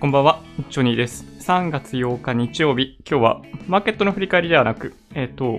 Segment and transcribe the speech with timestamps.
[0.00, 0.40] こんばんは、
[0.70, 1.26] ジョニーです。
[1.40, 5.58] 3月8日日曜日、今日はマーケットの振り返りではなく、えっ、と、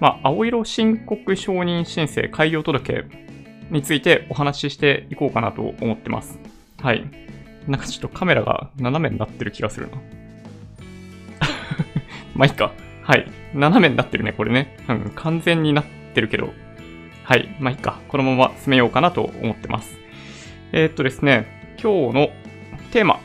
[0.00, 3.04] まあ、青色申告承認申請開業届
[3.70, 6.38] についてお話ししていこうかなと思ってます。
[6.80, 7.04] はい。
[7.66, 9.98] なんかちょっとカメラが斜めになってる気がするな。
[12.34, 12.72] まあいいか。
[13.02, 13.30] はい。
[13.52, 14.78] 斜めになってるね、これね。
[14.88, 16.54] うん、完全になってるけど。
[17.22, 17.54] はい。
[17.60, 18.00] まあいいか。
[18.08, 19.98] このまま進めようかなと思ってます。
[20.72, 22.30] えーっとですね、今日の
[22.92, 23.20] テーマ。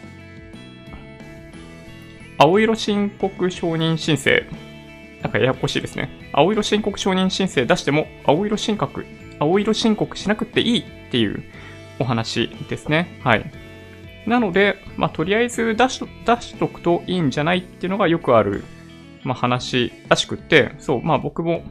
[2.44, 4.44] 青色申告承認申請。
[5.22, 6.10] なんかややこしいですね。
[6.34, 9.06] 青色申告承認申請出しても、青色申告、
[9.40, 11.42] 青色申告しなくていいっていう
[12.00, 13.18] お話ですね。
[13.24, 13.50] はい。
[14.28, 18.66] なので、まあ、とりあえず出しと出しとくといいんじゃないっていうのがよくある、
[19.24, 21.64] まあ、話らしくって、そう、まあ僕も、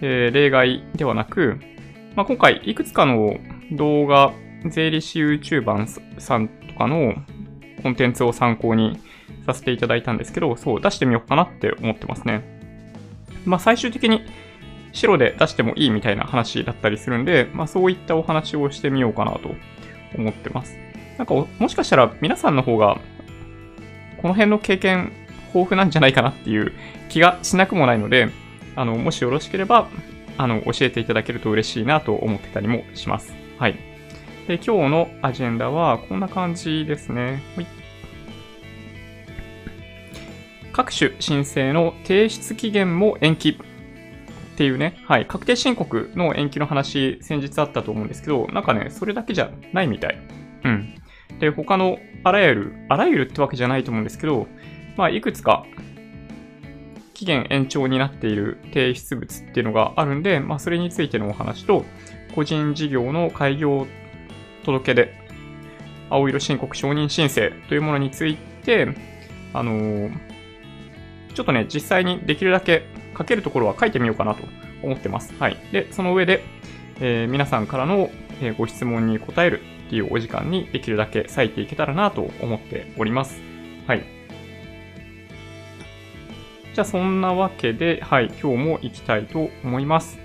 [0.00, 1.60] えー例外ではなく、
[2.14, 3.36] まあ、今回いくつかの
[3.70, 4.32] 動画、
[4.64, 7.16] 税理士 YouTuber さんとかの
[7.82, 8.98] コンテンツを参考に
[9.46, 12.42] させていただいたんですけど、そう、出してみようかなって思ってますね。
[13.44, 14.22] まあ最終的に
[14.92, 19.54] 白で出してもいいみたいな話だったりするんで、まあそういったお話をしてみようかなと
[20.16, 20.76] 思ってます。
[21.18, 22.98] なんかもしかしたら皆さんの方が
[24.20, 25.12] この辺の経験
[25.54, 26.72] 豊富なんじゃないかなっていう
[27.08, 28.28] 気がしなくもないので、
[28.74, 29.88] あの、もしよろしければ、
[30.36, 33.34] あの、教えていただけると嬉しいなと思ってたりもします。
[33.58, 33.76] はい。
[34.46, 37.42] で、今日のアジェンダはこんな感じですね。
[37.54, 37.66] ほい
[40.76, 50.18] 各種申請の提出期限も延期っていうね、はい、確定申告の延期の話、先日あったと思うんですけど、なんかね、それだけじゃないみたい。
[50.64, 50.94] うん。
[51.38, 54.48] で、他のあらゆる、あらゆるってわけじゃないと思うんですけど、
[54.98, 55.64] まあ、いくつか
[57.14, 61.86] 期限延長になっている提出物っていうのがあるんで、まあ、それについてのお話と、
[62.34, 63.86] 個人事業の開業
[64.62, 65.14] 届で、
[66.10, 68.94] 青色申告承認申請というものについて、
[69.54, 70.25] あのー
[71.36, 74.42] ちょっとね、実際にできるだけ書けるところは書いてみようかなと
[74.82, 75.34] 思ってます。
[75.38, 75.58] はい。
[75.70, 76.42] で、その上で、
[76.98, 83.38] えー皆さんからの、えご質問に答えるっていうお時間にできるだけ割いていけたらなと思っております。
[83.86, 84.04] はい。
[86.72, 90.18] じゃあそんなわけで、はい、今日も行きたいと思います。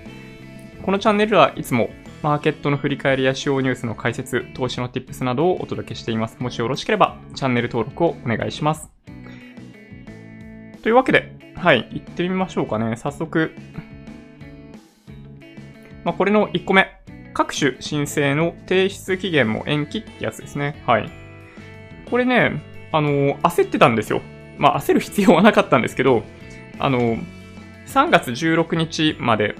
[0.82, 1.90] このチャンネルはいつも
[2.22, 6.38] マーケットの振り返りや主要ニュースの解説、投資の tips などをお届けしています。
[6.40, 8.90] もしよろしければチャンネル登録をお願いします。
[10.82, 12.96] というわけで、はい、行ってみましょうかね。
[12.96, 13.52] 早速。
[16.04, 16.98] まあ、これの1個目。
[17.34, 20.82] 各種申請の提出期限も延期ってやつですね。
[20.86, 21.10] はい。
[22.10, 22.62] これね、
[22.92, 24.20] あの焦ってたんですよ。
[24.58, 26.24] まあ、焦る必要はなかったんですけど、
[26.78, 27.16] あの
[27.86, 29.54] 3月16日まで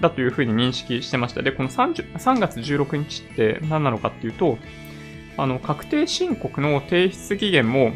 [0.00, 1.42] だというふうに認識してました。
[1.42, 4.58] で、この 3, 3月16日って何なのかっていうと、
[5.36, 7.92] あの、確定申告の提出期限も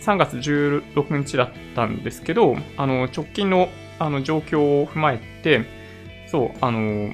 [0.00, 3.68] 3月16日だったんですけど、あの、直近の
[3.98, 5.66] あの状況を踏まえて、
[6.26, 7.12] そう、あの、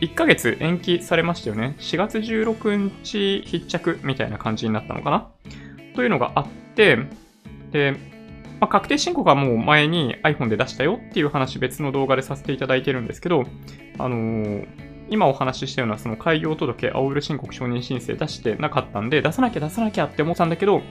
[0.00, 1.76] 1ヶ月延期されましたよね。
[1.78, 5.28] 4月16日必着みたいな感じになったのかな？
[5.94, 6.98] というのがあって、
[7.72, 7.92] で、
[8.60, 13.44] まあ、確定申告はもう前に iPhone で出したよっていう話別の動画でさせていただいてるんですけど、
[13.98, 20.82] あのー今お話ししたようなその開業届、青色申告承認申請出してなかったんで、出さなきゃ出さなきゃって思ったんだけど、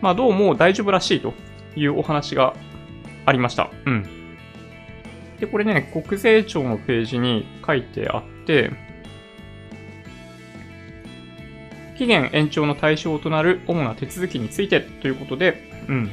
[0.00, 1.34] まあどうも大丈夫らしいと
[1.76, 2.54] いうお話が
[3.26, 3.70] ありました。
[3.84, 4.06] うん。
[5.40, 8.70] で、これね、国税庁のページに書いてあって、
[11.96, 16.10] 期限延長の対象となる主な手続きについてということで、うん。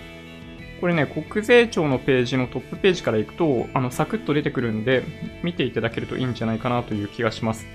[0.81, 5.03] これね、国税庁のページのトップページから行くと、あの、サクッと出てくるんで、
[5.44, 7.66] 見ていただけるといいんじゃないかなという気がします。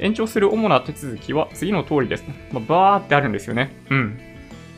[0.00, 2.24] 延長する主な手続きは次の通りです。
[2.52, 3.72] まあ、バーってあるんですよね。
[3.90, 4.33] うん。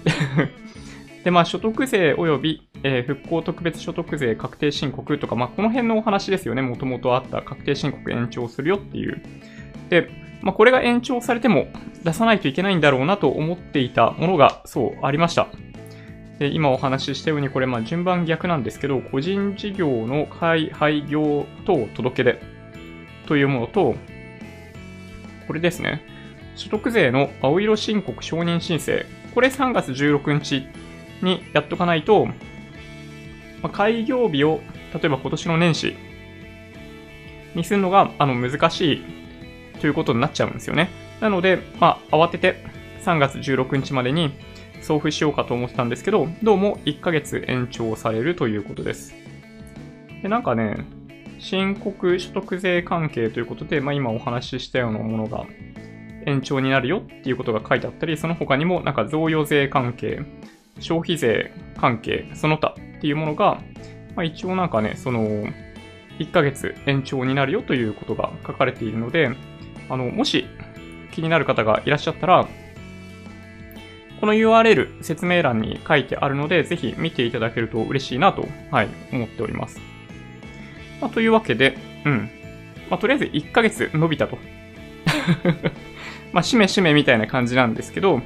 [1.25, 6.63] で、まあ、所得税及び、えー復興特別所得税確定申告とか、まあ、この辺のお話ですよね。
[6.63, 9.21] もともとあった確定申告延長するよっていう。
[9.91, 10.09] で、
[10.43, 11.67] まあ、これが延長されても
[12.05, 15.49] 出さないといけないんだろうなと思っていたものが、そう、ありました。
[16.39, 22.41] で今お話ししたように、これ、まあ、順番逆なんですけど、個人事業の開廃業等届け出
[23.27, 23.97] というものと、
[25.47, 26.03] これですね。
[26.55, 29.05] 所得税の青色申告承認申請。
[29.37, 30.67] これ3月16日
[31.21, 32.27] にやっとかないと、
[33.61, 34.61] ま、開業日を、
[34.95, 35.97] 例えば今年の年始
[37.55, 39.03] にするのがあの難しい
[39.79, 40.89] ということになっちゃうんですよね。
[41.21, 42.65] なので、まあ、慌てて
[43.03, 44.33] 3月16日までに
[44.81, 49.15] 送付しようかと思ってたんですけど、どうも1ヶ月延長されるということです。
[50.23, 50.79] で、なんかね、
[51.39, 55.45] 申告所得税関係ということで、まあ、今お話ししたようなものが
[56.27, 60.21] 延長になるよっていうことが書いてあったり、その他にもなんか贈与税関係、
[60.81, 63.63] 消費税関係、その他っていうものが、
[64.15, 65.47] まあ、一応なんかね、その、
[66.19, 69.31] 1ヶ月延長になるよということが書かれているので、
[69.89, 70.47] あの、もし
[71.13, 72.49] 気になる方がいらっしゃったら、
[74.21, 79.79] この URL 説明欄に書いてあるので、ぜひ見ていただけると嬉しいなと、はい、思っております。
[81.01, 82.31] まあ、というわけで、うん。
[82.89, 84.39] まあ、とりあえず1ヶ月伸びたと。
[86.33, 88.21] まあ、しめしめみたいな感じなんですけど、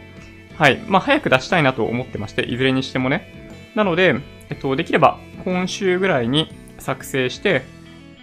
[0.56, 0.79] はい。
[0.88, 3.73] まあ、早く出したいなと思ってまして、いずれにしてもね。
[3.75, 4.17] なので、
[4.50, 7.62] えっと、できれば今週ぐらいに作成して、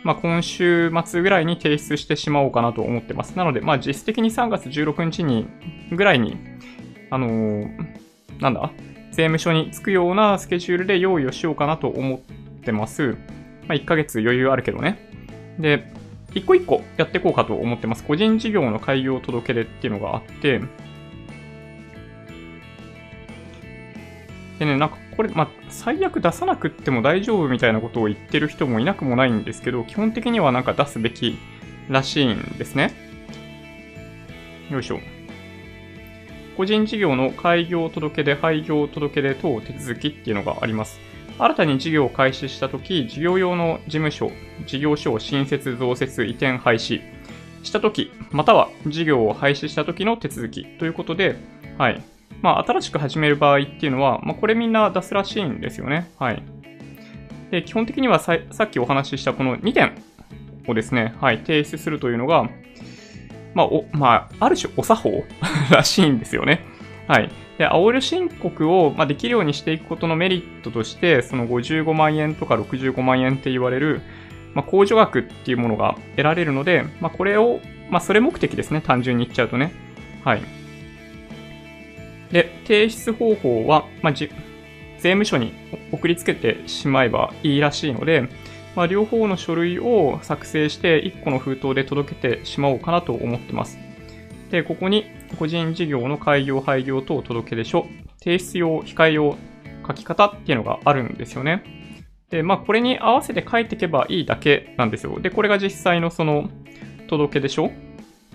[0.03, 3.37] まあ、今週末ぐらいに提出してしまおうかなと思ってます。
[3.37, 5.47] なので、まあ、実質的に3月16日に、
[5.91, 6.37] ぐらいに、
[7.09, 7.69] あのー、
[8.39, 8.71] なんだ？
[9.11, 12.19] 税務署に着くようなスケジュールで用意をしようかなと思っ
[12.63, 13.17] てます。
[13.67, 15.09] まあ、1ヶ月余裕あるけどね。
[15.57, 15.91] で、
[16.33, 18.03] 一個一個やっていこうかと思ってます。
[18.03, 20.61] 個人事業の開業届出っていうのがあって、
[24.59, 31.37] でね、なんかこれ、まあ、最悪出さなくっても大丈夫みたいなことを言ってる人もいなくもないんですけど、基本的にはなんか出すべき
[31.89, 32.93] らしいんですね。
[34.69, 34.99] よいしょ。
[36.57, 41.06] 個人事業の開業届出、廃業届出等手続きっていうのがあります。
[41.39, 44.31] 新たに事業を開始したとき、事業用の事務所、
[44.65, 47.01] 事業所を新設、増設、移転、廃止
[47.63, 51.35] したとき、または事業を廃止したときの手続きということで、
[51.77, 52.03] はい。
[52.41, 56.09] まあ、新しく始める場合っていうのは、まあ、これみんな出すらしいんですよね。
[56.17, 56.43] はい。
[57.51, 59.93] で、基本的にはささっきお話ししたこの2点
[60.67, 62.49] をですね、はい、提出するというのが、
[63.53, 65.23] まあ、お、まあ、ある種お作法
[65.71, 66.65] らしいんですよね。
[67.07, 67.29] はい。
[67.57, 74.01] で、青色申告を、ま、できるようにしていくことのメリットとして、その55万円とか65万円って言われる、
[74.53, 77.59] まあ、控除額っていうものが得られるので、まあ、これを、
[77.89, 78.81] まあ、それ目的ですね。
[78.81, 79.71] 単純に言っちゃうとね。
[80.23, 80.41] はい。
[82.31, 84.29] で、提出方法は、まあ、じ
[84.97, 85.53] 税務署に
[85.91, 88.27] 送りつけてしまえばいいらしいので、
[88.75, 93.86] まあ、両方の書類を作成して1個の封筒で届けてしまおうかなと思ってます。
[94.49, 95.05] で、ここに
[95.37, 97.87] 個人事業の開業、廃業等届出書、
[98.19, 99.37] 提出用、控え用、
[99.87, 101.63] 書き方っていうのがあるんですよね。
[102.29, 105.19] で、まあ、これに合わせて書いていけばいいだけなんですよ。
[105.19, 106.49] で、これが実際のその
[107.07, 107.71] 届出書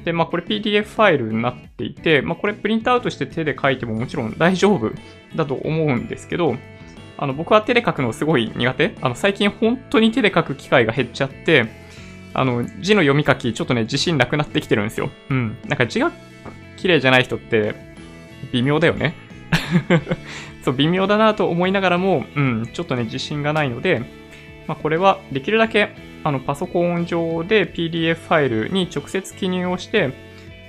[0.05, 4.91] で、まあこれ PDF ファイルになっていて、まあこれプリントアウトして手で書いてももちろん大丈夫
[5.37, 6.57] だと思うんですけど、
[7.19, 8.97] あの僕は手で書くのすごい苦手。
[9.01, 11.82] あの最近本当に手で書く機会が減っちゃって、
[12.35, 15.11] あの字の読み書きちょっとね自信なくなってきてるんですよ。
[15.31, 15.59] うん。
[15.67, 16.13] なんか字が
[16.77, 17.75] 綺麗じゃない人って
[18.53, 19.15] 微妙だよね。
[20.65, 24.03] そう、微妙だなと思いながらも、うん、ちょっとね自信がないので、
[24.67, 25.95] まあこれはできるだけ
[26.25, 30.13] あの、パソコン上で PDF ファイルに直接記入をして、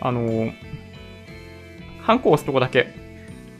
[0.01, 0.51] あの、
[2.01, 2.94] ハンコを押すとこだけ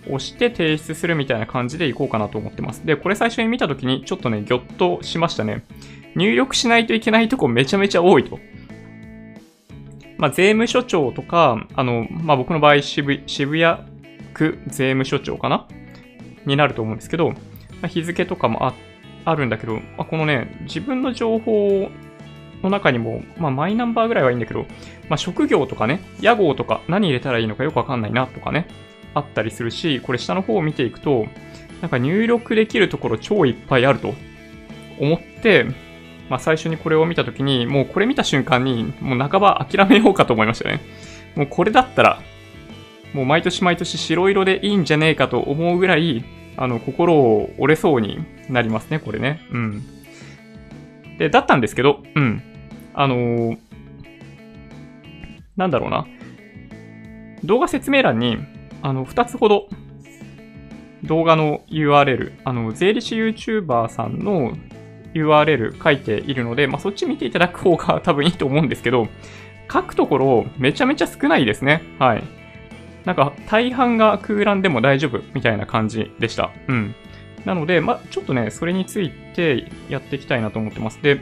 [0.08, 2.86] 押して提出するみたいな感じでいこうかなと思ってます。
[2.86, 5.64] で、これ最初に見たときにちょっとね、ぎょっとしましたね。
[6.16, 8.40] 入力しないといけないとこめちゃめちゃ多いと。
[10.18, 13.78] まあ、税務署長とか、あの、まあ、僕の場合渋、渋谷
[14.34, 15.68] 区税務署長かな？
[16.46, 17.38] になると思うんですけど、ま
[17.84, 18.74] あ、日付とかもあ
[19.26, 21.90] あるんだけど、まあ、このね、自分の情報
[22.62, 24.66] の中にも、まあ、マイナンバーぐらいはいいんだけど、
[25.10, 28.68] まあ、職業とかね、屋号とか何入れたらいいのかよくわかんないなとかね、
[29.14, 31.26] あったりするし、これ下の方を見ていくと、
[31.82, 34.14] なんか入力できるところ超いっぱいあると
[35.00, 35.66] 思って、
[36.34, 40.82] まあ、最初にこれを見たときに、もうこれ見た瞬間に、もう半ば諦めようかと思いましたね。
[41.36, 42.24] もうこれだったら、
[43.14, 46.26] もう毎年毎年白色でいいんじゃねえかと思うぐらい、
[46.58, 49.42] あの、心を折れそうになりますね、これね。
[49.52, 49.84] うん。
[51.20, 52.42] で、だったんですけど、うん。
[52.96, 53.58] あのー、
[55.56, 56.08] なんだろうな。
[57.44, 58.40] 動画説明欄に、
[58.82, 59.68] あの、二つほど、
[61.04, 64.58] 動画の URL、あの、税理士 YouTuber さんの
[65.14, 69.08] URL 書いているので、まあ、そっち見ていただく方が多分いいと思うんですけど、
[69.72, 71.84] 書くところめちゃめちゃ少ないですね。
[72.00, 72.24] はい。
[73.06, 76.52] なんか大半が空欄でも大丈夫みたいな感じでした。
[76.68, 76.96] うん。
[77.46, 81.02] なので、まちょっとね、それについてやっていきたいなと思ってます。
[81.02, 81.20] で、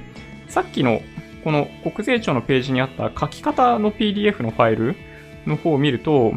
[0.47, 1.01] さっきの
[1.43, 4.95] この国税庁のページにあった書き方の PDF のファイル
[5.45, 6.33] の方を見ると、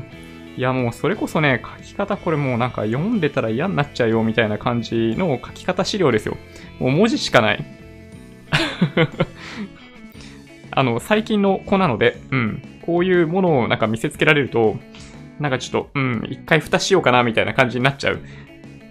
[0.56, 6.37] いやもうそれこそね、書き方これもうなんか読んでたら嫌になっちゃうよみたいな感じの書き方資料ですよ。
[6.78, 7.64] もう文字しかない。
[10.71, 12.62] あの、最近の子なので、うん。
[12.85, 14.76] こういうものをなんか見せつけられると、
[15.38, 18.21] なんかちょっと、うん、一回蓋しようかなみたいな感じになっちゃう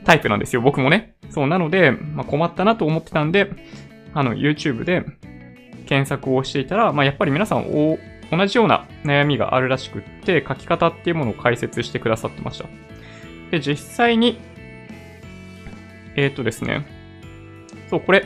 [0.04, 1.16] タイプなんですよ、僕もね。
[1.30, 3.50] そう、なので、まあ、困ったなと思ってたんで、
[4.14, 5.06] あの、YouTube で
[5.86, 7.98] 検索をしていたら、まあ、やっぱり皆さんお、
[8.32, 12.66] 同じような悩みがあるらしくって、書き方っていうものを解説してくださってました。
[13.52, 14.40] で、実際に、
[16.16, 16.86] えっ、ー、とですね、
[17.94, 18.26] そう、これ、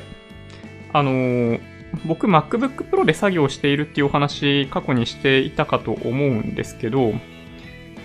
[0.93, 1.59] あのー、
[2.05, 7.11] 僕 MacBook Pro で作業しているっていうお話過去にしていたかと思うんですけど、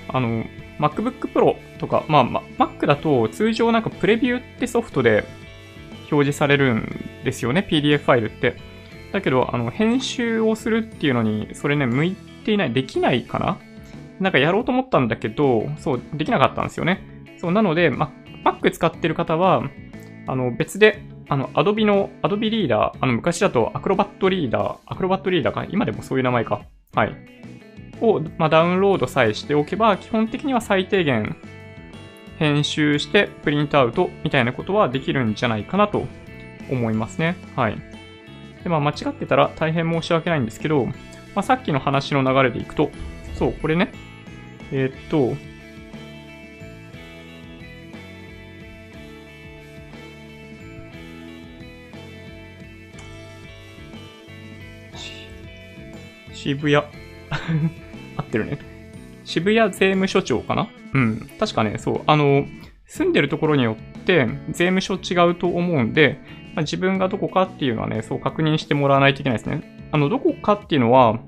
[0.08, 0.44] あの、
[0.80, 5.24] MacBook Pro とか、まあ、ま Mac だと通常なんかプレビューってソフトで
[6.10, 8.56] 表示されるんですよね、PDF ファイルって。
[9.12, 13.58] だけど、あの、編集をするっていうのに、それね、向いていない、できないかな
[14.18, 17.06] なんかやろうと思ったんだけど、そう、できなかったんですよね。
[17.38, 18.12] そう、なので、ま、
[18.44, 19.62] Mac 使ってる方は、
[20.26, 26.60] あの、別で、あの、Adobe の、Adobe リーダー、あの、昔だと Acrobat リーダー、Acrobat リーダーか、今でもそういう名前か。
[26.94, 27.16] はい。
[28.02, 31.34] を、まあ、ダウンロードさえしておけば、基本的には最低限
[32.38, 36.04] 編集してプリントアウトみたいなことはできるんじゃないかなと
[36.70, 37.34] 思いますね。
[37.56, 37.78] はい。
[38.62, 40.92] で、まあ、間違ってたら大変申し訳ないんですけど、ま
[41.36, 42.90] あ、さっきの話の流れでいくと、
[43.38, 43.90] そう、これね、
[44.70, 45.34] えー、っと、
[56.42, 56.76] 渋谷
[58.16, 58.58] 合ってるね。
[59.24, 60.68] 渋谷税務署長かな？
[60.94, 61.30] うん。
[61.38, 62.00] 確かね、そう。
[62.06, 62.46] あの、
[62.86, 66.18] 住んでるところによって税務署違うと思うんで、
[66.54, 69.62] まあ、自分がどこかっていうのはね、そう確認してもらわないといけないですね。
[69.92, 71.20] あの、どこかっていうのは、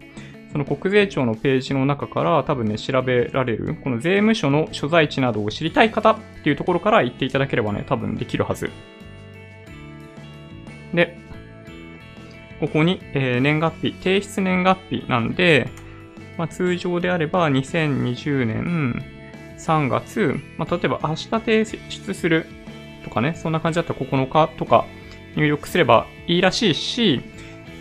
[0.52, 8.70] その国税庁のページの中から多分ね、調べられる、この税務署の所在地などを知りたい方っていうところから言っていただければね、多分できるはず。
[10.92, 11.18] で、
[12.60, 15.68] ここに、えー、年月日、提出年月日なんで、
[16.38, 19.04] まあ、通常であれば2020年
[19.58, 22.46] 3月、まあ、例えば明日提出する
[23.04, 24.86] とかね、そんな感じだったら9日とか
[25.36, 27.20] 入力すればいいらしいし、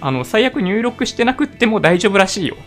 [0.02, 2.58] あの、最悪入力してなくっても大丈夫らしいよ。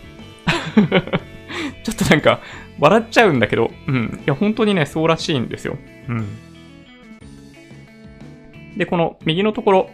[1.84, 2.40] ちょっとなんか、
[2.78, 4.20] 笑っちゃうんだけど、うん。
[4.25, 5.76] いや、本当にね、そうらしいんですよ。
[6.08, 6.26] うん。
[8.76, 9.90] で、この右のところ、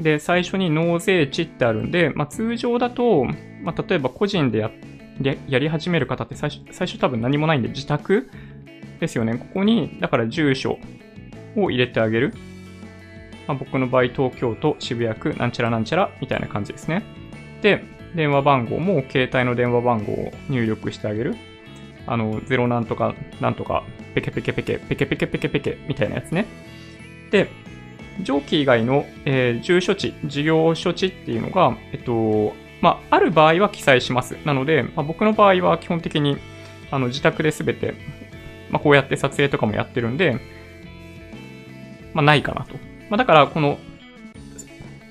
[0.00, 3.24] で、最初に納税地ってあるんで、まあ、通常だと、
[3.62, 4.70] まあ、例えば個人でや
[5.48, 8.30] やり始める方って最初最初多分何もないんで自宅
[9.00, 9.36] ですよね。
[9.36, 10.78] ここに、だから住所
[11.56, 12.34] を入れてあげる。
[13.46, 17.02] まあ、僕の場合、東京都渋谷区なんちゃらなんちゃらみたいな感じですね。
[17.62, 17.82] で、
[18.14, 21.34] 電話番号も携帯の電話番号を入力してあげる。
[22.06, 26.46] あの、0なんとかなんとか、ペケペケペケ、ペケペケペケペケみたいなやつね。
[27.30, 27.48] で、
[28.22, 34.36] 上記以外の、えー、住所地、事業所地っていうのが、えっと、まあ、ある場合は記載します。
[34.44, 36.36] なので、まあ、僕の場合は基本的に
[36.90, 37.94] あの自宅で全て、
[38.70, 40.38] まあ、こうやって撮影とかもやってるんで、
[42.14, 42.74] まあ、ないかなと。
[43.10, 43.78] まあ、だから、この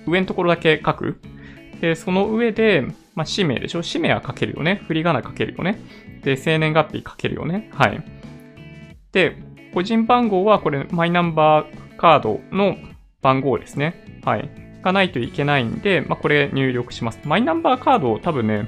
[0.05, 1.19] 上のところだけ書く。
[1.81, 2.85] で、その上で、
[3.15, 3.83] まあ、氏名でしょ？
[3.83, 4.81] 氏名は書けるよね。
[4.87, 5.79] 振り仮名書けるよね。
[6.23, 7.69] で、生年月日書けるよね。
[7.73, 8.03] はい。
[9.11, 9.37] で、
[9.73, 12.77] 個人番号はこれ、マイナンバーカードの
[13.27, 14.22] 番号ですね。
[14.24, 14.50] はい。
[14.81, 17.19] がないといけないんで、まあ、これ入力します。
[17.25, 18.67] マイナンバーカードを多分ね、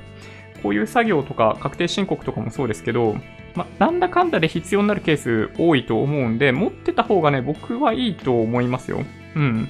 [0.62, 3.16] こういう作業とか確定申告とかもそうですけど、
[3.56, 9.06] まあ、なんだかんだで必要になるケース多いと思うんで、持ってた方がね、僕はいいと思いますよ。
[9.36, 9.70] うん。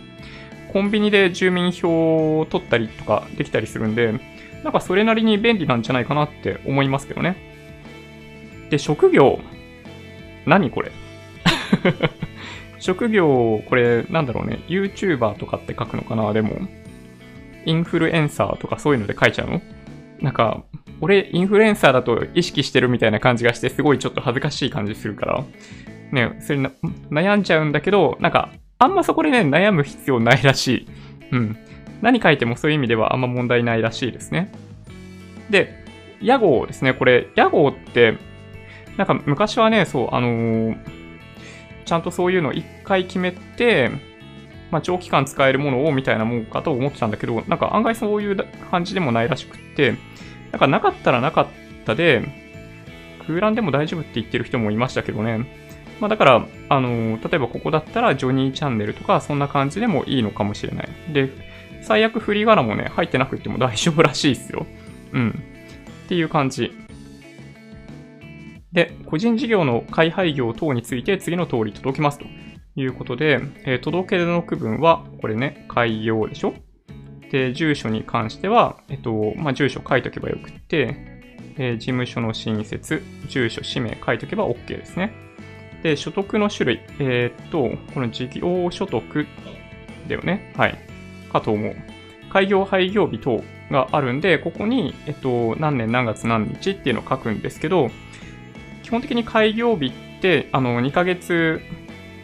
[0.74, 4.14] コンビニで住民票を取ったりとかできたりするんで、
[4.64, 7.36] なんかそれなりに便利なんじゃないかなって思いますけどね。
[8.72, 9.40] で、職業？
[10.46, 10.92] 何これ？
[12.80, 16.58] 職業、これ、なんだろうね、YouTuber とかって書くのかなでも、
[17.66, 19.62] インフルエンサーとかそういうので書いちゃうの？
[20.22, 20.64] なんか、
[21.02, 25.44] 俺、インフルエンサーだと意識してるみたいな感じがして、すごいちょっと恥ずかしい感じするから、
[26.12, 26.72] ね、それな、
[27.10, 30.88] 悩んじゃうんだけど、なんか、あんまそこでね、悩む必要ないらしい。
[31.32, 31.58] うん。
[32.02, 34.52] 何書いてもそういう意味ではあんま問題ないらしいですね。
[35.50, 35.86] で、
[36.22, 36.94] 屋号ですね。
[36.94, 38.18] これ、屋号って、
[38.98, 40.99] なんか昔はね、そう、あのー
[41.90, 43.90] ちゃんとそういうのを一回決めて、
[44.70, 48.38] まあ、長期間使えるものをみたいなもんかと思ってたんだけど、なんか案外そういう
[48.70, 49.96] 感じでもないらしくって、
[50.52, 51.48] なんかなかったらなかっ
[51.86, 52.24] たで、
[53.26, 55.48] 空欄でも大丈夫って言ってる人もいましたけどね。
[56.00, 60.90] まあだから、あの例えばここだったらジョニーチャンネルとかそんな感じでもいいのかもしれない。
[61.12, 61.32] で、
[61.82, 64.68] 最悪振り仮名もね、入ってなくても大丈夫らしいですよ。
[65.14, 65.44] うん。
[66.06, 66.72] っていう感じ。
[68.72, 72.26] で、個人事業の開廃業等について次の通り届きますと
[72.76, 76.54] いうことで、えー、届け出の区分は、これね、開業でしょ？
[77.32, 80.96] で、住所に関しては、えっと、まあ、住所書いとけばよくって、
[81.58, 85.14] えー、事務所の新設、住所、氏名書いとけば OK ですね。
[85.84, 89.28] で、所得の種類、えー、っと、この事業所得
[90.08, 90.54] だよね？
[90.56, 90.78] はい。
[91.32, 91.76] かと思う。
[92.32, 97.90] 開業廃業日等があるんで、ここに、えっと、何年何月何日っていうのを書くんですけど、
[98.90, 101.62] 基本的に開業日って、あの、2ヶ月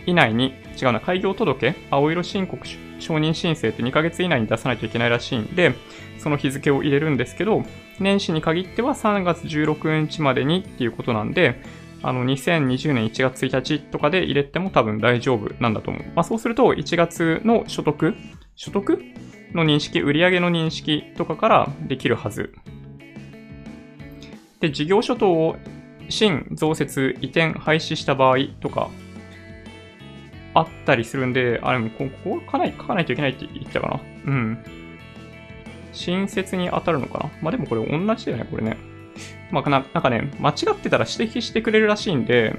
[0.07, 5.75] 以内に、違うな、開業届、青色申告承認申請って2ヶ月以内に出さないといけないらしいんで、
[6.17, 7.63] その日付を入れるんですけど、
[7.99, 11.61] 年始に限っては3月16日までにっていうことなんで、
[12.01, 16.03] あの、2020年1月1日とかで入れても多分大丈夫なんだと思う。
[16.15, 18.15] まあ、そうすると、1月の所得
[18.55, 18.99] 所得？
[19.53, 22.55] の認識、売上の認識とかからできるはず。
[24.59, 25.57] で、事業所等を
[26.09, 28.89] 新増設移転廃止した場合とか、
[30.53, 33.99] あったりするんで、あれもここ書かない、書かないといけないって言ったかな。
[34.25, 34.57] うん。
[35.91, 37.29] 新設に当たるのかな。
[37.41, 38.77] まあでもこれ同じだよね、これね。
[39.51, 42.55] まあな、なんかね、間違ってたら指摘してくれるらしいんで、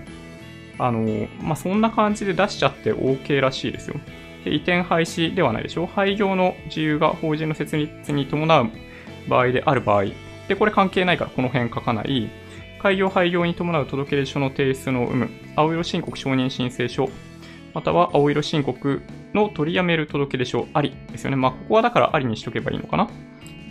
[0.79, 3.97] あの、まあそんな感じで出しちゃって OK らしいですよ。
[4.45, 8.71] で移転廃止ではないでしょ廃業の自由が法人の設立に伴う
[9.29, 10.05] 場合である場合。
[10.49, 12.31] で、これ関係ないからこの辺書かない。
[12.79, 17.09] 開業廃業に伴う届出書の提出の有無、青色申告承認申請書、
[17.75, 19.03] または青色申告
[19.35, 21.37] の取りやめる届出書ありですよね。
[21.37, 23.09] まあ、ここはだからありにしとけばいいのかな。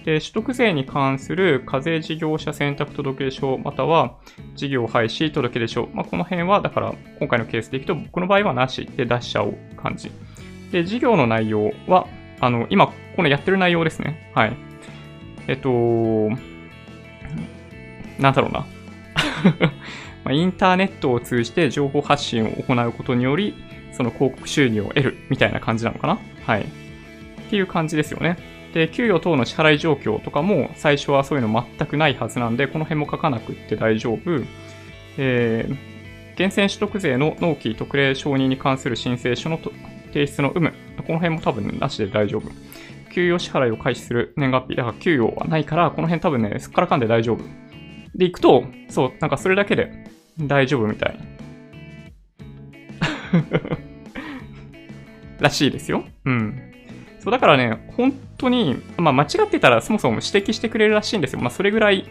[0.05, 4.17] で、取得税に関する課税事業者選択届出書、または
[4.55, 5.89] 事業廃止届出書。
[5.93, 10.11] まあ、この辺は、だから今回のケースでいくと、僕の場合はなしで出しちゃう感じ。
[10.71, 12.05] で、事業の内容は、
[12.39, 14.31] あの、今、このやってる内容ですね。
[14.35, 14.55] はい。
[15.47, 15.69] えっと、
[18.19, 18.65] なんだろうな。
[20.23, 23.53] まインターネットを通じて情報発信を行うことにより、
[23.93, 26.19] その広告収入を得るみたいな感じなのかな？
[26.45, 26.61] はい。
[26.61, 26.65] っ
[27.49, 28.37] ていう感じですよね。
[28.73, 34.19] で、給与等の支払い状況とかも最初はそういうの全くないはずなんで、この辺も書かなくって大丈夫。
[35.17, 35.77] えー、
[36.37, 39.59] 源泉取得税の納期特例承認に関する申請書の
[40.07, 40.71] 提出の有無。
[40.71, 42.49] この辺も多分なしで大丈夫。
[43.13, 44.75] 給与支払いを開始する年月日。
[44.75, 47.45] だから給与はないから、この辺多分ね、すっからかんで大丈夫。
[48.15, 50.05] で、行くと、そう、なんかそれだけで
[50.39, 51.19] 大丈夫みたい。
[55.39, 56.05] らしいですよ。
[56.25, 56.71] うん。
[57.19, 61.41] そう、だからね、本当に、まあ間違ってたらそもそも指摘してくれるらしいんですよ。
[61.41, 62.05] まあそれぐらい、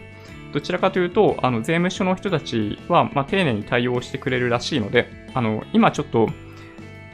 [0.53, 6.29] どちらかというと、あの、税務署の人たちは、まあ丁寧に対応してくれるらしいので、あの、今ちょっと、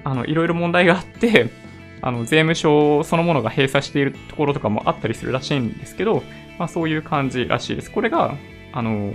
[0.02, 1.50] あの、いろいろ問題があって、
[2.02, 6.22] あの、税務署そのものが閉鎖しているところとかもあったりするらしいんですけど、
[6.58, 7.90] まあそういう感じらしいです。
[7.90, 8.36] これが、
[8.72, 9.12] あの、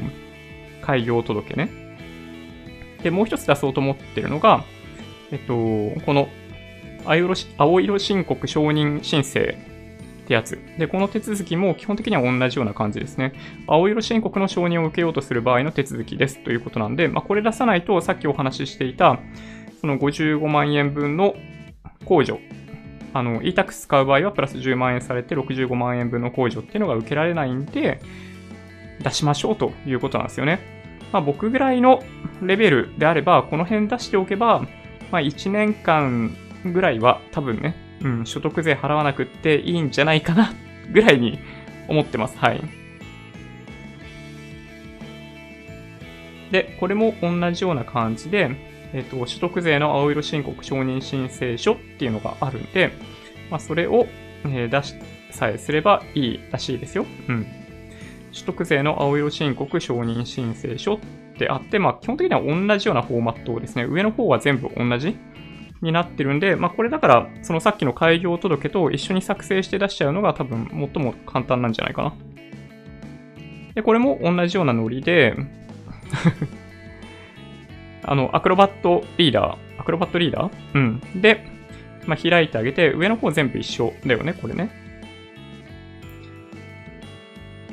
[0.81, 1.69] 開業届ね。
[3.03, 4.63] で、もう一つ出そうと思ってるのが、
[5.31, 5.53] えっと、
[6.05, 6.29] この
[7.05, 9.55] 青色申告承認申請
[10.25, 10.59] ってやつ。
[10.77, 13.33] で、この手続きも基本的には同じような感じですね。
[13.67, 19.19] 青色申告の承認を受けようとする場合の手続きですということなんで、まあ、これ出さないとさっきお話ししていた、
[19.81, 21.35] その55万円分の
[22.05, 22.39] 控除。
[23.13, 28.01] あの、e-tax 使う場合はプラス10万円されて65万円分の控除っていうのが受けられないんで、
[29.01, 30.60] 出しましょうということなんですよね。
[31.12, 32.03] まあ、僕ぐらいの
[32.41, 34.65] レベルであれば、この辺出しておけば、
[35.12, 40.53] まあ、1年間ぐらいは多分ね、うん、所得税払わなくっていいんじゃないかな、
[40.91, 41.39] ぐらいに
[41.88, 42.38] 思ってます。
[42.38, 42.62] はい。
[46.51, 48.51] で、これも同じような感じで、
[48.93, 52.91] えっ、ー、と、所得税の青色申告承認申請書っていうのがあるんで、
[53.49, 54.08] まあ、それを、
[54.45, 54.95] えー、出し
[55.31, 57.05] さえすればいいらしいですよ。
[57.27, 57.64] うん。
[58.36, 61.00] 所得税の青色申告承認申請書っ
[61.38, 65.15] てあって、まあ、基本的には同じようなフォーマットをですね、上の方は全部同じ
[65.82, 72.13] になってるんで、まあ、これだから、そのさっきの開業届と一緒に作成して出しちゃうのが多分最も簡単なんじゃないかな。
[73.74, 75.34] で、これも同じようなノリで
[78.04, 80.52] あの、アクロバットリーダー、アクロバットリーダー？
[80.74, 81.21] うん。
[81.21, 81.45] で、
[82.06, 84.85] まあ、開いてあげて、上の方全部一緒だよね、これね。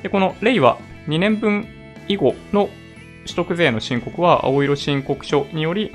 [0.03, 1.67] で、この令和2年分
[2.09, 2.69] 以後の
[3.25, 5.93] 取得税の申告は青色申告書により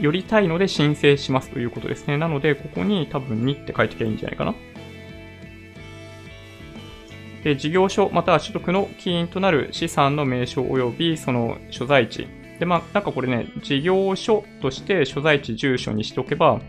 [0.00, 2.18] よりたいので申請しますということですね。
[2.18, 4.54] なので、ここに多分2って書いてきゃいいんじゃないかな。
[7.42, 12.28] で、事業所または取得の起因となる資産の名称及びその所在地。
[12.58, 16.60] で、まあ、なんかこれね、事業所として所在地、住所にしておけば、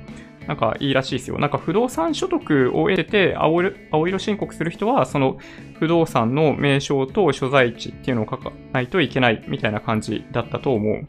[0.49, 1.37] なんかいいらしいですよ。
[1.37, 5.37] なんか不動産所得を得て青色申告する人は、その
[5.77, 11.05] 不動産の名称と所在地っていうのを書かないといけないみたいな感じだったと思う。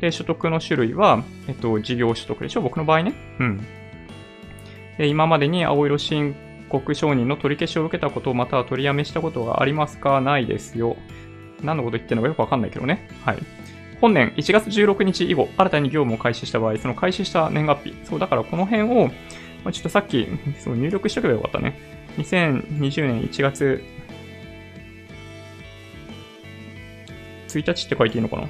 [0.00, 2.60] で、所得の種類は、えっと、事業所得でしょ？
[2.60, 3.14] 僕の場合ね。
[3.38, 3.64] うん。
[4.98, 6.34] で、今までに青色申
[6.68, 10.20] 告承認の取り消しを受けたこと、または取りやめしたことがありますか？
[10.20, 10.96] ないですよ。
[11.62, 13.08] 何のこと言ってるのかよくわかんないけどね。
[13.24, 13.38] はい。
[14.00, 17.94] 本年1月16日以後、新たに業務を開始した場合、その開始した年月日。
[18.04, 19.08] そう、だからこの辺を、
[19.62, 20.26] まあ、ちょっとさっき、
[20.58, 21.78] そう入力しとけばよかったね。
[22.16, 23.82] 2020年1月
[27.48, 28.48] 1日って書いていいのかな？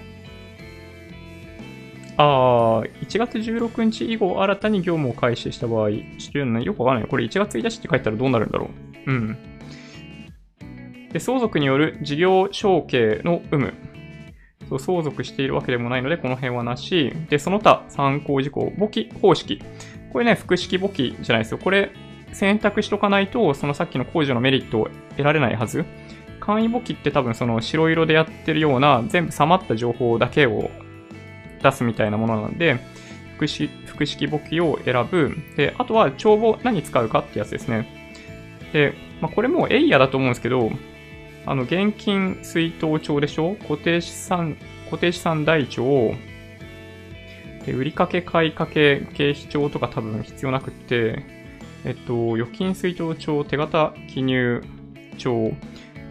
[2.16, 7.08] あー、1月16日以後新たに業務を開始した場合、ちょっとね、よくわかんない。
[7.08, 8.70] これ1月1日って書いたらどうなるんだろ
[9.06, 9.10] う？
[9.10, 9.36] うん。
[11.12, 13.89] で、相続による事業承継の有無。
[14.78, 17.12] 相続しているわけでもないので、この辺はなし。
[17.28, 19.62] で、その他参考事項、簿記方式。
[20.12, 21.58] これね、複式簿記じゃないですよ。
[21.58, 21.90] これ、
[22.32, 25.84] 選択しとかないと、そのさっきの控除のメリットを得られないはず。
[26.40, 30.70] 簡易簿記って多分その白色でやってるような全部さまった情報だけを
[31.62, 32.78] 出すみたいなものなんで、
[33.34, 35.36] 複式複式簿記を選ぶ。
[35.56, 37.86] で、あとは帳簿何使うかってやつですね。
[38.72, 40.70] で、まあ、これもエイヤだと思うんですけど、
[41.46, 43.56] あの、現金水筒帳でしょ？
[43.68, 46.14] 固定資産、固定資産台帳、
[47.66, 51.24] で、売掛買い掛け経費帳とか多分必要なくって、
[51.84, 54.62] えっと、預金水筒帳、手形記入
[55.18, 55.52] 帳、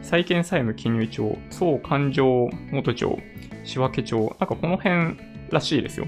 [0.01, 3.19] 債券債務記入帳、総勘定元帳、
[3.63, 5.17] 仕分け帳、なんかこの辺
[5.51, 6.07] らしいですよ。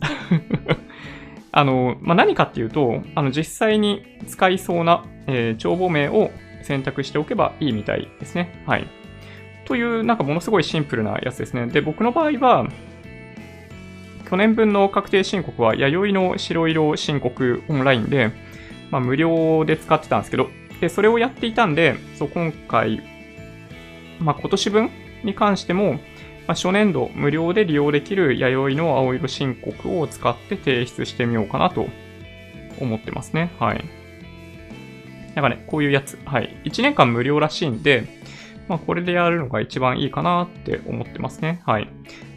[1.52, 6.30] あの、まあ、何かっていうと、あの、実際に使いそうな、えー、帳簿名を
[6.68, 8.62] 選択しておけばいいみたいですね。
[8.66, 8.86] はい。
[9.64, 11.66] という、なんかものすごいシンプルなやつですね。
[11.66, 12.68] で、僕の場合は、
[14.28, 18.30] 去年分の確定申告は、弥生の白色申告オンラインで、
[18.90, 20.50] まあ、無料で使ってたんですけど、
[20.80, 23.02] で、それをやっていたんで、そう、今回、
[24.20, 24.90] まあ、今年分
[25.24, 25.94] に関しても、
[26.46, 31.86] まあ、初年度無料で利用できる弥生の青色申告を使って提出してみようかなと
[32.78, 33.50] 思ってますね。
[33.58, 33.84] はい。
[35.38, 36.18] なんかね、こういうやつ。
[36.24, 36.56] はい。
[36.64, 38.08] 1年間無料らしいんで、
[38.66, 41.62] まあ、これでやるのが一番いいかなって思ってますね。
[41.64, 41.88] はい。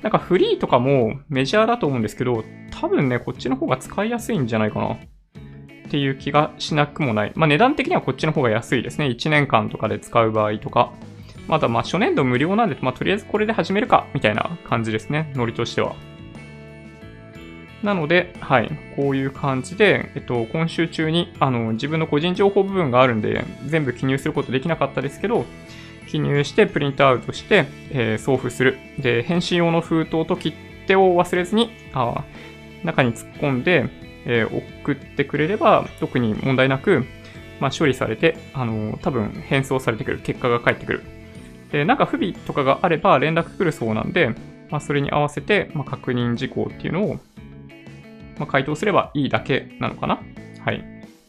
[0.03, 4.93] なんかフリーとかもメジャーだと思うんですけど、多分ね、こっちの方が使いやすいんじゃないかな。
[4.93, 4.97] っ
[5.89, 7.31] ていう気がしなくもない。
[7.33, 9.07] まあ、値段的にはこっちの方が安いですね。
[9.07, 10.93] 1年間とかで使う場合とか。
[11.47, 15.33] まだまあ初年度無料なんで、まあ、とりあえずこれで始めるか、みたいな感じですね。
[15.35, 15.95] ノリとしては。
[17.83, 25.45] なので、はい、こういう感じで、えっと、今週中に、あの、自分の個人情報部分があるんで、全部記入することできなかったですけど、
[26.07, 28.77] 記入して、プリントアウトして、えー、送付する。
[28.99, 30.53] で、返信用の封筒と切
[30.85, 32.23] 手を忘れずに、あ
[32.83, 33.89] 中に突っ込んで、
[34.25, 37.05] えー、送ってくれれば、特に問題なく、
[37.59, 40.19] まあ、処理されて、あのー、多分返送されてくる。
[40.19, 41.03] 結果が返ってくる。
[41.71, 44.35] で、なんか不備とかがあれば連絡来るそうなんで、
[44.69, 47.19] まあ、それに合わせて、まあ、確認事項っていうのを、
[48.41, 50.19] まあ、回答すればいいだけなのかな？
[50.65, 50.83] はい。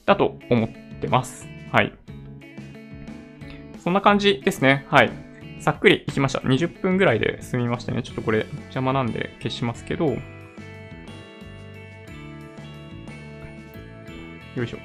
[0.06, 1.46] だと思ってます。
[1.70, 1.92] はい。
[3.84, 4.86] そんな感じですね。
[4.88, 5.10] はい。
[5.60, 6.38] さっくりいきました。
[6.38, 8.02] 20分ぐらいで済みましたね。
[8.02, 10.18] ちょっとこれ邪魔なんで消しますけど、よ
[14.64, 14.78] いしょ。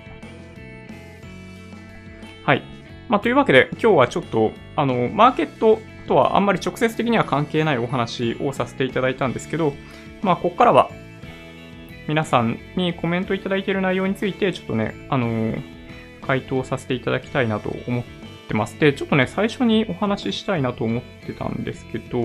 [2.44, 2.64] はい。
[3.08, 9.72] まあ、というわけで、今日はちょっと、あの、マーケットとはあんまり直接的には関係ないお話をさせていただいたんですけど、
[10.22, 10.92] まあ、ここからは、
[12.08, 15.56] 皆さんにコメントいただいている内容について、ちょっとね、あの
[16.22, 18.04] 回答させていただきたいなと思っ
[18.48, 18.80] てます。
[18.80, 22.20] で、ちょっとね、最初にお話ししたいなと思ってたんですけど、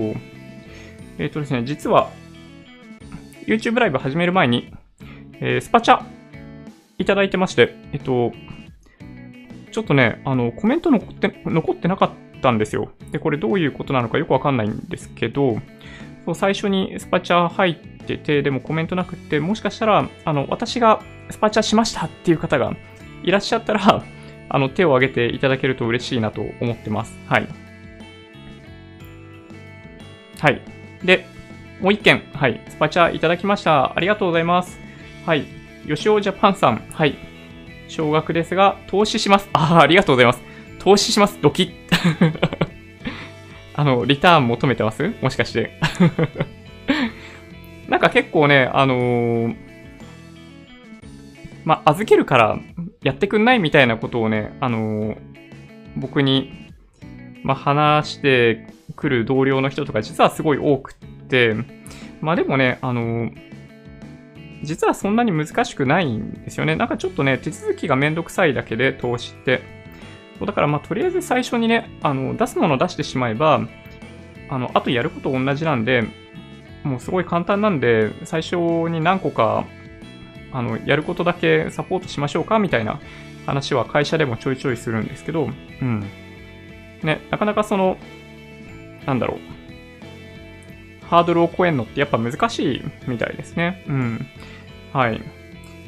[1.17, 2.09] えっ、ー、とですね、実は、
[3.45, 4.73] YouTube ライブ始める前に、
[5.39, 6.03] えー、スパチャ
[6.97, 8.31] いただいてまして、えっと、
[9.71, 12.91] ちょっとね、あの、コメント残って、残ってなかったんですよ。
[13.11, 15.57] で、これどういうことなのかよくわかんないんですけど、
[16.25, 22.73] そう最初にスパチャ入ってて、でもコメントなくって、もしかしたら、あの、私がスパチャしましたっていう方が
[23.23, 24.03] いらっしゃったら、
[24.49, 27.17] あの、手を挙げていただけると嬉しいなと思ってます。
[27.27, 27.47] はい。
[30.39, 30.61] はい。
[31.03, 31.25] で、
[31.81, 33.93] もう一件、はい、スパチャいただきました。
[33.95, 34.79] ありがとうございます。
[35.25, 35.45] はい。
[35.87, 37.15] 吉尾ジャパンさん、はい。
[37.87, 39.49] 少額ですが、投資します。
[39.53, 40.41] ああ、ありがとうございます。
[40.79, 41.39] 投資します。
[41.41, 42.72] ドキッ。
[43.75, 45.13] あの、リターン求めてます？
[45.21, 45.79] もしかして。
[47.89, 49.55] なんか結構ね、あのー、
[51.65, 52.59] ま、預けるから
[53.01, 55.17] やってくんないみたいなことをね、あのー、
[55.95, 56.69] 僕に、
[57.43, 61.55] ま、話してくる同僚の人とか実はすごい多くって、
[62.21, 63.53] まあでもね、あのー
[64.63, 66.77] 実はそんなに難しくないんですよね。
[66.77, 69.82] なんかちょっとね、手続きがめんどくさいだけで投資って。
[70.41, 73.67] だからまあとりあえず最初にね、あの、出すものを出してしまえば、
[74.49, 76.03] あの、あとやること同じなんで、
[76.83, 78.55] もうすごい簡単なんで、最初
[78.89, 79.65] に何個か、
[80.51, 82.99] あの、やることだけサポートしましょうかみたいな
[83.45, 85.49] 話は会社でもちょいちょいするんですけど、
[85.81, 86.01] うん。
[87.03, 87.97] ね、なかなかその、
[89.05, 91.07] なんだろう。
[91.07, 93.83] ハードルを超えるのってやっぱ難しいみたいですね。
[93.87, 94.27] うん。
[94.93, 95.21] はい。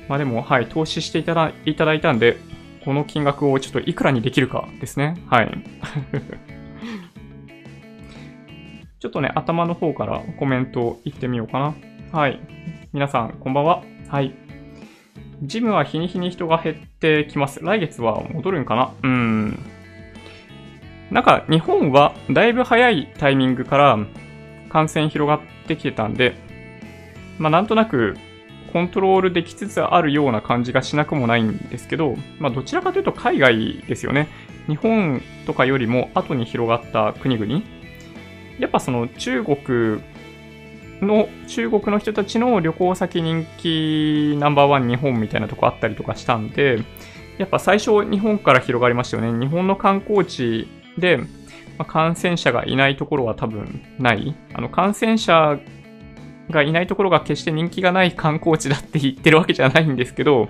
[0.07, 2.37] まあでも、はい、投資していただいたんで、
[2.85, 5.17] この金額をちょっといくらにできるかですね。
[5.27, 5.51] はい。
[8.99, 11.73] ちょっとね、頭の方からコメントいってみようかな。
[12.11, 12.39] はい。
[12.93, 13.81] 皆さん、こんばんは。
[14.07, 14.33] はい。
[15.41, 17.59] ジムは日に日に人が減ってきます。
[17.63, 18.91] 来月は戻るんかな？
[19.03, 19.59] うん。
[21.11, 23.97] なんか、日本はだいぶ早いタイミングから
[24.69, 26.35] 感染広がってきてたんで、
[27.37, 28.15] まあなんとなく
[28.75, 34.27] コントロールできつつあるような感じがしなくもないんですけど、まあどちらかというと海外ですよね。
[34.67, 37.61] 日本とかよりも後に広がった国々。
[38.59, 40.01] やっぱその中国
[41.01, 46.79] の中国の人たちの旅行先人気ナンバーワン日本みたいなとこあったりとかしたんで、
[47.37, 49.39] やっぱ最初日本から広がりましたよね。
[49.39, 51.21] 日本の観光地で、
[51.77, 54.35] ま、感染者がいないところは多分ない。
[54.53, 55.59] あの感染者
[56.49, 60.49] がいないところが決して人気がない観光地だって言ってるわけじゃないんですけど、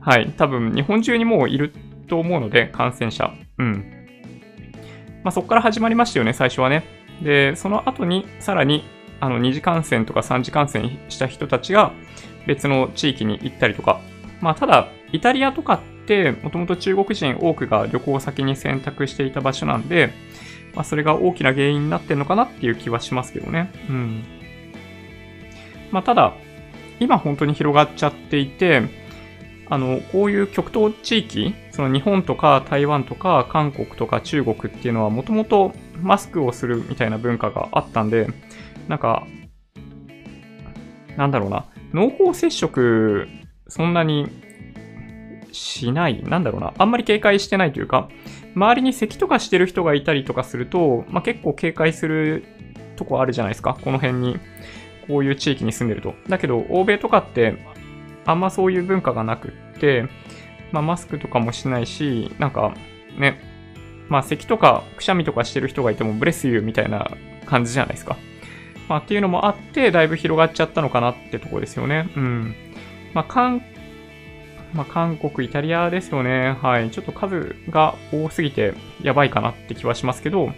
[0.00, 1.72] はい、多分日本中にもういる
[2.08, 3.32] と思うので、感染者。
[3.58, 4.06] うん。
[5.24, 6.84] まあ、そこから始まりましたよね、最初はね。
[7.22, 8.84] で、その後にさらに
[9.22, 11.92] あの、二次感染とか三次感染した人たちが
[12.48, 14.00] 別の地域に行ったりとか。
[14.40, 20.12] まあ、ただ、イタリアとかって、もともと中国人多くが旅行先に選択していた場所なんで、
[20.74, 23.70] まあ、それが大きな原因になってんのかなっていう気はしますけどね。
[23.88, 24.24] うん。
[25.92, 26.34] まあ、ただ、
[26.98, 28.82] 今本当に広がっちゃっていて、
[29.68, 38.26] あの、こういう極東地域、その日本とか台湾とか韓国とか中国っていうのはもともとマスクをするみたいな文化があったんで、
[38.88, 39.26] なんか、
[41.16, 43.28] なんだろうな、濃厚接触、
[43.68, 44.28] そんなに
[45.52, 48.08] しない、なんだろうな、あんまり警戒してないというか、
[48.54, 52.44] 周りに咳とかしてる人がいたりとかすると、まあ、結構警戒する
[52.96, 54.38] とこあるじゃないですか、この辺に、
[55.06, 56.14] こういう地域に住んでると。
[56.28, 57.56] だけど、欧米とかって、
[58.24, 60.06] あんまそういう文化がなくって、
[60.70, 62.74] まあ、マスクとかもしないし、なんか、
[63.18, 63.40] ね、
[64.08, 67.10] まあ、咳とかくしゃみとかしてる人がいてもブレスユーみたいな
[67.46, 68.16] 感じじゃないですか。
[68.88, 72.10] まあ、っていうのもあって、だいぶ広がっちゃったのかなってとこですよね。
[72.16, 72.54] うん。
[73.14, 73.62] まあ、韓、
[74.74, 76.56] まあ、韓国、イタリアですよね。
[76.62, 76.90] はい。
[76.90, 80.52] ちょっと数が多すぎてやばいかなって気はしますけど、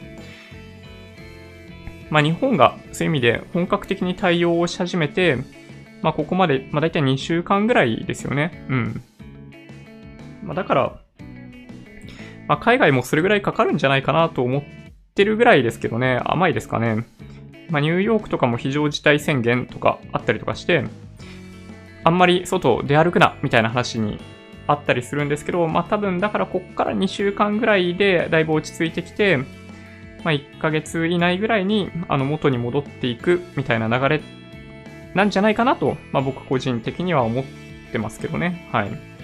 [2.15, 5.37] まあ、日本がそういう意味で本格的に対応をし始めて、
[6.01, 8.65] まあ、ここまで、まあ、大体2週間ぐらいですよね。
[8.69, 9.03] うん。
[10.45, 11.01] まあ、だから、
[12.47, 14.63] まあ、海外もそれぐらいかかるんじゃないかなと思っ
[15.17, 16.21] てるぐらいですけどね。
[16.25, 17.05] 甘いですかね。
[17.69, 20.85] まあ、ニューヨークとかも非常事態宣言とかあったりとかして、
[22.05, 24.21] あんまり外出歩くなみたいな話に
[24.69, 29.41] あったりするんですけど、まあ多分だからこっから2週間ぐらいでだいぶ落ち着いてきて、
[30.25, 34.23] まあ1ヶ月以内ぐらいにあの元に戻っていくみたいな流れ
[35.15, 37.45] なんじゃないかなと、まあ僕個人的には思っ
[37.93, 38.69] てますけどね。
[38.73, 39.15] はい。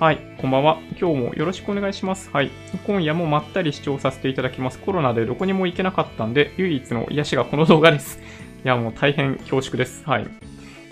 [0.00, 0.80] はい、こんばんは。
[1.00, 2.28] 今日もよろしくお願いします。
[2.30, 2.50] はい。
[2.84, 4.80] 今夜もまったり視聴させていただきます。
[4.80, 8.20] コロナでどこにも行けなかったんで、唯一の癒しがこの動画です。
[8.64, 10.02] いや、もう大変恐縮です。
[10.04, 10.26] はい。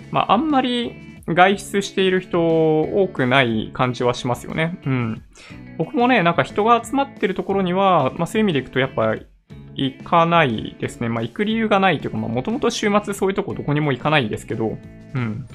[0.09, 0.93] まあ、あんまり
[1.27, 4.79] 外出している人多くない感じはしますよね。
[4.85, 5.21] うん。
[5.77, 9.15] 僕もね、なんか人が集まってるところには、まあそういう意味でいくとやっぱ
[9.75, 11.09] 行かないですね。
[11.09, 14.77] まあ行く理由がないというか、まあもともと週末そういうとこどこにも行かないですけど、
[15.13, 15.47] うん。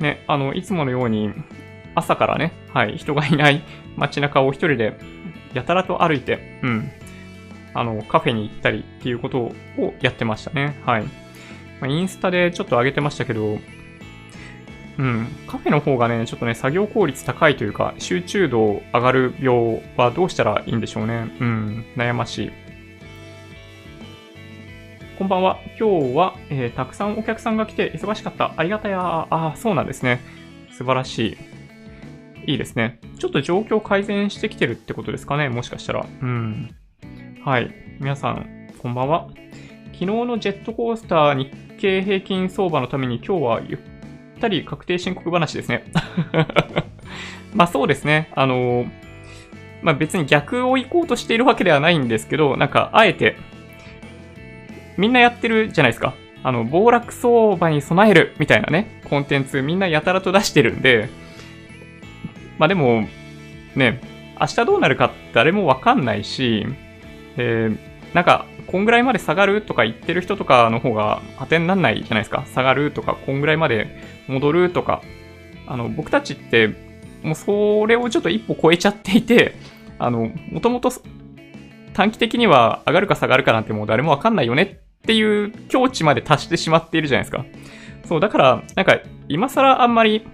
[0.00, 1.32] ね、あの、いつものように
[1.94, 3.62] 朝からね、はい、人がいない
[3.96, 4.98] 街中を一人で
[5.54, 6.90] やたらと歩いて、うん、
[7.74, 9.54] あの、カフェに行ったりっていうことを
[10.00, 10.80] やってましたね。
[10.84, 11.04] はい。
[11.04, 11.10] ま
[11.82, 13.58] あ、インスタでちょっと上げてましたけど、
[14.98, 21.34] うん、カフェの方がね、ちょっとね、作業効率高いというか、集中度上がる病はどうしたらいいんでしょうね。
[21.40, 22.52] うん、悩ましい。
[25.18, 25.58] こんばんは。
[25.78, 28.52] 今日は、えー、たくさんお客さんが来て忙しかった。
[28.56, 29.00] ありがたや。
[29.00, 30.20] ああ、そうなんですね。
[30.72, 31.38] 素晴らし
[32.46, 32.52] い。
[32.52, 32.98] いいですね。
[33.18, 36.06] ちょっと状況改善してきてるってことですかね、もしかしたら。
[36.22, 36.74] うん。
[37.44, 37.74] はい。
[38.00, 39.28] 皆さん、こんばんは。
[39.92, 43.93] 昨日のジェットコースター日経平均相場のために今日はゆっ
[44.44, 45.84] たり確定申告話ですね。
[47.54, 48.28] まあそうですね。
[48.34, 48.86] あの
[49.82, 53.36] まあ別に逆を行こうとしているわけではないんですけど、なんかあえて、
[54.96, 56.14] みんなやってるじゃないですか。
[56.42, 61.08] あの、暴落相場に備えるみたいなね、コンテンツみんなやたらと出してるんで、
[62.58, 63.08] まあでも、
[63.74, 64.00] ね、
[64.40, 66.66] 明日どうなるか誰もわかんないし、
[67.36, 67.78] えー、
[68.14, 72.44] なんか、こんぐらいまで下がるとか言ってる人とかの方が当てになんないじゃないですか。
[72.54, 73.88] 下がるとか、こんぐらいまで
[74.28, 75.02] 戻るとか。
[75.66, 76.74] あの、僕たちって、
[77.22, 79.54] もうそれをちょっと一歩超えちゃっていて、
[79.98, 80.92] あの、もともと
[81.94, 87.46] 短期的には上がるか下がるかなんてもう誰もわかんないよねっていう境地まで達してしまっているじゃないですか。
[88.06, 90.26] そう、だから、なんか、今更あんまり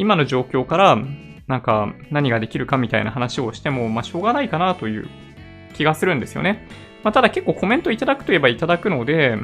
[0.00, 0.98] 今の状況から、
[1.46, 5.08] なんか何ができるかみたいな話をしても、まあ、しょうがないかなという
[5.74, 6.66] 気がするんですよね。
[7.02, 9.36] まあ、ただ結構コメントいただくといえばいただくので、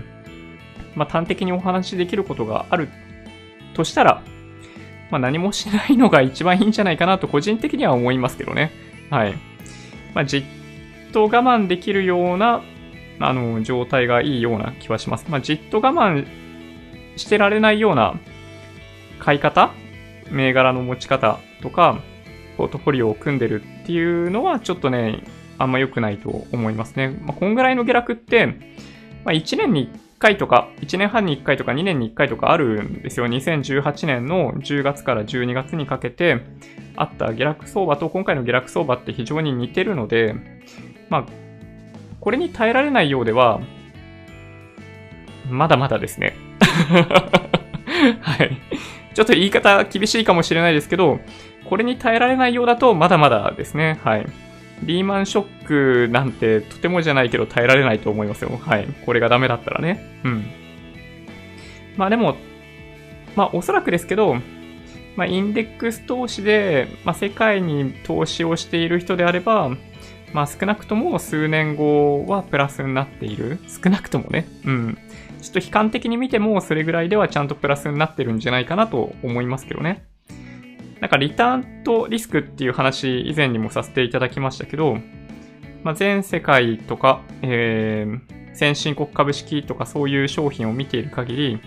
[0.95, 2.89] まあ、端的にお話しできることがある
[3.77, 4.23] としたら、
[5.11, 8.73] まあ、何もしないのが一番いいんじゃないかなと個人的には思いますけどね。
[9.11, 9.35] はい。
[10.15, 10.45] まあ、じっ
[11.13, 12.63] と我慢できるような、
[13.21, 15.27] あの、状態がいいような気はします。
[15.29, 16.27] まあ、じっと我慢
[17.17, 18.19] してられないような
[19.19, 19.71] 買い方
[20.31, 22.01] 銘柄の持ち方とか、
[22.57, 25.23] ポートフォリオを組んでるっていうのはちょっとね、
[25.59, 27.09] あんま良くないと思いますね。
[27.09, 28.47] まあ、こんぐらいの下落って、
[29.25, 29.91] まあ、1年に
[30.27, 33.27] 回とか、1年半に1回とか2年に1回とかあるんですよ。
[33.27, 36.43] 2018年の10月から12月にかけて
[36.97, 40.35] あった下落相場と今回の下落相場って非常に似てるので、
[41.09, 41.27] まあ、
[42.21, 43.61] これに耐えられないようでは、
[45.49, 46.35] まだまだですね。
[48.21, 48.57] はい。
[49.15, 51.21] ちょっと言い方厳しいかもしれないですけど、
[51.69, 54.01] これに耐えられないようだとまだまだですね。
[54.03, 54.27] はい。
[54.83, 58.59] リーマンショックなんてとてもじゃないけど耐えられないと思いますよ。
[58.61, 58.87] はい。
[59.05, 60.21] これがダメだったらね。
[60.25, 60.45] うん。
[61.97, 62.37] まあでも、
[63.35, 64.37] まあおそらくですけど、
[65.17, 69.71] まあインデックス投資で、まあ世界に投資をしている人であれば、
[70.33, 73.59] まあ少なくとも数年後はプラスになっている。
[73.83, 74.47] 少なくともね。
[74.65, 74.99] うん。
[75.41, 80.05] ちょっと悲観的に見てもそれぐらいではちゃんとプラスになってるんじゃないかなと思いますけどね。
[81.01, 84.99] なんかリターンとリスクっていう話以前にもさせていただきましたけど、
[85.83, 91.61] まあ、全世界とか、えー、先進国株式とかそういう商品を見ている限り、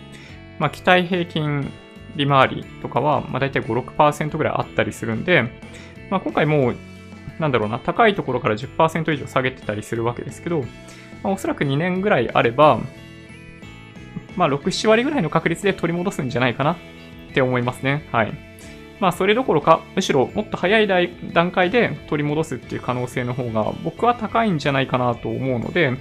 [0.58, 1.72] まあ、期待平均
[2.16, 5.44] 利回りとかは、まあ、大体5、6%ぐらいあったりするんで、
[6.10, 6.76] まあ、今回もう、
[7.40, 10.62] なんだろうな、高いところから10%以上下げてたりするわけですけど、
[11.24, 12.80] まあ、おそらく2年ぐらいあれば、
[14.36, 16.78] まあ、6、7割ぐらいの確率で取り戻すんじゃないかなっ
[17.34, 18.08] て思いますね。
[18.12, 18.49] はい。
[19.00, 20.88] まあそれどころか、むしろもっと早い
[21.34, 25.98] 段階で取り戻すっていう可能性の方が僕は高いんじゃないかなと思うので、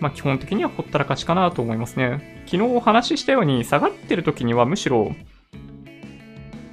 [0.00, 2.42] まあ基本的にはほったらかしかなと思いますね。
[2.46, 5.14] 昨日お話ししたように下がってる時にはむしろ、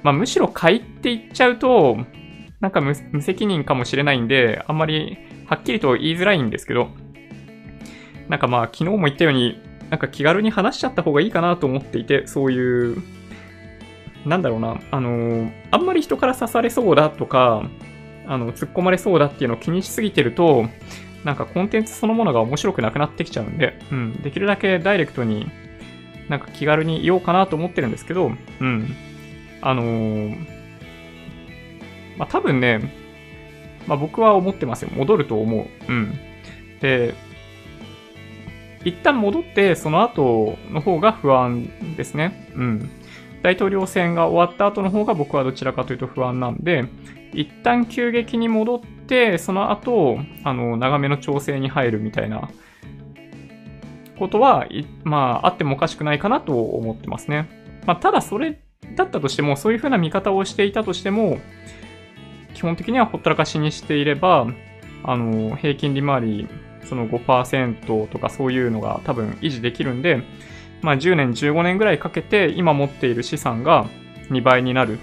[0.02, 1.98] まあむしろ買いって言っちゃうと、
[2.60, 6.88] なんか無責任かもしれないんで、あんまりはっきりと言いづらいんですけど、
[8.28, 13.02] なんかまあ昨日も言ったように、なんか気軽に話しちゃった方がいいかなと思っていて、そういう
[14.26, 17.62] なんだろうな、あの、あんまり人から刺されそうだとか、
[18.26, 20.66] あの、突っ込まれそうだっていうのを気にしすぎてると、
[21.24, 25.50] なんかコンテンツそのものが面白くなくなってきちゃうんで、うん、できるだけダイレクトに
[26.28, 28.94] なんか気軽に言おうかなと思ってるんですけど、うん。
[29.60, 30.36] あのー、
[32.18, 32.80] まあ、多分ね、
[33.86, 34.90] まあ、僕は思ってますよ。
[34.94, 35.92] 戻ると思う。
[35.92, 36.18] うん。
[36.80, 37.14] で、
[38.84, 42.50] 一旦戻って、その後の方が不安ですね。
[42.54, 42.90] うん。
[43.42, 46.84] 大統領選が終わった後の方が僕はどちらかというと不安なんで、
[47.32, 52.48] 一旦急激に戻って、その後、あの、長めの調整に入るみたいな
[54.18, 54.66] ことは、
[55.04, 57.48] まあ、あってもおかしくないかなと思ってますね。
[57.86, 58.60] まあ、ただそれ
[58.94, 61.38] だったとしても、そういう風な見方をしていたとしても、
[62.54, 64.46] 基本的にはほったらかしにしていれば、
[65.04, 66.48] あの、平均利回り、
[66.84, 70.22] その5%とかそういうのが多分維持できるんで、
[70.82, 73.86] まあ、10年、15年ぐらいかけて今持っている資産が
[74.30, 74.98] 2倍になる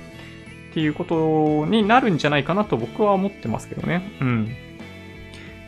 [0.72, 4.02] っていうことになるんじゃないかなと僕は思ってますけどね。
[4.22, 4.56] うん。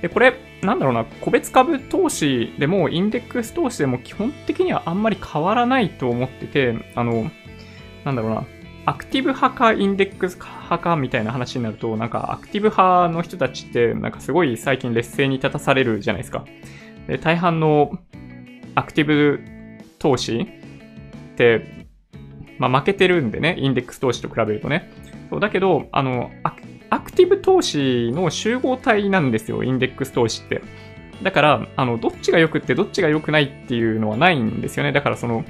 [0.02, 7.30] で、これ、なんだろうな、個別株投資でもインデックス投資でも基本的にはあんまり変わらないと思ってて、あの、
[8.04, 8.46] なんだろうな、
[8.88, 16.46] アクティブ派かインデックス派かみたいな話になると、なんかアクティブ派の人たちって、なんかすごい最近劣勢に立たされるじゃないですか。
[17.08, 18.00] で大半の
[18.76, 19.40] アクティブ
[20.06, 20.48] 投資
[21.34, 21.88] って、
[22.60, 24.92] まあ、負けてるんでね、インデックス投資と比べるとね。
[25.32, 26.30] そうだけど、あの、
[26.92, 30.62] アクティブ投資の集合体なんですよ、インデックス投資って。
[31.24, 34.92] だから、あの、どっちが良くってどっちが良くないっていうのはないんですよね。
[34.92, 35.44] だからその、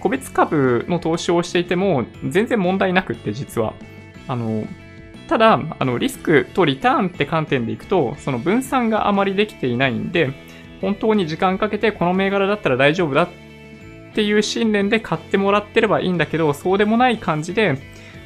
[0.00, 3.74] 個別株の投資をしていても全然問題なくって実は。
[4.28, 4.64] あの、
[5.26, 10.30] ただ、あの、リスクとリターンって観点でいくと、その分散があまりできていないんで、
[10.80, 13.28] 本当に時間かけてこの銘柄だったら大丈夫だっ
[14.16, 17.76] っていう信念で買ってもらってればいいんだけど、そうでもない感じで、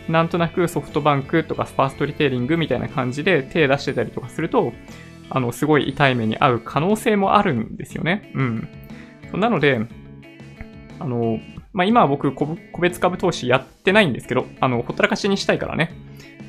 [0.09, 4.73] なんとなくソフトバンクとかファーストリテイリングみたいな感じで手出してたりとかすると、
[5.31, 8.31] あの、すごい痛い目に遭う可能性もあるんですよね。
[8.37, 8.69] うん。
[9.33, 9.81] なので、
[11.01, 11.41] あの、
[11.73, 15.91] まあ、今は僕、個別株投資やってないんですけど、あの、ほったらかしにしたいからね。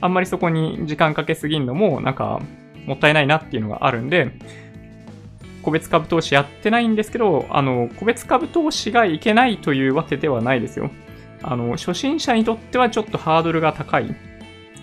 [0.01, 2.39] あんまりそこに時間かけすぎんのも、なんか、
[2.85, 4.33] もったいないなっていうのがあるんで、
[5.61, 10.89] 個別株投資やってないんですけど、あの、個別株投資がいけないというわけではないですよ。
[11.43, 14.15] あの、初心者にとってはちょっとハードルが高い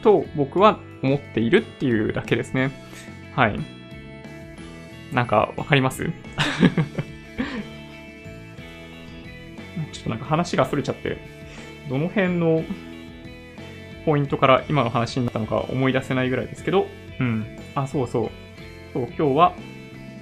[0.03, 2.71] と僕は思っているっていうだけですね。
[3.35, 3.59] はい。
[5.13, 6.05] なんか、わかります？
[9.93, 11.19] ちょっとなんか話が逸れちゃって、
[11.89, 12.63] どの辺の
[14.05, 16.87] ポイントから今の話になったのか思い出せないぐらいですけど、
[17.21, 17.47] うん。
[17.75, 18.31] あ、そうそう。
[18.93, 19.55] そう、今日は、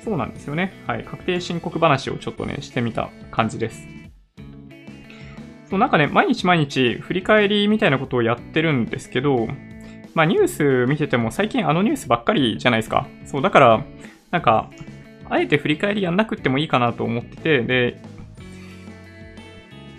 [0.07, 0.73] そうなんですよね。
[0.87, 1.03] はい。
[1.03, 3.89] 確定申告話をちょっとね、してみた感じです。
[5.69, 9.49] そう、なんかね、毎日毎日振り返りみたいなことをやってるんですけど、
[10.15, 13.09] まあニュース見てても最近あのニュースばっかりじゃないですか。
[13.25, 13.85] そう、だから、
[14.31, 14.71] なんか、
[15.29, 18.01] あえて振り返りやんなくてもいいかなと思ってて、で、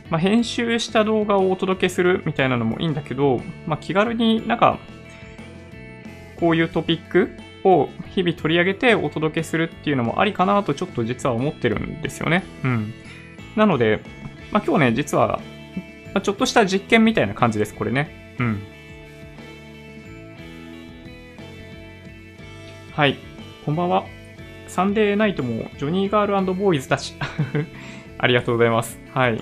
[0.09, 4.79] まあ、編集した動画をお届けするみたいなのもいいんだけど、まあ、気軽になんか、
[6.39, 7.31] こういうトピック
[7.67, 12.43] を日々取り上げてお届けするっていうのもありかなとちょっと実は思ってるんですよね。
[12.63, 12.93] うん。
[13.55, 14.01] なので、
[14.51, 15.39] まあ、今日ね、実は、
[16.13, 18.35] まちょっとした実験みたいな感じです、これね。
[18.39, 18.63] うん。
[22.93, 23.17] はい。
[23.65, 24.05] こんばんは。
[24.67, 27.15] サンデーナイトもジョニーガールボーイズだし。
[28.17, 28.99] ありがとうございます。
[29.13, 29.41] はい。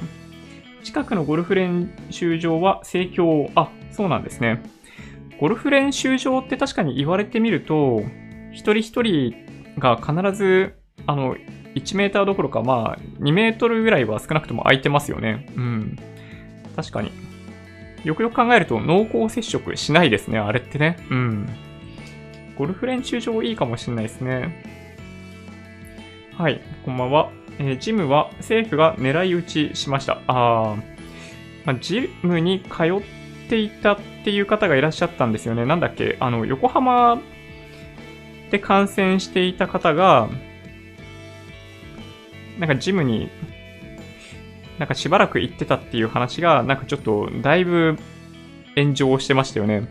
[0.84, 3.50] 近くのゴルフ練習場は盛況。
[3.56, 4.62] あ、そうなんですね。
[5.40, 8.04] ゴルフ練習場って確かに言われてみると、
[8.52, 9.36] 一人一人
[9.78, 10.76] が必ず、
[11.06, 11.36] あの、
[11.76, 15.48] 1メーターどころか、まあ、2メートルぐらいは少なくとも空いてますよね。
[15.56, 16.00] うん。
[16.76, 17.12] 確かに。
[18.06, 20.98] よくよく考えると濃厚接触しないですね、あれってね。
[21.10, 21.50] うん。
[22.58, 24.64] ゴルフ練習場いいかもしれないですね。
[26.38, 27.32] はい、こんばんは。
[27.60, 30.22] えー、ジムは政府が狙い撃ちしました。
[30.28, 30.76] あ
[31.66, 35.66] まあ、ジムに通っていたっていう方がいらっしゃったんですよね。
[35.66, 36.18] なんだっけ？
[36.20, 37.22] あの、横浜
[38.52, 40.30] で感染していた方が、
[42.60, 43.30] なんかジムに、
[44.80, 47.98] なんかしばらく行ってたっていう話が、なんかちょっとだいぶ
[48.76, 49.88] 炎上してましたよね。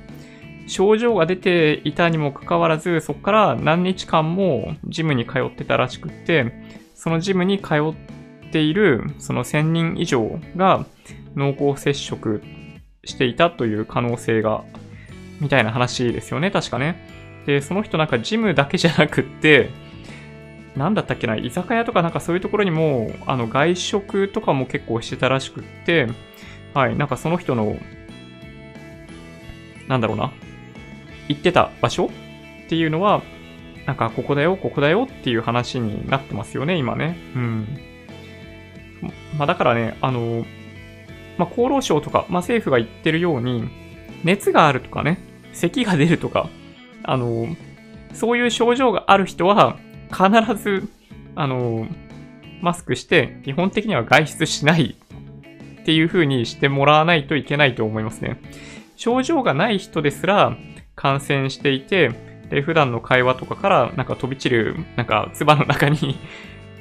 [0.67, 6.53] 症状が出ていたにもかかわらず、そこから何日間もジムに通ってたらしくって、
[6.95, 10.87] そのジムに通っているその1000人以上が
[11.35, 12.43] 濃厚接触
[13.05, 14.65] していたという可能性が、
[15.41, 16.97] みたいな話ですよね、確かね。
[17.47, 19.71] で、その人なんかジムだけじゃなくって、
[20.77, 26.09] なんだったっけな、居酒屋とかなんかそういうところにも、あの、外食とかも結構してたらしくって、
[26.73, 27.77] はい、なんかその人の、
[29.87, 30.33] なんだろうな、
[31.29, 33.23] 行ってた場所っていうのは、
[33.87, 37.17] なんかここだよ、ここだよっていう話になってますよね、今ね。
[37.37, 37.79] うん。
[39.39, 40.45] まあだからね、あの、
[41.39, 43.69] まあ厚労省とか、まあ政府が言ってるように、
[44.25, 45.19] 熱があるとかね、
[45.53, 46.49] 咳が出るとか、
[47.03, 47.49] あの、
[48.13, 49.77] そういう症状がある人は、
[50.09, 50.89] 必ず、
[51.35, 51.87] あの、
[52.61, 54.97] マスクして、基本的には外出しない
[55.83, 58.41] っていう風にしてもらわないといけないと思いますね。
[58.97, 60.57] 症状がない人ですら、
[60.95, 62.13] 感染していて、
[62.49, 66.17] で、普段の会話とかからなんか飛び散る、なんか唾の中に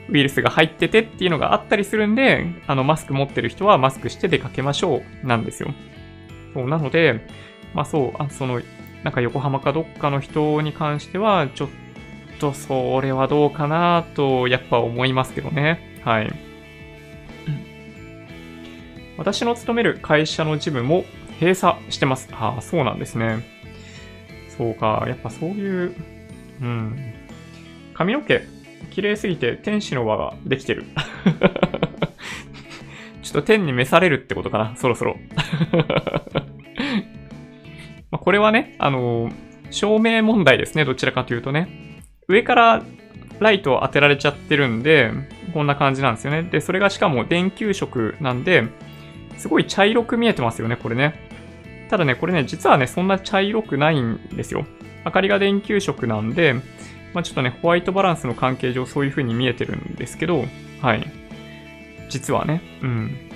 [0.09, 5.73] ウイルスが入っててっていうのがあったりするんで、あの、マスク持ってる人はマスクして出かけましょう、なんですよ。
[6.53, 7.25] そう、なので、
[7.73, 8.61] まあそう、あその、
[9.03, 11.69] なんか横浜かどっかの人に関しては、ちょっ
[12.39, 15.99] とそれはどうかなと、やっぱ思いますけどね。
[16.03, 16.33] はい。
[19.17, 21.05] 私の勤める会社のジムも
[21.39, 22.29] 閉鎖してます。
[22.31, 23.45] ああ、そうなんですね。
[24.57, 25.95] そうか、やっぱそういう、
[26.61, 27.13] うん。
[27.93, 28.41] 髪の毛、
[28.93, 30.85] 綺麗すぎて天使の輪ができてる。
[33.23, 35.17] ちょっと天に召されるってことかな、そろそろ。
[38.11, 39.33] まこれはね、あのー、
[39.71, 42.01] 照明問題ですね、どちらかというとね。
[42.27, 42.83] 上から
[43.39, 45.11] ライトを当てられちゃってるんで、
[45.53, 46.43] こんな感じなんですよね。
[46.43, 48.65] で、それがしかも電球色なんで、
[49.37, 51.15] すごい茶色く見えてますよね、これね。
[51.89, 54.67] ただね、これね、実はね、そんな茶色くないんですよ。
[55.03, 56.55] 明かりが電球色なんで、
[57.13, 60.45] まあ、ちょっとね、ホワイトバランスの関係上そういう風に見えてるんですけど、
[60.81, 61.11] はい。
[62.09, 63.29] 実はね、うん。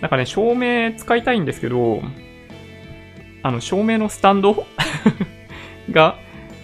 [0.00, 2.02] なんかね、照明使いたいんですけど、
[3.42, 4.66] あの、照明のスタンド
[5.90, 6.16] が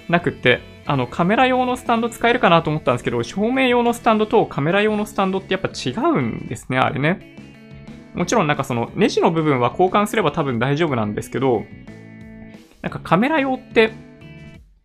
[0.09, 7.37] なくって、あの、カメラ用のスタンド使えるかなと思ったんですけど、照明用のスタンドとカメラ用のスタンドってやっぱ違うんですね、あれね。
[8.15, 11.65] もちろんなんかそのネジの部分は交換すれば多分大丈夫なんですけど、
[12.83, 13.93] なんかカメラ用って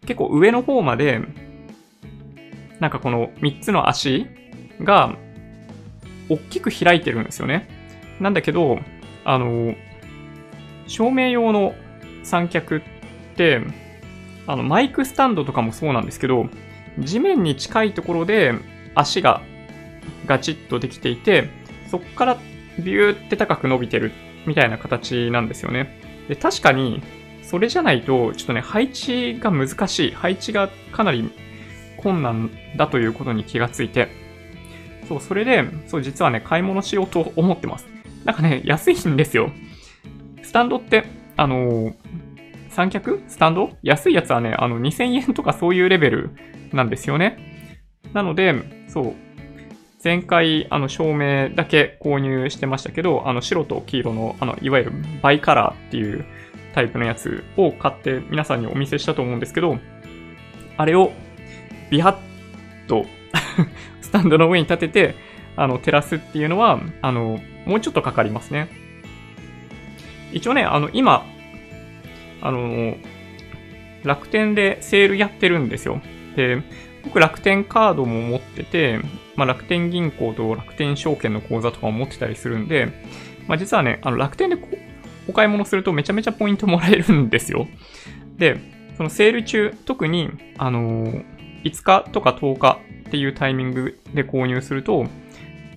[0.06, 1.22] 結構上の方まで、
[2.80, 4.28] なんかこの3つの足
[4.82, 5.16] が
[6.30, 7.68] 大きく開いてるんですよね。
[8.20, 8.80] なんだけど、
[9.26, 9.76] あの、
[10.88, 11.74] 照明用の
[12.24, 12.82] 三脚っ
[13.36, 13.62] て、
[14.47, 16.47] あの、マイクスタンドとかもそうなんですけど、
[16.99, 18.54] 地面に近いところで
[18.95, 19.41] 足が
[20.26, 21.49] ガチッとできていて、
[21.89, 22.38] そこから
[22.80, 24.12] ビューって高く伸びてる
[24.45, 25.99] みたいな形なんですよね。
[26.28, 27.01] で、確かに、
[27.44, 30.12] それじゃないと、ちょっとね、配置が難しい。
[30.12, 31.30] 配置がかなり
[31.98, 34.10] 困難だということに気がついて、
[35.08, 37.88] そう、それで、そう、実はね、買い物しようと思ってます。
[38.26, 39.52] なんかね、安いんですよ。
[40.41, 41.94] スタンドって、あのー、
[42.70, 43.22] 三脚？
[43.28, 43.72] スタンド？
[43.84, 46.32] 安いやつはね、あの、2000円とかそういうレベル
[46.72, 47.38] なんですよね。
[48.14, 48.56] なので、
[48.88, 49.14] そう、
[50.04, 54.91] 前回、あの、照明だけ購入してましたけど、あの、白と黄色の、あの、いわゆる
[55.22, 56.26] バイカラーっていう
[56.74, 59.78] タイプのやつを買って皆さんにお見せしたと思うんですけど、
[60.78, 61.11] あれを
[61.89, 63.05] ビハッと
[64.01, 65.15] スタンドの上に立てて、
[65.55, 68.69] あの、照らすっていうのは、あの、もうちょっとかかりますね。
[70.32, 71.26] 一応ね、あの、今、
[72.41, 72.95] あの、
[74.03, 76.01] 楽天でセールやってるんですよ。
[76.36, 76.61] で、
[77.03, 78.99] 僕楽天カードも持ってて、
[79.36, 82.88] まあ、楽天銀行と楽天証券の口座とかも持ってたりするんで、
[83.47, 84.57] まあ、実はね、あの楽天で
[85.28, 87.67] お買い物するとめちゃめちゃポイントもらえるんですよ。
[88.38, 88.59] で、
[88.97, 91.24] そのセール中、特に、あのー、
[91.63, 95.05] 5日とか10日っていうタイミングで購入すると、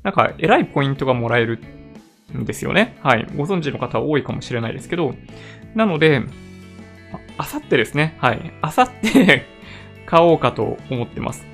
[0.02, 1.58] なんか、えらいポイントがもらえる
[2.36, 2.96] んですよね。
[3.02, 3.26] はい。
[3.36, 5.14] ご存知の方は多いかもしれないですけど、
[5.74, 6.22] なので、
[7.38, 8.16] あさってですね。
[8.18, 8.52] はい。
[8.62, 9.46] あさって
[10.06, 11.46] 買おうかと思ってます。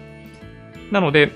[0.91, 1.33] なので、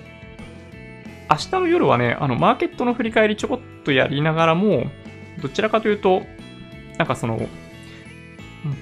[1.30, 4.84] 明日の夜はね、あの、マーケットの振り返りちょこっとやりながらも、
[5.42, 6.22] どちらかというと、
[6.99, 7.40] なんかその、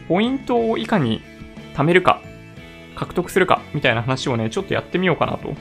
[0.09, 1.23] ポイントをいかに
[1.75, 2.21] 貯めるか、
[2.95, 5.55] 獲得するか、みたいな話をね、ちょっとやってみようかなと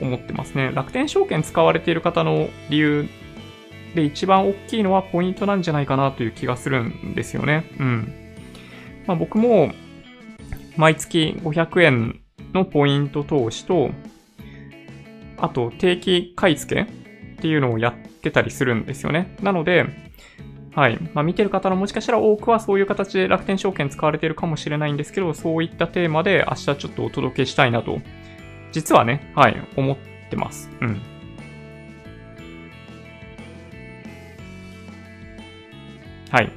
[0.00, 0.70] 思ってますね。
[0.74, 3.08] 楽天証券使われている方の理由
[3.94, 7.64] で一番大きいのはポイントなんじゃないかなという気がするんですよね。
[7.78, 8.12] うん。
[9.06, 9.72] まあ僕も、
[10.76, 12.20] 毎月500円
[12.52, 13.90] のポイント投資と、
[15.38, 16.86] あと定期買い付けっ
[17.40, 19.36] ていうのをやってたりするんですよね。
[19.42, 19.86] なので、
[20.74, 20.98] はい。
[21.14, 28.00] まあ、見てる方のもしかしたら多くはそういう形で楽天証券使われているかもしれないんですけど、そういったテーマで明日ちょっとお届けしたいなと、
[28.72, 29.96] 実はね、はい、思っ
[30.30, 30.68] てます。
[30.80, 31.00] うん。
[36.30, 36.50] はい。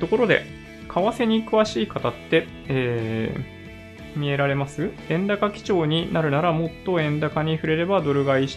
[0.00, 0.44] ところで、
[0.88, 3.53] 為替に詳しい方って、えー、
[4.16, 4.90] 見えられます？
[5.08, 8.48] 円高基調になるならもっと円高に触れればドル買い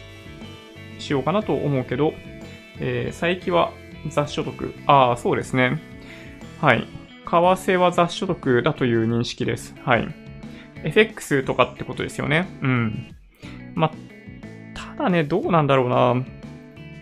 [0.99, 2.13] しようかなと思うけど、
[2.79, 3.71] えー、最近は
[4.09, 4.73] 雑所得。
[4.85, 5.79] ああ、そうですね。
[6.61, 6.79] はい。
[6.79, 6.87] 為
[7.25, 9.75] 替は雑所得だという認識です。
[9.83, 10.07] はい。
[10.83, 12.47] FX とかってことですよね。
[12.61, 13.15] うん。
[13.75, 13.91] ま
[14.73, 16.15] ただね、どうなんだろうな。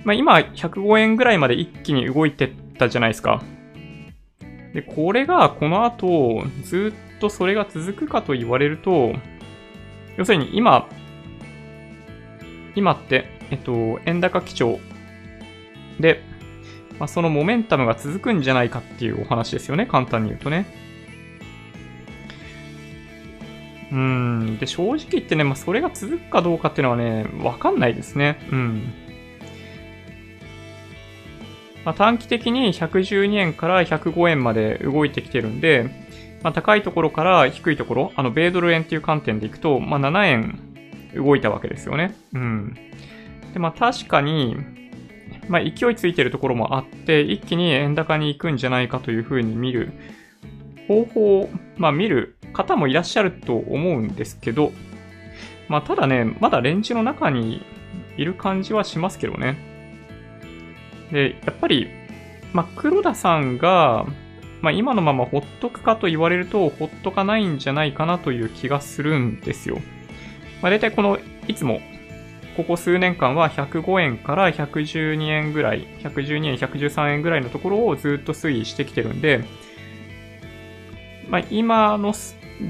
[0.04, 3.44] まあ、今、105円ぐらいまで一気に動いてったじゃないですか。
[4.74, 9.14] で、これがこの後、ずっとそれが続くかと言われると、
[10.18, 10.88] 要するに今、
[12.76, 14.80] 今って、えっと、円高基調
[16.00, 16.22] で、
[17.00, 20.66] まあ、そのモメンタムが続くんじゃないかっていうお話ですよね、簡単に言うとね。
[23.92, 24.58] うん。
[24.60, 28.40] で、正直言ってね、まあ、それが続くかどうかっていうのはね、わかんないですね。
[28.52, 28.94] うん。
[31.86, 36.05] まあ、短期的に112円から105円まで動いてきてるんで、
[36.46, 40.60] まあ、高いところから低いところ、あの、米ドル円っていう観点でいくと、まあ、7円
[41.16, 42.14] 動いたわけですよね。
[42.36, 42.78] うん。
[43.52, 44.56] で、まあ、確かに、
[45.48, 49.92] まあ、勢いついてるところもあって、一気に円高に行くんじゃないかというふうに見る
[50.88, 54.72] 方法、まあ、見る方もいらっしゃると思うんですけど、
[55.68, 57.66] まあ、ただね、まだレンジの中に
[58.18, 59.58] いる感じはしますけどね。
[61.12, 61.88] で、やっぱり、
[62.54, 64.06] まあ、黒田さんが、
[64.62, 69.80] まあ、今のままほっとくかと言われると、ほっとかないんじゃないかなという気がするんですよ。
[70.62, 71.82] まあ、大体この、いつも、
[72.56, 79.44] ここ数年間は105円から112円ぐらい、112円、113円ぐらいのところをずっと推移してきてるんで、
[81.28, 82.14] まあ、今の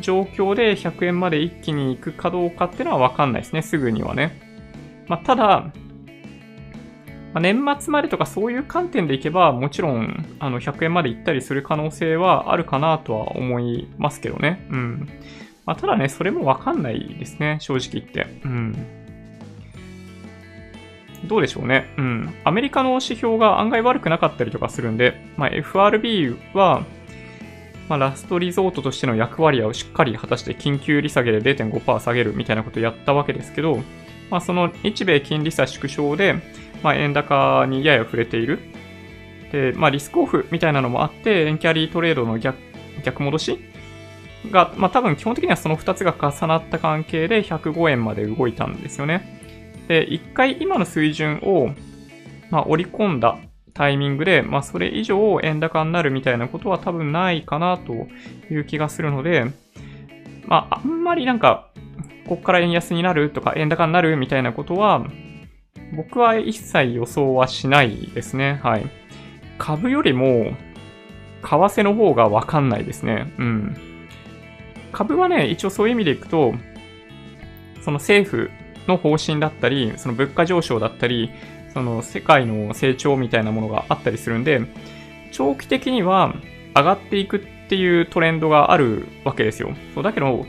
[0.01, 4.39] 状況で100円まで一気に行くかどうかっていうのはわかんないですね、すぐにはね。
[5.07, 5.71] まあ、ただ、
[7.35, 14.65] まあ、年末までとかそういう観点でいけば、もちろん、あの、100円まで行ったりする可能性はあるかなとは思いますけどね。
[14.71, 15.09] うん。
[15.65, 18.39] まあ、ただね、それもわかんないですね、正直言って。
[18.45, 18.73] うん。
[21.25, 21.93] どうでしょうね。
[21.97, 22.33] うん。
[22.45, 26.85] アメリカの指標が案外悪くなかったりとかするんで、まあ、FRB は、
[27.89, 33.83] まあ、ラストリゾートとしての役割をしっかり果たして緊急利下げで0.5%下げるみたいなことをやったわけですけど、
[34.29, 36.35] まあ、その日米金利差縮小で、
[36.85, 38.59] まあ、円高にやや触れている。
[39.51, 42.59] で、まあ、リスクオフみたいなのもあって、円キャリートレードの逆
[43.03, 43.59] 逆戻し
[44.51, 49.41] が、まあ多分基本的にはその2つが重なった関係で105円まで動いたんですよね。
[49.87, 51.69] で、1回今の水準を、
[52.51, 53.39] まあ、織り込んだ
[53.73, 57.93] タイミングで、まあそれ以上円高になるみたいなことは多分ないかなと
[58.53, 59.45] いう気がするので、
[60.45, 61.67] まああんまりなんか、
[62.27, 65.03] ここから円安になるとか円高になるみたいなことは、
[65.93, 68.59] 僕は一切予想はしないですね。
[68.63, 68.89] はい。
[69.57, 70.53] 株よりも、
[71.41, 73.31] 為替の方がわかんないですね。
[73.37, 73.77] うん。
[74.91, 76.53] 株はね、一応そういう意味でいくと、
[77.81, 78.49] その政府
[78.87, 81.31] の方針だったり、その物価上昇だったり、
[81.73, 84.61] その世界の成長みたいなものがあったりするんで、
[85.31, 86.33] 長期的には
[86.75, 89.73] 上がっていくっていうトレンドがあるわけですよ。
[89.93, 90.45] そうだけど、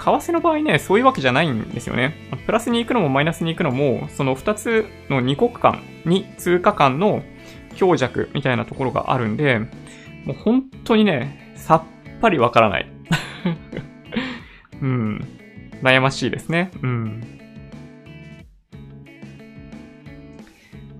[0.00, 2.14] 為替の場合ね、そういうわけじゃないんですよね。
[2.46, 7.22] プラスに行くのもマイナスに行くのも、その2つの2国間、2通貨間の
[7.76, 9.58] 強弱みたいなところがあるんで、
[10.24, 11.82] もう本当にね、さっ
[12.20, 12.90] ぱりわからない。
[14.80, 15.28] うん。
[15.82, 16.70] 悩ましいですね。
[16.82, 17.40] うん。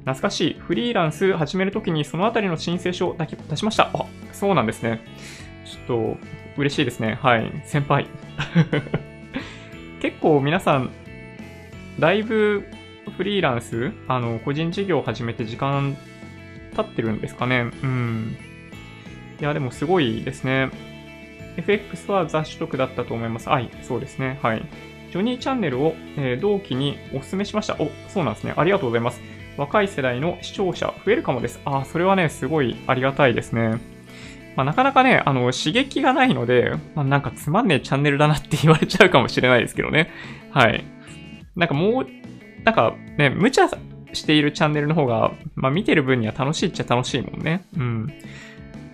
[0.00, 0.56] 懐かしい。
[0.58, 3.90] フリーランス始めるときにそのあたりの申請書を出しました。
[3.94, 5.02] あ、そうなんですね。
[5.64, 7.18] ちょっと、嬉しいですね。
[7.20, 7.50] はい。
[7.64, 8.06] 先輩。
[10.00, 10.90] 結構皆さん、
[11.98, 12.66] だいぶ
[13.16, 15.96] フリーランス、あの、個人事業を始めて時間
[16.76, 17.70] 経ってるんですかね。
[17.82, 18.36] うん。
[19.40, 20.70] いや、でもすごいですね。
[21.56, 23.48] FX は雑取得だったと思います。
[23.48, 24.38] はい、そうですね。
[24.42, 24.62] はい。
[25.10, 27.74] ジョニーチャンネルを、えー、同期にお勧めしました。
[27.78, 28.54] お、そうなんですね。
[28.56, 29.20] ありがとうございます。
[29.56, 31.60] 若い世代の視聴者増えるかもです。
[31.64, 33.78] あ、それはね、すごいありがたいですね。
[34.60, 40.10] まあ、なかなかね、あの、刺激がないので、まあ、なんかつまんねえチャンネルだなって言われちゃうかもしれないですけどね。
[40.50, 40.84] はい。
[41.56, 42.06] なんかもう、
[42.62, 43.70] なんかね、無茶
[44.12, 47.64] しているチャンネルの方が、まあ見てる分には楽しいっちゃ楽しいもんね。
[47.74, 48.12] うん。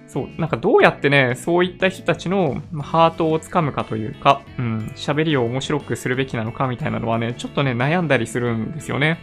[0.07, 9.19] そう、なんかどうやってね、そういった人たちのハートをつかむかというか、うん、喋りを面白くするべきなのかみたいなのはね、ちょっとね、悩んだりするんですよね。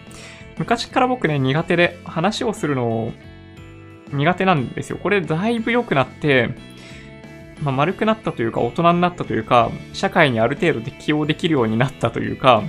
[0.58, 3.14] 昔から僕ね、苦手で話をするのを
[4.14, 4.97] 苦手なんですよ。
[4.97, 6.49] これだいぶ良くなって、
[7.61, 12.64] まあ、丸くなったというか、大人になったというか、社会にある程度適応できるようになったというか、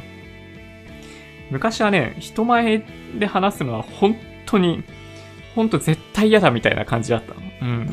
[1.50, 2.84] 昔はね、人前
[3.18, 4.16] で話すのは本
[4.46, 4.82] 当に、
[5.54, 7.34] 本当絶対嫌だみたいな感じだった。
[7.34, 7.86] うん。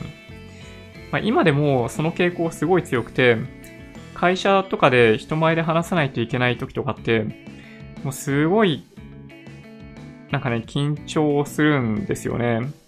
[1.11, 3.37] まあ、今でもその傾向すごい強くて、
[4.13, 7.25] 会社とかで人前で話さないといけない時とかって、
[8.03, 8.85] もうすごい、
[10.31, 12.80] なんかね、緊張するんですよね。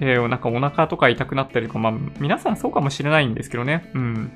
[0.00, 3.90] で、なんかお腹とか痛くなったりとか、まあ、皆さんそうかもしれないんですけどね。
[3.94, 4.32] うん。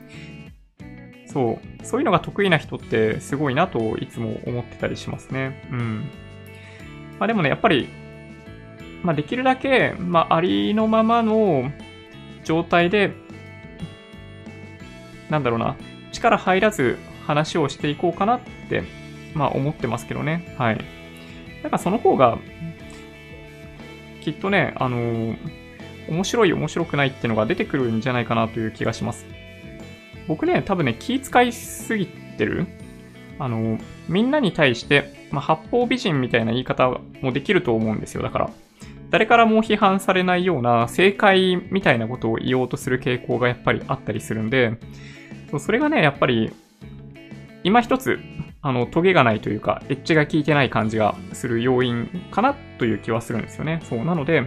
[1.27, 1.87] そう。
[1.87, 5.67] そういうのが得意な人ってすごいなといつも思ってたりしますね。
[5.73, 6.11] うん。
[7.19, 7.89] まあでもね、やっぱり、
[9.03, 11.73] まあできるだけ、まあありのままの
[12.45, 13.15] 状態で、
[15.31, 15.77] なんだろうな、
[16.13, 18.85] 力入らず話をしていこうかなって、
[19.35, 20.55] まあ思ってますけどね。
[20.59, 20.79] はい。
[21.63, 22.39] なんかその方が、
[24.25, 25.37] きっとね、あのー、
[26.09, 29.27] 面白い面白くないっていうのが出てくるんじゃないかなという気がします。
[30.27, 32.67] 僕ね、多分ね、気遣いすぎてる
[33.39, 38.23] あのー、みんなに対して、まあ、八方美人みたいな言い方もできると思うんですよ。
[38.23, 38.51] だから、
[39.11, 44.79] 誰からも批判されないような正解みたいなことを言おうとする傾向がやっぱりあったりするんで、
[45.59, 46.51] それがね、やっぱり、
[47.65, 48.21] 今一つ、
[48.61, 53.81] あの、トゲがないというか、エッジが効いてない感じがする要因かなという気はするんですよね。
[53.85, 54.05] そう。
[54.05, 54.47] なので、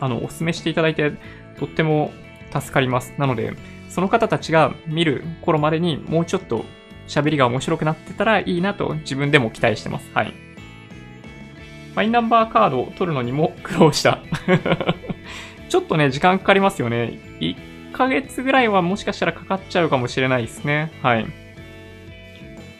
[0.00, 1.12] あの、お勧めしていただいて、
[1.58, 2.12] とっても
[2.52, 3.14] 助かります。
[3.18, 3.54] なので、
[3.90, 6.64] その方たちが見る頃までにもうちょっと
[7.08, 10.10] 喋りが面白くなってたらいいなと自分でも期待してます。
[10.14, 10.32] はい。
[11.94, 14.20] マイナンバーカードを取るのにも苦労した。
[15.68, 17.18] ちょっとね、時間かかりますよね。
[17.40, 20.92] 1ヶ月ぐらいはもしかしたらかかっちゃうかもしれないですね。
[21.02, 21.26] はい。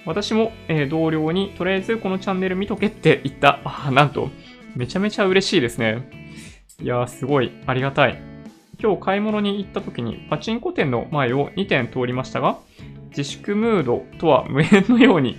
[0.07, 3.61] 私も、えー、同僚に、とりあえずこのチャンネル見とけって言った。
[3.64, 4.30] ああ、なんと、
[4.76, 6.09] めちゃめちゃ嬉しいですね。
[6.80, 8.20] いやー、すごい、ありがたい。
[8.82, 12.59] 今日買い物に行った時に、パチンコ店の前を2店通りましたが、
[13.11, 15.36] 自粛ムードとは無縁のように、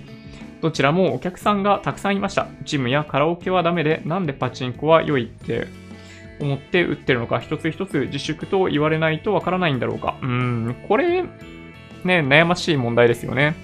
[0.60, 2.46] どちらもお客さんがたくさんいました。
[2.64, 5.66] ジムやカラオケはダメで、なんでパチンコは良いって
[6.40, 10.16] 思って売ってるのか、一つ一つ自粛と言われないとわからないんだろうか。
[10.22, 11.28] うーん、これ、ね、
[12.04, 13.56] 悩ましい問題ですよね。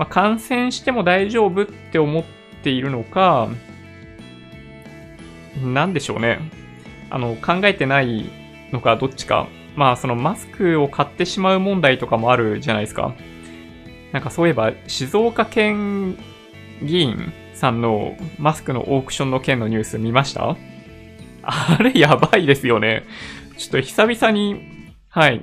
[0.00, 2.24] まあ、感染しても大丈夫って思っ
[2.62, 3.50] ているのか、
[5.62, 6.38] なんでしょうね。
[7.10, 8.24] あの、考えてない
[8.72, 9.46] のかどっちか。
[9.76, 13.14] まあ、そのマスクを買ってしまう問題とかもあるじゃないですか。
[14.12, 16.16] なんかそういえば、静岡県
[16.82, 20.56] 議員さんのマスクのオークションの件のニュース見ました？
[21.42, 23.04] あれやばいですよね。
[23.58, 25.42] ちょっと久々に、はい、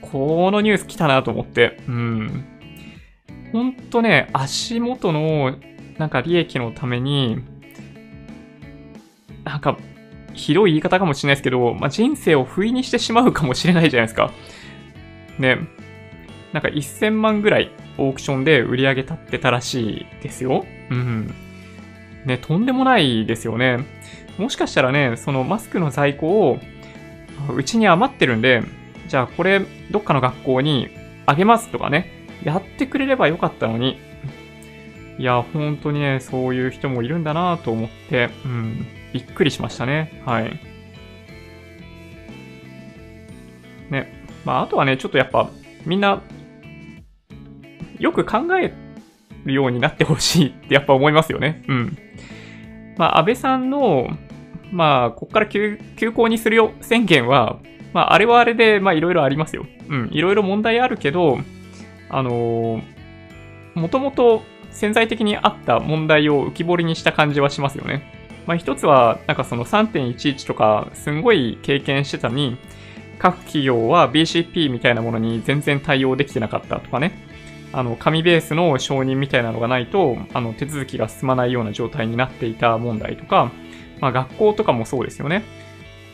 [0.00, 1.82] このニュース来たなと思って。
[1.86, 2.57] うん。
[3.52, 5.56] ほんとね、足元の、
[5.98, 7.38] なんか利益のために、
[9.44, 9.78] なんか、
[10.34, 14.30] ひどい言い方かもしれないですけど、まあ、人生を不意にしてしまうかもしれないじゃないですか。
[15.38, 15.58] ね。
[16.52, 20.64] なんか1000万ぐらいオークションで売り上げ立ってたらしいですよ。
[20.90, 21.34] うん。
[22.24, 23.78] ね、とんでもないですよね。
[24.38, 26.58] もしかしたらね、そのマスクの在庫を、
[27.54, 28.62] うちに余ってるんで、
[29.08, 30.88] じゃあこれどっかの学校に
[31.26, 33.98] あげますとかね、やってくれればよかったのに、
[35.18, 40.22] いや、本当にね、そういう人もいるんだなと思って、うん、びっくりしましたね。
[40.24, 40.60] はい。
[43.90, 44.24] ね。
[44.44, 45.50] まあ、あとはね、ちょっとやっぱ、
[45.84, 46.22] みんな、
[47.98, 48.72] よく考え
[49.44, 51.64] るようになってほしいってやっぱ思いますよね。
[51.66, 51.98] うん。
[52.96, 54.08] まあ、安倍さんの、
[54.70, 57.58] まあ、こっから休休校にするよ宣言は、
[57.92, 59.66] まあ、あれはあれで、まあ、いろいろありますよ。
[59.88, 61.38] うん、いろいろ問題あるけど、
[62.08, 68.02] あのー、もともと潜在的にあった問題を浮き彫りにした感じはしますよね。
[68.46, 72.56] まあ、一つは、なんかその3.11とか、すんごい経験してたのに、
[73.18, 77.12] 各企業は BCP みたいなものに全然対応できてなかったとかね。
[77.72, 83.52] あの、紙ベースの承認みたいなのがないと、あの、手続きが進まないような状態になっていた問題とか、
[84.00, 85.42] まあ、学校とかもそうですよね。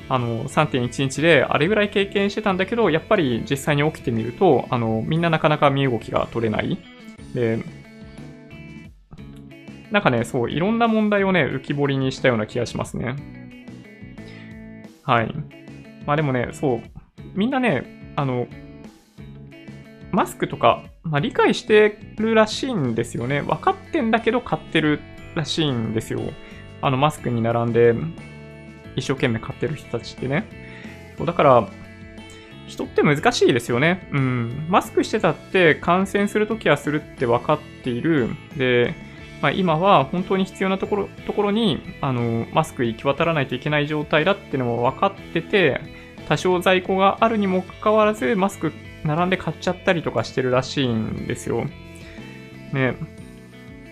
[0.08, 6.78] あの、3.11であれぐらい経験してたんだけど、やっぱり実際に起きてみると、あの、みんななかなか身動きが取れない。
[7.34, 7.58] で、
[9.90, 13.16] なんかね、そう、いろんな問題をね、浮き彫りにしたような気がしますね。
[15.04, 15.34] はい。
[16.06, 16.80] まあでもね、そう、
[17.34, 18.46] みんなね、あの、
[20.12, 23.42] マスクとか、まあ、理解してるらしいんですよね。
[23.42, 25.00] 分かってんだけど買ってる
[25.34, 26.20] らしいんですよ。
[26.82, 27.94] あの、マスクに並んで、
[28.96, 30.44] 一生懸命買ってる人たちってね。
[31.16, 31.68] そうだから、
[32.66, 34.08] 人って難しいですよね。
[34.12, 34.66] うん。
[34.68, 38.30] マスクしてたって感染するときはするって分かっている。
[38.56, 38.94] で、
[39.42, 45.80] まあ、今は本当に必要なところところにあのマスク行き渡らないといけない状態だっていうのも分かってて、
[46.28, 48.72] 多少在庫があるにもかかわらず、マスク
[49.04, 51.66] 並んで買っちゃったりとかしてるらしいんですよ。
[52.72, 52.96] ね。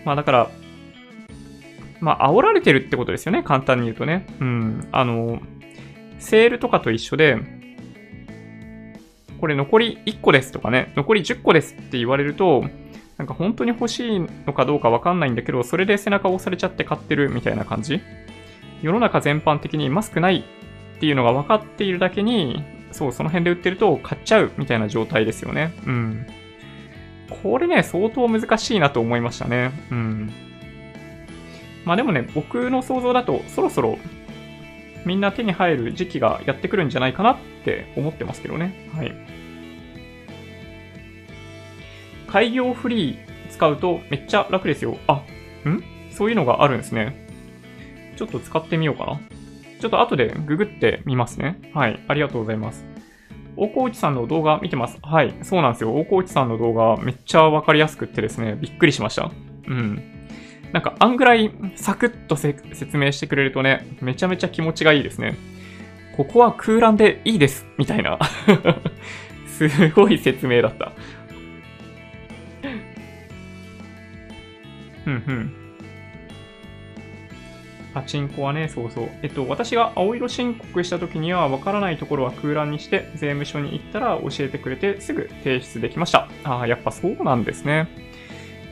[0.05, 0.49] まあだから、
[2.03, 3.43] まあ煽られてるってことですよね。
[3.43, 4.27] 簡単に言うとね。
[4.41, 4.87] うん。
[4.91, 5.41] あの、
[6.19, 7.37] セールとかと一緒で、
[9.39, 12.65] これ残り1個ですとかね、残り10個ですって言われると、
[13.17, 18.01] なんか本当に欲しいのかどうかわかんないんだけど、それで背中を押されちゃって買ってるみたいな感じ
[18.81, 20.43] 世の中全般的にマスクない
[20.97, 25.73] っていうのが分かっているだけに、そう、その辺で売ってると買っちゃうみたいな状態ですよね。
[25.85, 26.27] うん。
[27.41, 29.71] これね、相当難しいなと思いましたね。
[29.89, 30.33] うん。
[31.85, 33.97] まあでもね、僕の想像だと、そろそろ
[35.05, 38.89] みんな手に入る時期がやってくるんじゃないかなって思ってますけどね。
[38.95, 39.13] はい。
[42.27, 43.17] 開業フリー
[43.49, 44.97] 使うとめっちゃ楽ですよ。
[45.07, 45.23] あ、
[45.69, 45.83] ん？
[46.09, 47.27] そういうのがあるんですね。
[48.15, 49.19] ちょっと使ってみようかな。
[49.79, 51.59] ちょっと後でググってみますね。
[51.73, 51.99] はい。
[52.07, 52.85] ありがとうございます。
[53.57, 54.97] 大河内さんの動画見てます。
[55.03, 55.35] はい。
[55.43, 55.93] そうなんですよ。
[55.93, 59.29] 大河内さんの動画めっちゃわかりやすくってですね、びっくりしました。
[59.67, 60.01] うん。
[60.73, 65.37] なんか、あんぐらいサクッと説明してくれるとね、めちゃめちゃ気持ちがいいですね。
[66.17, 68.17] ここは空欄でいいです、みたいな。
[69.47, 70.91] すごい説明だった。
[75.05, 75.53] うんうん。
[77.93, 79.09] パチンコはね、そうそう。
[79.21, 86.27] えっと、私が青色申告した時には、わからないところは空欄にして、税務署に行ったら教えてくれて、すぐ提出できました。
[86.43, 87.87] ああ、やっぱそうなんですね。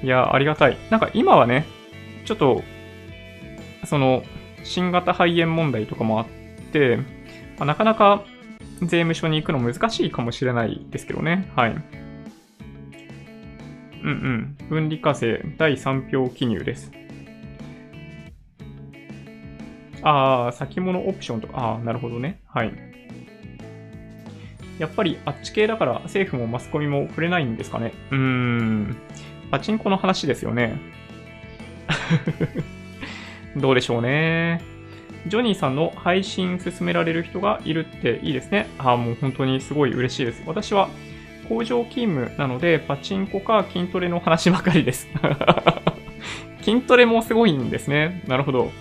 [0.03, 0.77] いや、ありがたい。
[0.89, 1.65] なんか今はね、
[2.26, 2.63] ちょっと、
[3.86, 4.24] その、
[4.63, 6.28] 新型肺炎問題とかもあっ
[6.72, 6.97] て、
[7.57, 8.24] まあ、なかなか
[8.82, 11.51] 税務署に行くの難しいかもしれないですけどね。
[11.55, 11.76] はい。
[14.03, 14.57] うんうん。
[14.69, 16.91] 分離課税第3票記入です。
[20.03, 22.41] ああ、先物オプションとか、ああ、なるほどね。
[22.47, 22.74] はい。
[24.80, 27.93] やっぱりあっち系だから政府もマスコミも触れないんですかね。
[28.09, 28.97] うーん。
[29.51, 30.80] パチンコの話ですよね。
[33.55, 34.61] どうでしょうね。
[35.27, 38.67] ジョニーさんの配信進められる人がいるっていいですね。
[38.79, 40.43] ああ、もう本当にすごい嬉しいです。
[40.47, 40.89] 私は
[41.47, 45.07] 工場勤務なので、パチンコか筋トレの話ばかりです。
[46.61, 48.23] 筋トレもすごいんですね。
[48.27, 48.71] なるほど。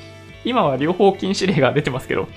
[0.45, 2.29] 今は両方禁止令が出てますけど。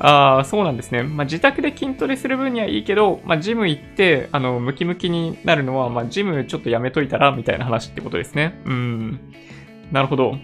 [0.00, 1.02] ああ、そうなんですね。
[1.02, 8.58] まあ、自宅で筋トレする分にはいいけど、まあ、ジム行って、あの、ムキムキになるのは、まあ、ジムちょっとやめといたら、みたいな話ってことですね。
[8.64, 9.20] うん。
[9.92, 10.36] なるほど。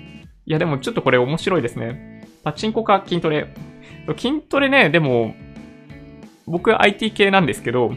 [0.44, 2.28] いや、でもちょっとこれ面白いですね。
[2.44, 3.52] パチンコか筋トレ。
[4.16, 5.34] 筋トレね、でも、
[6.46, 7.92] 僕 IT 系なんですけど、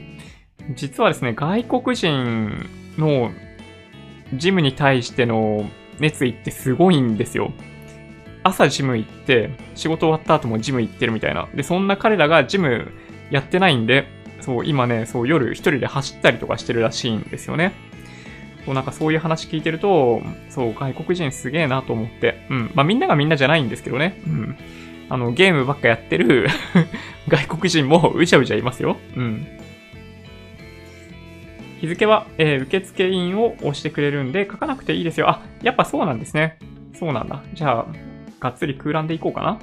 [0.75, 2.65] 実はですね、外国人
[2.97, 3.31] の
[4.33, 5.69] ジムに対しての
[5.99, 7.51] 熱意ってすごいんですよ。
[8.43, 11.47] 朝ジム行って、仕事終わった後もジム行ってるみたいな。
[11.53, 12.91] で、そんな彼らがジム
[13.31, 14.07] やってないんで、
[14.41, 17.73] そう、今ね、そう、夜一人で走ったりとかしてるらしいんですよね。
[18.69, 22.45] そう、なんかそういう話聞いてると、そう、外国人すげえなと思って。
[22.51, 22.71] うん。
[22.75, 24.21] まあみんながみんなじゃないんですけどね。
[24.27, 24.57] うん。
[25.09, 26.47] あの、ゲームばっかやってる
[27.27, 28.97] 外国人もうじゃうじゃいますよ。
[29.17, 29.47] うん。
[31.81, 35.29] 日付は、えー、受付員を押してくれるんで書かなくていいですよ。
[35.29, 36.59] あ、やっぱそうなんですね。
[36.93, 37.41] そうなんだ。
[37.55, 37.85] じゃあ、
[38.39, 39.57] がっつり空欄でいこうかな。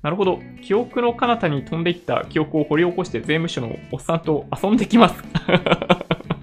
[0.00, 0.40] なるほど。
[0.62, 5.22] 記憶の彼方に飛んでいった記憶を掘り起こして税務署のおっさんと遊んできます。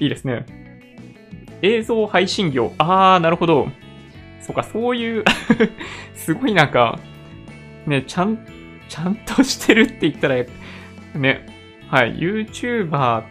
[0.00, 0.44] いいですね。
[1.62, 2.72] 映像配信業。
[2.78, 3.68] あー、なるほど。
[4.40, 5.24] そうか、そういう
[6.14, 6.98] すごいなんか、
[7.86, 8.38] ね、ちゃん、
[8.88, 10.36] ちゃんとしてるって言ったら、
[11.14, 11.46] ね、
[11.88, 13.24] はい、YouTuber っ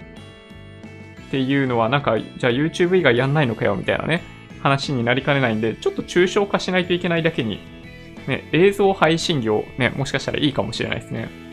[1.31, 4.23] ていうのはなんか、じゃあ YouTube 以外やんないのかよみたいなね、
[4.61, 7.59] 話になりかねないんで、ちょっと抽象化しないといけないだけに、
[8.27, 11.44] ね、映像配信業、ね、もしかしたらいいかもしれないですね。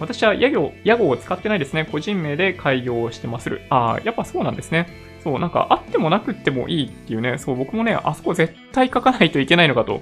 [0.00, 1.88] 私は屋号、屋号を使ってないですね。
[1.90, 3.62] 個人名で開業してまする。
[3.70, 4.88] ああ、やっぱそうなんですね。
[5.22, 10.00] そう、なんかあってもなくってもいいっていうね、そう、僕もね、あそこ絶対書かないといけないのかと、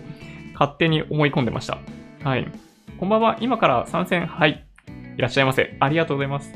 [0.53, 1.78] 勝手に思い込んでました。
[2.22, 2.47] はい。
[2.99, 4.64] こんばんは、今から参戦、はい。
[5.16, 5.76] いらっしゃいませ。
[5.80, 6.53] ありがとうございます。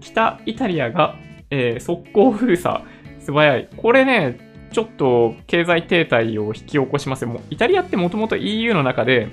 [0.00, 1.16] 北イタリアが、
[1.50, 2.84] えー、速攻封鎖、
[3.18, 3.68] 素早い。
[3.76, 4.38] これね、
[4.70, 7.28] ちょっと経済停滞を引き起こしますよ。
[7.28, 9.28] もうイタリアってもともと EU の中で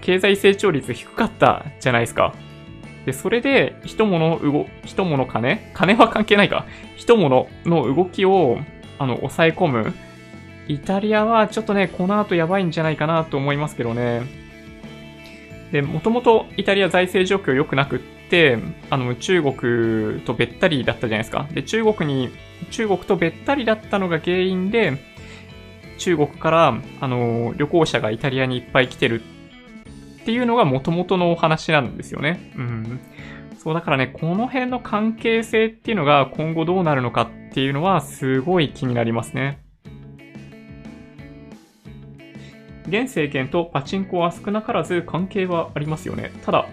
[0.00, 2.34] 経済成長率低かったじゃないですか。
[3.06, 5.60] で、それで人物動、人物金？
[5.72, 6.66] 金は関係ないか。
[6.96, 8.58] 人物の動きを、
[8.98, 9.94] あの、抑え込む。
[10.68, 14.22] イタリアはちょっとね、この後やばいんじゃないかなと思いますけどね。
[15.72, 17.98] で、もともとイタリア財政状況良くなくっ
[18.28, 18.58] て、
[18.90, 21.48] あの、中国とべったりだったじゃないですか。
[21.52, 22.28] で、中国に
[22.70, 24.98] 中国とべったりだったのが原因で、
[25.98, 29.22] 中国から、あの、旅行者がイタリアにいっぱい来てる
[30.20, 32.52] っていうのが元々のお話なんですよね。
[32.56, 33.00] うん。
[33.58, 39.62] そう、だからね、この辺の関係性っていうのが今後どうなるのかっていうのはすごい気になりますね。
[42.86, 46.32] 現政権とパチンコは少なからず関係はありますよね。
[46.44, 46.66] ただ、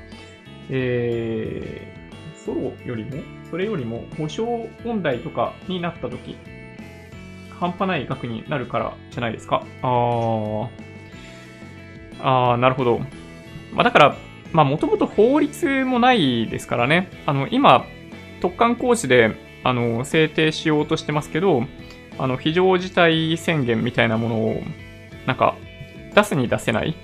[0.69, 6.37] えー、ソロよりもそれよりも保証問題とかになった時、
[7.59, 9.63] 半端ない額になるからじゃないですか。
[9.81, 10.67] あー。
[12.19, 13.01] あー、なるほど。
[13.77, 14.17] まあ、だから、
[14.53, 17.09] まあ、もともと法律もないですからね。
[17.27, 17.85] あの、今、
[18.41, 21.63] 特管工事で、あの、制定しようとしてますけど、
[22.17, 24.63] あの、非常事態宣言みたいなものを、
[25.27, 25.55] なんか、
[26.15, 26.95] 出すに出せない。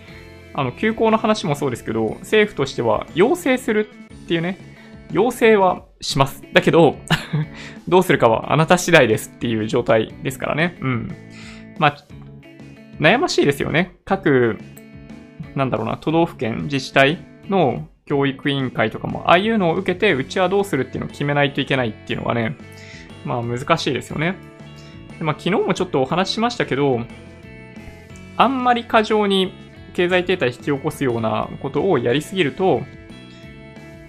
[0.56, 3.88] あの、休校の話もそうですけど、政府としては要請する
[4.26, 4.58] っていうね、
[5.12, 6.44] 要請はします。
[6.54, 6.98] だけど
[7.88, 10.76] どうするかはあなた次第ですっていう状態ですからね。
[10.82, 11.16] うん。
[11.78, 11.98] まあ、
[13.00, 13.96] 悩ましいですよね。
[14.06, 14.58] 各、
[15.56, 17.20] なんだろうな、都道府県、自治体
[17.50, 22.56] の教育委員会とかも、ああいうのを受けて、うちはどうするっていうのを決めないといけないっていうのがね、
[23.26, 24.36] まあ難しいですよね。
[25.18, 27.02] でまあ昨日もちょっとお話ししましたけど、
[28.36, 29.54] あんまり過剰に
[29.94, 32.82] 経済停滞引き起こすようなことをやりすぎると、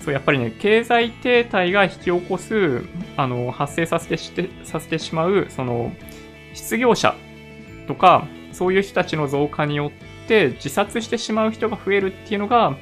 [0.01, 2.82] そう、やっぱりね、経済停滞が引き起こす、
[3.16, 5.93] あの、発生させてして、させてしまう、その、
[6.53, 7.14] 失業者
[7.87, 9.91] とか、そういう人たちの増加によっ
[10.27, 12.77] て自殺してしまう人が増えるっていうのが、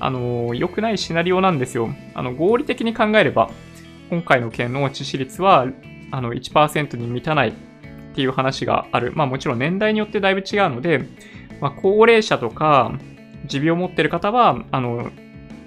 [0.00, 1.88] あの、良くないシナリオなんですよ。
[2.14, 3.50] あの、合理的に考えれば、
[4.10, 5.66] 今回の件の致死率は、
[6.10, 7.52] あの、1%に満たないっ
[8.14, 9.12] ていう話がある。
[9.14, 11.04] まあもちろん年代によってだいぶ違うので、
[11.60, 12.92] まあ高齢者とか、
[13.46, 15.10] 持病を持ってる方は、あの、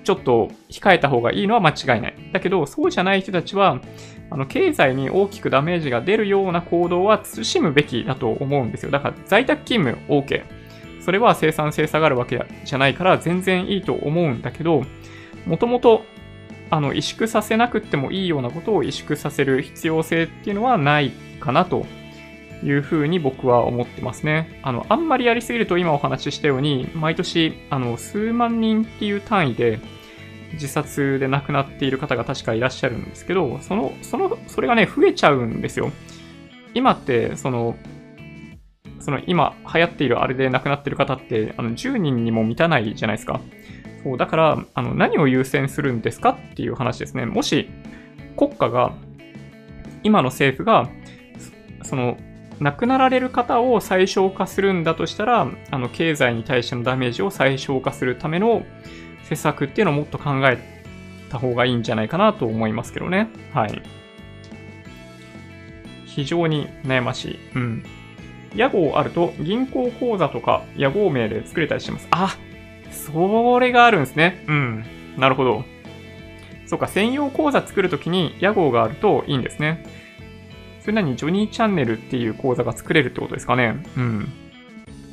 [0.03, 2.15] ちょっと控えた方がいいのは間違いない。
[2.31, 3.81] だけど、そうじゃない人たちは、
[4.29, 8.91] あの、経済に大きくダメージが出るような行動は慎むべきだと思うんですよ。
[8.91, 10.64] だから、在宅勤務 OK。
[11.05, 14.83] それは生産性下がるわけじゃないから全然いいと思うんだけど、
[15.45, 16.03] もともと、
[16.71, 21.85] あの、萎縮させなくてもいいようなことを萎縮させる必要性っていうのはないかなと
[22.63, 24.59] いうふうに僕は思ってますね。
[24.63, 29.79] あの、あんまりやりすぎると今お話ししたように、毎年、あの、数万人っていう単位で、
[30.53, 35.91] 自殺で亡くなっている方が確かいらっしゃるんですけど、その、その、それがね、増えちゃうんですよ。
[36.73, 37.75] 今って、その、
[39.05, 43.39] その今流行っているあれで亡くなってる方って、あの、10人にも満たないじゃないですか。
[44.03, 47.27] そう、だから、あの、何を優先するんですかっていう話ですね。
[47.27, 47.69] もし、
[48.35, 48.93] 国家が、
[50.01, 50.89] 今の政府が、
[51.83, 52.17] その、
[52.59, 58.63] 亡くなられる方を最小化するんだとしたら、あの、経済に対してのダメージを最小化するための
[59.29, 60.57] 施策っていうのをもっと考え
[61.29, 63.29] た方がいいんじゃないかなと思いますけどね。
[63.53, 63.83] はい。
[66.05, 67.39] 非常に悩ましい。
[67.53, 67.83] うん。
[68.55, 72.07] 屋号あると銀行口座とか屋号名で作れたりします。
[72.11, 72.37] あ、
[72.91, 74.43] それがあるんですね。
[74.47, 74.85] うん。
[75.17, 75.63] なるほど。
[76.65, 79.85] そうか、専用口座作るときに屋号があるといいんですね。
[80.81, 83.83] それなにジョニーチャンネルっていう口座が作れるってことですかね。
[83.97, 84.31] うん。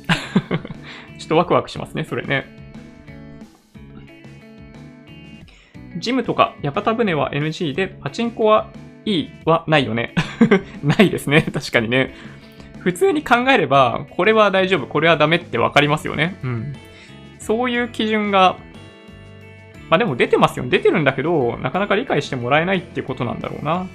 [1.17, 2.45] ちょっとワクワクしますね、それね。
[5.97, 8.69] ジムとか屋形船は NG で、パチンコは
[9.05, 10.13] いいはないよね。
[10.83, 11.41] ないですね。
[11.41, 12.13] 確かにね。
[12.83, 16.37] 普通に考えれば、これは大丈夫、これはダメってわかりますよね。
[16.43, 16.73] うん。
[17.39, 18.57] そういう基準が
[19.93, 20.65] まあでも出てますよ。
[20.67, 23.81] 出てるんだけど、なかなか理解してもらえないってことなんだろうな。
[23.81, 23.87] うん、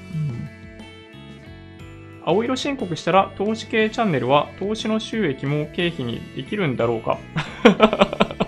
[2.24, 7.18] 青色申告したら、投資系チャンネルは投資の収益も経費にできるんだろうか。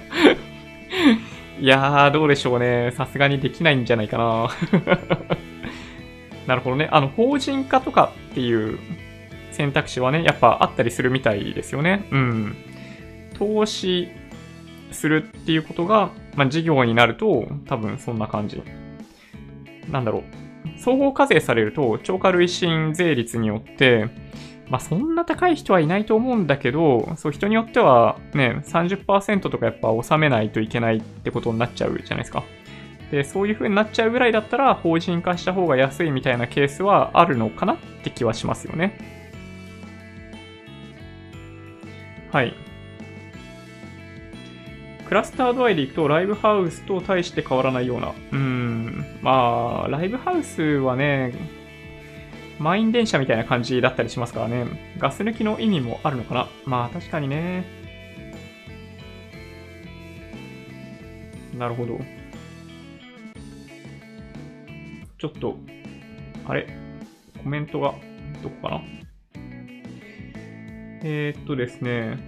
[1.61, 2.93] いやー、どうでしょうね。
[2.93, 4.49] さすがにできないんじゃないかな。
[6.47, 6.89] なるほどね。
[6.93, 8.79] あの、法人化とかっていう
[9.61, 12.09] 選択肢はね、やっぱあったりするみたいですよね。
[12.11, 12.57] うん。
[13.35, 14.09] 投資
[14.91, 18.63] するっていうことが、まあ、事業になると、多分そんな感じ。
[19.91, 20.81] なんだろう。
[20.81, 24.09] 総合課税されると、超過累進税率によって、
[24.71, 32.45] まあ、そんな高い人はいないと思うんだけど、そう、人によってはね、30%とかやっぱ納めないといけないってことになっちゃうじゃないですか。
[33.11, 39.20] で、そういう風になっちゃうぐらいだったら、法人化した方が安いみたいなケースはあるのかなって気はしますよね。
[42.33, 42.55] はい。
[45.07, 48.13] クラスター度合いでいくと、ライブハウスと大して変わらないような。
[48.31, 49.05] うん。
[49.23, 51.35] まあ、ライブハウスはね、
[52.61, 54.95] 満員電車みたいな感じだったりしますからね。
[54.99, 56.49] ガス抜きの意味もあるのかな。
[56.65, 57.65] まあ、確かにね。
[61.59, 61.99] なるほど。
[65.19, 65.59] ちょっと、
[66.47, 66.69] あれ？
[67.43, 67.95] コメントが、
[68.43, 69.00] どこかな？
[71.03, 72.19] えー、っとですね。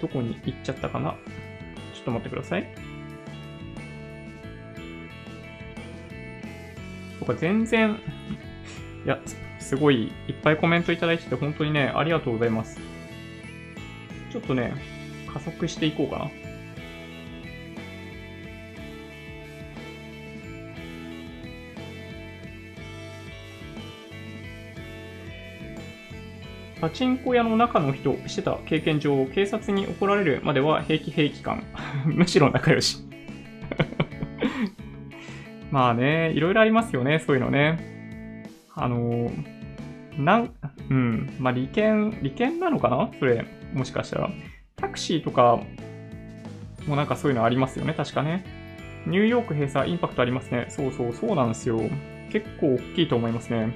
[0.00, 1.12] どこに行っちゃったかな？
[1.94, 2.66] ちょっと待ってください。
[7.20, 8.00] とか全然、
[9.04, 9.20] いや、
[9.60, 12.80] すごいいっぱいコメントいただいてて本当にね、ありがとうございます。
[14.32, 14.74] ちょっとね、
[15.32, 16.30] 加速していこうかな。
[26.82, 31.62] パチンコ屋の中の人してた経験上、警察に怒られるまでは平気平気感。
[32.04, 32.98] むしろ仲良し
[35.70, 38.48] まあね、いろいろありますよね、そういうのね。
[38.74, 39.30] あの
[40.18, 40.50] なん、
[40.90, 43.10] うん、まあ利権、利権なのかな？
[43.16, 44.30] それ、もしかしたら。
[44.74, 45.60] タクシーとか
[46.88, 48.44] もなんかそういうのありますよね、確かね。
[49.06, 50.66] ニューヨーク閉鎖、インパクトありますね。
[50.68, 51.80] そうそう、そうなんですよ。
[52.32, 53.72] 結構大きいと思いますね。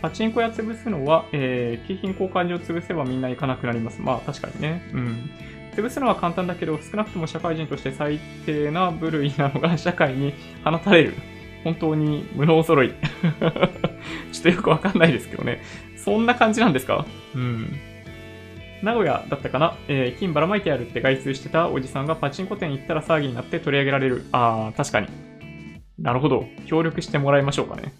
[0.00, 4.00] パチンコ屋潰すのは、えー、景品交換所を潰せばみんな行かなくなります。
[4.00, 4.82] まあ確かにね。
[4.92, 5.30] うん。
[5.74, 10.34] 潰すのは簡単だけど、少なくとも社会人として最低な部類なのが社会に
[10.64, 11.14] 放たれる。
[11.62, 12.92] 本当に無能揃い。
[14.32, 15.62] ちょっとよくわかんないですけどね。
[15.96, 17.04] そんな感じなんですか？
[17.34, 17.78] うん。
[18.82, 19.76] 名古屋だったかな？
[19.86, 24.24] えー、金ばらまいてやるって外出してたおじさんがパチンコ店行ったら騒ぎになって取り上げられる。
[24.32, 25.08] あー、確かに。
[25.98, 26.46] なるほど。
[26.64, 27.92] 協力してもらいましょうかね。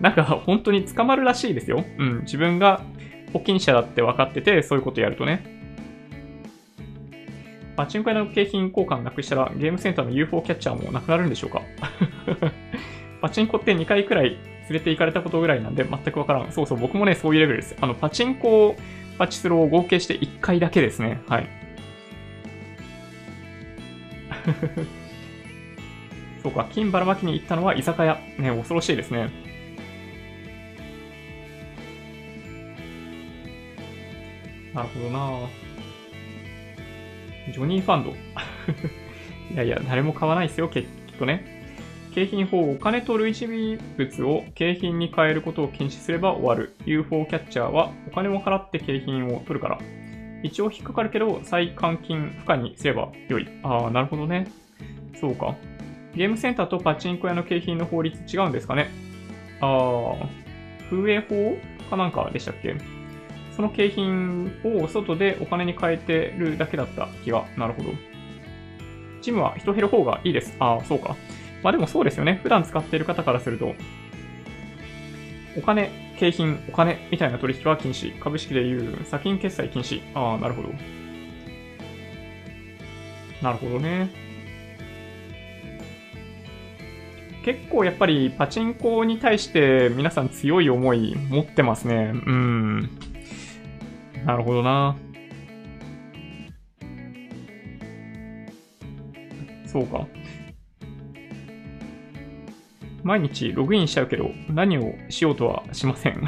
[0.00, 1.84] なんか本当に捕まるらしいですよ。
[1.98, 2.20] うん。
[2.22, 2.82] 自分が
[3.32, 5.44] 保険者だって分かってて、そういうことやるとね。
[7.76, 11.62] パチンコ屋の景品交換なくしたらゲームセンターの UFO キャッチャーもなくなるんでしょうか？
[13.22, 14.38] パチンコって2回くらい連
[14.70, 16.52] れて行かれたことぐらいなんで全くわからん。
[16.52, 17.76] そうそう、僕もね、そういうレベルです。
[17.80, 18.76] あの、パチンコ、
[19.18, 21.20] パチスロを合計して1回だけですね。
[21.28, 21.48] はい。
[26.42, 28.18] そうか、金ばらまきに行ったのは居酒屋。
[28.38, 29.28] ね、恐ろしいですね。
[34.74, 35.48] なるほどな
[37.52, 38.10] ジョニーファンド。
[39.54, 40.84] いやいや、誰も買わないですよ、きっ
[41.18, 41.58] とね。
[42.14, 46.74] 景品法、お金と類似物を景品に変えることを禁止すれば終わる。
[46.84, 49.78] UFO キャッチャーはお金を払って景品を取るから。
[50.42, 53.48] 一応引っかかるけど、再換金不可にすれば良い。
[53.62, 54.46] ああ、なるほどね。
[55.14, 55.56] そうか。
[56.14, 58.90] ゲームセンターとパチンコ屋の景品の法律違うんですかね
[59.60, 60.26] ああ、
[60.88, 61.56] 風営法
[61.88, 62.74] かなんかでしたっけ？
[63.60, 67.44] その景品を外でお金に変えてるだけだった気が。
[67.58, 67.90] なるほど。
[69.20, 70.56] ジムは人減る方がいいです。
[70.58, 71.14] ああ、そうか。
[71.62, 72.40] まあでもそうですよね。
[72.42, 73.74] 普段使っている方からすると、
[75.58, 78.18] お金、景品、お金みたいな取引は禁止。
[78.18, 80.00] 株式でいう先金決済禁止。
[80.14, 80.70] ああ、なるほど。
[83.42, 84.08] なるほどね。
[87.44, 92.12] 結構やっぱりパチンコに対して皆さん強い思い持ってますね。
[92.14, 93.09] うん。
[94.24, 94.96] なるほどな。
[99.66, 100.06] そうか。
[103.02, 106.22] 毎日ログインしちゃうけど、何をしようとはしません。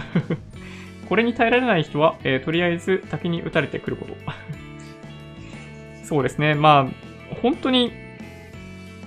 [1.08, 4.14] これに耐えられない人は、えー、とりあえず滝に打たれてくること。
[6.04, 6.54] そうですね。
[6.54, 6.88] ま
[7.32, 7.92] あ、本当に、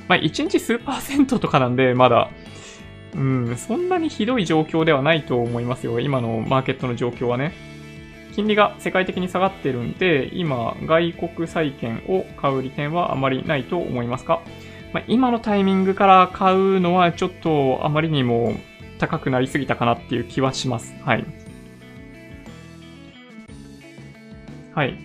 [0.08, 2.30] まあ、1日数パーセントとかなんで、まだ、
[3.16, 6.00] うん、そんなにひどい状況ではないと思いますよ。
[6.00, 7.54] 今のマーケットの状況はね。
[8.36, 14.42] 金利が世界的に下がってるんで、今、外国債券を買う利点はあまりないと思いますか？
[14.92, 18.54] まあ、今のタイミングから買うのはちょっとあまりにも
[19.00, 20.94] 高くなりすぎたかなっていう気はします。
[21.04, 21.26] はい。
[24.74, 24.98] はい。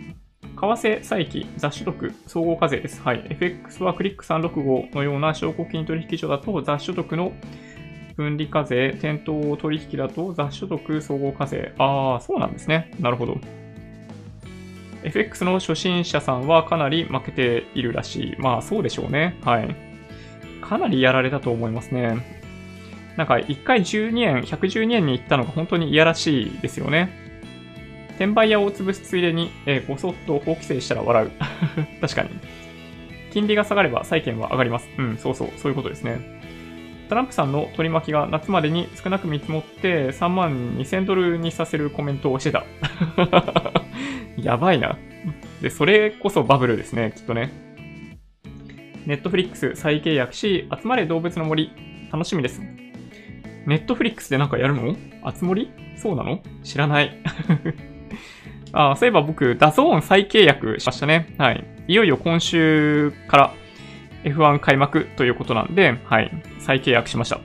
[0.42, 3.00] 為替、債機、雑所得、総合課税です。
[3.02, 3.24] はい。
[3.30, 7.32] FX はクリック365のような証拠金取引所だと雑所得の
[8.16, 11.72] 分離課税、店頭取引だと雑所得総合課税。
[11.78, 12.92] ああ、そうなんですね。
[13.00, 13.38] なるほど。
[15.02, 18.36] FX の初心者さんはかなり負けているらしい。
[18.38, 19.38] まあそうでしょうね。
[19.42, 19.76] はい。
[20.60, 22.40] かなりやられたと思いますね。
[23.16, 27.10] なんか1回12円、112円に行ったのが本当にいやらしいですよね。
[28.10, 31.30] 転売屋を潰すついでに、えー、ごそっと法規制したら笑う。
[32.00, 32.30] 確かに。
[33.32, 34.88] 金利が下がれば債券は上がります。
[34.98, 36.39] うん、そうそう、そういうことですね。
[37.10, 42.64] トランプさんの取り巻きが夏までに少なく見積もって3万2000ドルにさせるコメントをしてた。
[44.38, 44.96] やばいな。
[45.60, 47.50] で、それこそバブルですね、きっとね。
[49.06, 51.72] ネットフリックス再契約し、集まれ動物の森、
[52.12, 52.62] 楽しみです。
[53.66, 54.94] ネットフリックスでなんかやるの？
[55.24, 56.40] あつ森そうなの？
[56.62, 57.18] 知らない。
[58.72, 61.34] あ、そういえば僕、 DAZN 再契約しましたね。
[61.38, 61.64] はい。
[61.88, 63.54] いよいよ今週から
[64.24, 66.30] F1 開幕ということなんで、はい。
[66.58, 67.40] 再契約しました。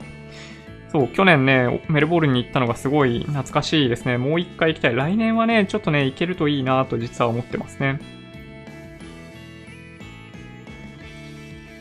[0.92, 4.18] そう、去年ね、メルボルンに行ったのがすごい懐かしいですね。
[4.18, 4.96] もう一回行きたい。
[4.96, 7.98] 来年はね、ちょっとね、行けるといいなと実は思ってますね。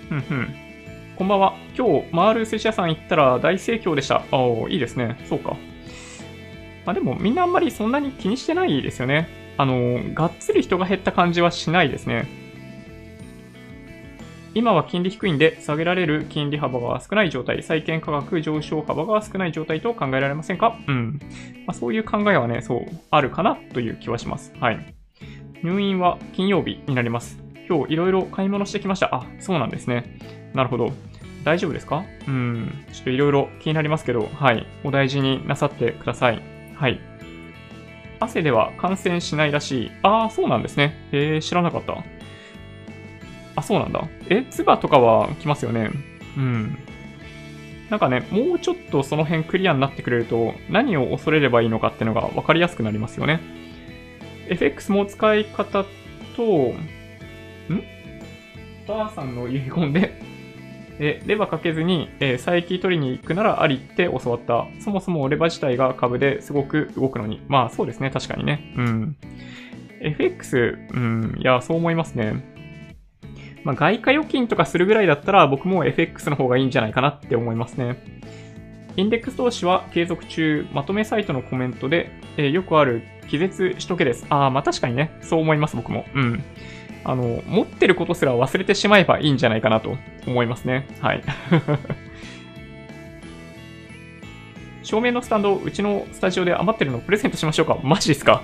[0.09, 0.55] ふんふん。
[1.15, 1.55] こんばんは。
[1.77, 4.17] 今日、回る寿司屋さん行ったら大盛況でした。
[4.17, 5.17] ああ、いいですね。
[5.25, 5.55] そうか。
[6.85, 9.29] まあでも、みんなあんまりそんなに気にしてないですよね。
[9.57, 12.27] あの、がっつり人が減った感じはしないですね。
[14.55, 20.79] 今は金利低いんで、下げられる金利幅が少ない状態、債券価格上昇幅が少ない状態と考えられませんか？
[20.87, 21.19] うん。
[21.67, 24.53] まあ、そういう考えはね、そう、あるかなという気はします。
[24.61, 24.95] はい。
[25.61, 27.37] 入院は金曜日になります。
[27.67, 29.13] 今日いろいろ買い物してきました。
[29.13, 30.17] あ、そうなんですね。
[30.53, 30.93] なるほど。
[31.43, 32.05] 大丈夫ですか？
[32.27, 32.85] うん。
[32.93, 34.65] ちょっといろいろ気になりますけど、はい。
[34.85, 36.41] お大事になさってください。
[36.75, 36.99] はい。
[38.21, 39.91] 汗では感染しないらしい。
[40.01, 40.95] ああ、そうなんですね。
[41.11, 41.97] えー、知らなかった。
[43.55, 44.07] あ、そうなんだ。
[44.29, 45.91] え、唾とかは来ますよね。
[46.37, 46.77] うん。
[47.89, 53.39] なんかね、もうちょっとその辺クリアになってくれると、何を恐れればいいのかっていうのが分かりやすくなりますよね。
[54.47, 55.85] FX も使い方
[56.35, 56.75] と、ん？
[58.87, 60.19] ばあさんの遺言で、
[60.97, 64.67] え、レバかけずに、えー、佐伯取りに行くならありって教わった。
[64.79, 67.41] そもそもレバー自体が株ですごく動くのに。
[67.47, 68.73] まあそうですね、確かにね。
[68.77, 69.15] うん。
[69.99, 72.54] FX、うん、いや、そう思いますね。
[73.65, 77.97] まあ、外貨預金とかするぐらいだったら僕も FX の方がいいんじゃないかなって思いますね。
[78.95, 84.25] インデックス投資は継続中、まとめサイトのコメントで、えー、よくある気絶しとけです。
[84.29, 86.05] ああ、まあ確かにね、そう思います僕も。
[86.13, 86.43] うん。
[87.03, 89.97] あの、持ってることすら忘れてしまえばいいんじゃないかなと
[90.27, 90.87] 思いますね。
[91.01, 91.23] はい。
[94.83, 98.43] 照明のスタンド、うちのスタジオで余ってるのプレゼントしましょうかマジですか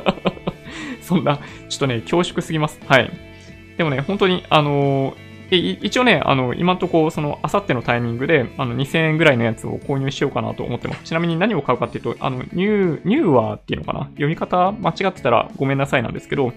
[1.02, 1.38] そんな、
[1.68, 2.80] ちょっとね、恐縮すぎます。
[2.86, 3.33] はい。
[3.76, 11.04] でもね、本当に、あのー、一応ね、あの、今んとこ、その、あさってのタイミングで、あの、2000円ぐらいのやつを購入しようかなと思ってます。
[11.04, 14.06] ちなみに何を買うかっていうと、あの、ニュー、ニューワーっていうのかな？
[14.06, 16.52] 読み方間違ってたらごめんなさいなんですけど、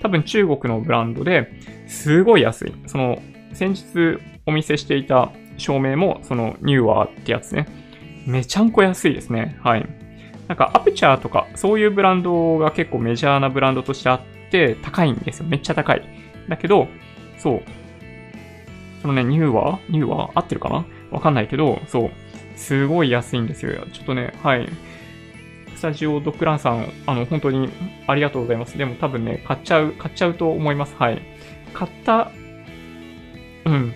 [0.00, 1.50] 多分中国のブランドで、
[1.88, 2.74] すごい安い。
[2.86, 3.20] その、
[3.52, 7.66] 先日お見せしていた照明も、その、ニューワーってやつね。
[8.26, 9.58] めちゃんこ安いですね。
[9.62, 9.86] はい。
[10.46, 15.46] なんか、アプチャーとか、そういうブランドが結構メジャーなブランドとしてあって、高いんですよ。
[15.48, 16.17] めっちゃ高い。
[16.48, 16.88] だけど、
[17.38, 17.62] そう。
[19.02, 20.84] そのね、ニューはニューは合ってるかな？
[21.10, 22.10] わかんないけど、そう。
[22.56, 23.86] すごい安いんですよ。
[23.92, 24.68] ちょっとね、はい。
[25.76, 27.68] スタジオドッグランさん、あの、本当に
[28.08, 28.76] ありがとうございます。
[28.76, 30.96] でも多分ね、買っちゃう、買っちゃうと思います。
[30.98, 31.22] はい。
[31.72, 32.32] 買った、
[33.64, 33.94] うん。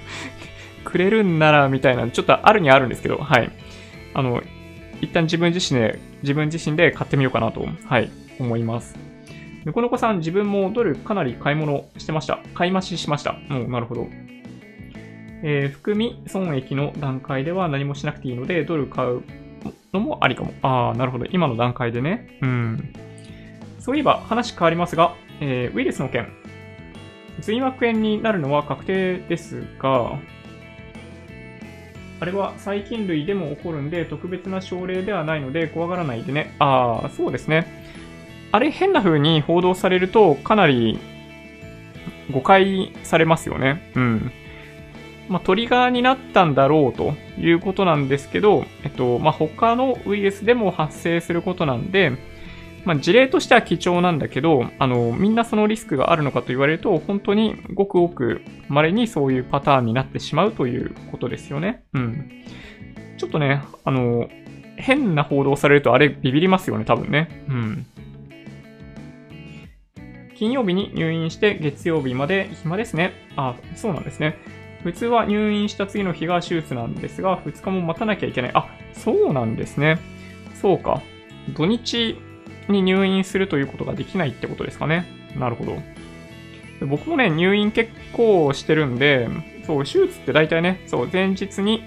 [0.84, 3.50] くれるんなら、みたいな、ちょっとあるにあるんですけど、はい。
[4.14, 4.42] あの、
[5.02, 8.96] 一旦自分自身で、自分自身で買ってみようかなと、はい、思います。
[9.64, 12.40] ぬこのこさん、自分もドルかなり買い物してました。
[12.54, 13.36] 買い増ししました。
[13.50, 14.08] うん、なるほど。
[15.42, 19.22] えー、含み損益の段階では何もしなくていいので、ドル買う
[19.94, 20.52] のもありかも。
[20.62, 21.24] ああ、なるほど。
[21.26, 22.38] 今の段階でね。
[22.42, 22.92] うん。
[23.78, 26.28] そういえば話変わりますが、えー、ウイルスの件。
[27.40, 30.18] 髄膜炎になるのは確定ですが、
[32.20, 36.54] あれは細菌類でも起こるんで、特別な症例ではないので怖がらないでね。
[36.58, 37.83] ああ、そうですね。
[38.54, 40.96] あれ変な風に報道されるとかなり
[42.30, 43.90] 誤解されますよね。
[43.96, 44.32] うん。
[45.28, 52.12] まあ、トリガーになったんだろうということなんですけど、えっと、まあ、他のウイルスでも発生することなんで、
[52.84, 61.82] まあ、事例としては貴重なんだけど、あの、みんなそのリスクがあるのかと言われると、本当にごくごく稀にそういうパターンになってしまうということですよね。
[61.92, 62.30] うん。
[63.18, 64.28] ちょっとね、あの、
[64.76, 67.44] 変な報道されるとあれビビりますよね、多分ね。
[67.48, 67.86] うん。
[70.44, 73.14] 金曜日に入院して月曜日まで暇ですね。
[73.34, 74.36] あ、そうなんですね。
[74.82, 78.50] 普通は入院した次の日が手術なんですが、2日も待たなきゃいけない。
[78.52, 79.98] あ、そうなんですね。
[80.60, 81.00] そうか。
[81.54, 82.18] 土日
[82.68, 85.06] に入院するということができないってことですかね。
[85.34, 85.78] なるほど。
[86.86, 89.30] 僕もね、入院結構してるんで、
[89.66, 91.84] そう、手術って大体ね、そう、前日に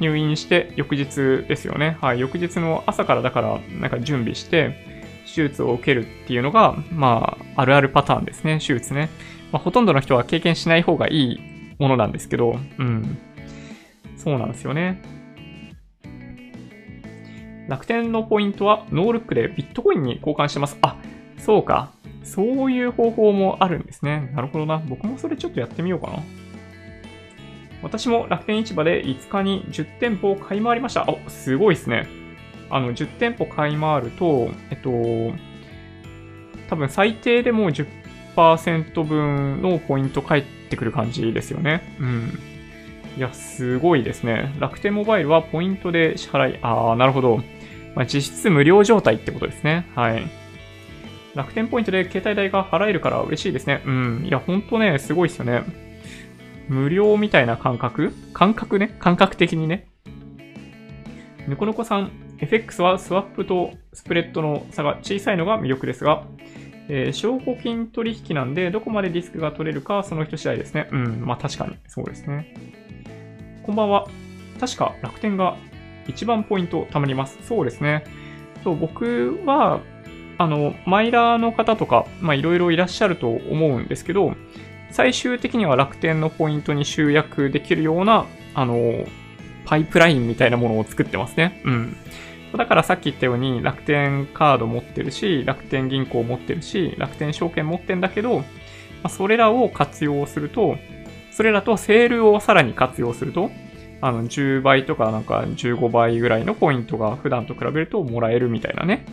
[0.00, 1.96] 入院して翌日ですよね。
[2.00, 4.89] はい、翌日の朝からだから、なんか準備して、
[5.34, 9.10] 手術を受けるっていうのが、まあ、あるあるパターンですね、手術ね。
[9.52, 11.40] まあ、ほとんどの人は経験しない方がいい
[11.78, 13.18] ものなんですけど、うん。
[14.16, 15.02] そうなんですよね。
[17.68, 20.76] 楽天のポイントはノールックでビットコインに交換してます。
[20.82, 20.96] あ、
[21.38, 21.92] そうか。
[22.24, 24.30] そういう方法もあるんですね。
[24.34, 24.78] なるほどな。
[24.78, 26.18] 僕もそれちょっとやってみようかな。
[27.82, 31.02] 私も楽天市場で5日に10店舗を買い回りました。
[31.02, 32.19] あ、すごいですね。
[32.70, 34.90] あの、10店舗買い回ると、えっと、
[36.68, 38.00] 多分最低でも10
[38.36, 41.96] 10%分のポイント返ってくる感じですよね。
[41.98, 42.38] うん。
[43.16, 44.54] いや、すごいですね。
[44.58, 47.42] 楽天モバイルはポイントで支払い、あー、なるほど。
[47.94, 49.86] まあ、実質無料状態ってことですね。
[49.94, 50.22] はい。
[51.34, 53.82] 楽天ポイントで携帯代が払えるから嬉しいですね。
[53.84, 54.24] うん。
[54.26, 55.62] いや、ほんとね、すごいですよね。
[56.68, 58.12] 無料みたいな感覚？
[58.32, 58.94] 感覚ね？
[59.00, 59.88] 感覚的にね。
[61.48, 62.10] ぬこのこさん、
[62.40, 66.24] FX はスワップとスプレッドの差が小さいのが魅力ですが、
[66.88, 70.88] えー、証拠金取引なんで、どこまでリスクが取れるか、その人次第ですね。
[70.90, 72.54] うん、まあ確かに、そうですね。
[73.62, 74.08] こんばんは。
[74.58, 75.56] 確か楽天が
[76.08, 77.38] 一番ポイント貯まります。
[77.42, 78.04] そうですね。
[78.64, 79.80] そう、僕は、
[80.38, 84.34] あの、マイラーの方とか、まあいろいろいらっしゃると思うんですけど、
[84.90, 89.04] 最終的には楽天のポイントに集約できるような、あの、
[89.64, 91.60] パイプラインみたいなものを作ってますね。
[91.64, 91.96] うん。
[92.56, 98.44] だからさっき言ったように楽天カード持ってるし、楽天銀行持ってるし、楽天証券持ってんだけど、ま
[99.04, 100.76] あ、それらを活用すると、
[101.30, 103.50] それらとセールをさらに活用すると、
[104.00, 109.04] あの、10倍とかなんか15倍ぐらいのポイントが普段と比べるともらえるみたいなね。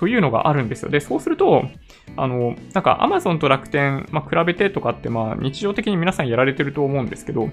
[0.00, 0.90] というのがあるんですよ。
[0.90, 1.68] で、そうすると、
[2.16, 7.52] あの、なんか Amazon と楽天、まあ、比べてとかってまあ日常的に皆さんやられてると思うんですけど、ま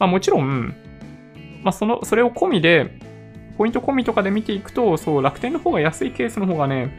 [0.00, 0.74] あもちろん、
[1.62, 2.98] まあその、それを込みで、
[3.56, 6.98] ポイント込みとかで見ていくと、そう、楽天の方が安いケースの方がね、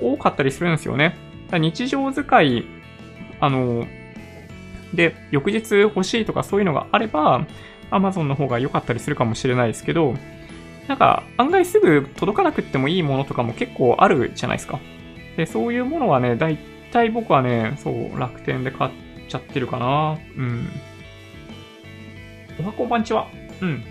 [0.00, 1.16] 多かったりするんですよね。
[1.52, 2.64] 日常使い、
[3.40, 3.86] あの、
[4.94, 7.46] で、翌日欲しいとかそういうのがあれば、
[7.90, 10.14] Amazon の方が良かったりするかもしれないですけど、
[10.88, 14.80] なんか案外すぐ届かなくってもいいものとかも結構あるじゃないですか。
[15.36, 16.58] で、そういうものはね、だい
[16.90, 18.90] たい僕はね、そう、楽天で買っ
[19.28, 20.18] ちゃってるかな。
[20.36, 20.68] うん。
[22.60, 23.28] おはこんばんちは。
[23.60, 23.84] うん。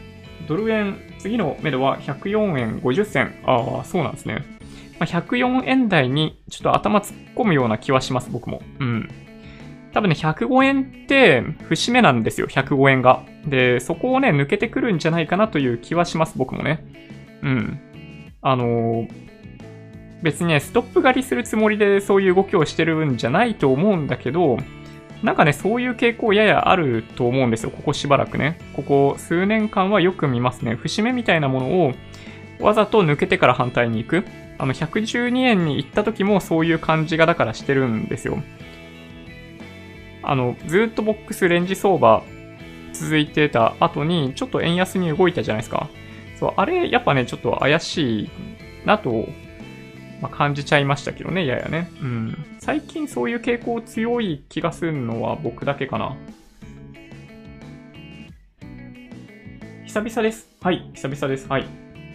[0.51, 3.33] ドル円、次の目処は104円50銭。
[3.45, 4.43] ああ、そうなんですね。
[4.99, 8.61] まあ、104円台にちょっと頭突っ込むような気はします、僕も。
[8.79, 9.09] うん。
[9.93, 13.23] 多分ね、105円って節目なんですよ、105円が。
[13.47, 16.83] で、そこをね、抜けてくるんじゃないかなという気はします、僕もね。
[17.43, 17.79] うん。
[18.41, 19.09] あのー、
[20.21, 24.57] 別にね、ストップ狩りするつもりでそういう動きをしてるんじゃないと思うんだけど、
[25.23, 27.69] なんかね、そういう傾向ややあると思うんですよ。
[27.69, 28.57] ここしばらくね。
[28.73, 30.75] ここ数年間はよく見ますね。
[30.75, 31.93] 節目みたいなものを
[32.59, 34.23] わざと抜けてから反対に行く。
[34.57, 38.41] あの、112円に行った時もそういう感じがだからしてるんですよ。
[40.23, 42.23] あの、ずっとボックスレンジ相場
[42.93, 45.89] 続いてた後に、ちょっと円安に動いたじゃないですか。
[46.39, 48.29] そう、あれ、やっぱね、ちょっと怪しい
[48.85, 49.27] なと
[50.21, 51.89] まあ、感じちゃいましたけどね、ややね。
[52.01, 52.45] うん。
[52.59, 56.15] 最近そういう傾向強い気がするのは僕だけかな。
[59.85, 60.47] 久々です。
[60.61, 61.47] はい、久々です。
[61.49, 61.65] はい。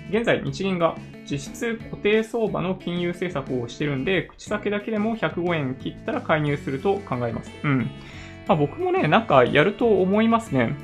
[0.09, 0.97] 現在、日銀が
[1.31, 7.51] 実質固定相場の金融政策をしてるんで、口先だけでも105円切ったら介入すると考えます。
[7.65, 7.91] うん。
[8.47, 10.77] まあ、僕もね、なんかやると思いますね。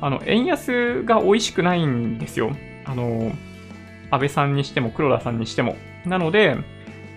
[0.00, 2.56] あの、円安が美味しくないんですよ。
[2.86, 3.32] あの、
[4.10, 5.76] 安倍さんにしても黒田さんにしても。
[6.06, 6.56] なので、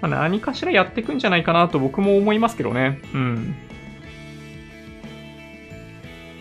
[0.02, 3.00] まあ、何かしらやっていくんじゃないかなと僕も思いますけどね。
[3.14, 3.56] うん。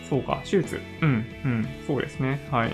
[0.09, 0.79] そうか、手術。
[1.01, 2.45] うん、うん、そうですね。
[2.51, 2.73] はい。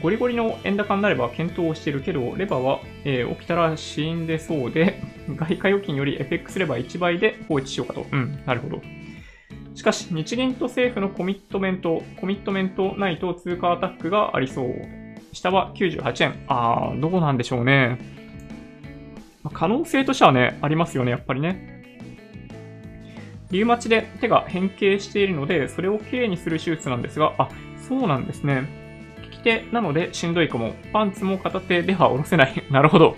[0.00, 5.02] ゴリゴリの円高になれば検討をしてるけど、レバーは、えー、起きたら死んでそうで、
[5.34, 8.06] 外貨預金より FX レバー1倍で放置しようかと。
[8.10, 8.82] うん、なるほど。
[9.74, 15.07] しかし、日銀と政府のコミットメント、コミットメントないと通貨アタックがありそう。
[15.38, 16.44] 下は98円。
[16.48, 17.98] あー、どうなんでしょうね。
[19.52, 21.78] 可能性としてはね、ありますよね、やっぱりね。
[23.50, 27.48] リウマチで手が変形しているので、それをきれいにする手術なんですが、あ、
[27.88, 28.68] そうなんですね。
[29.22, 30.74] 利き手なのでしんどいかも。
[30.92, 32.62] パンツも片手では下ろせない。
[32.70, 33.16] なるほど。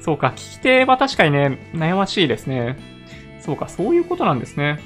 [0.00, 2.76] そうか、利き手は確かにね、悩ましいですね。
[3.40, 4.78] そうか、そういうことなんですね。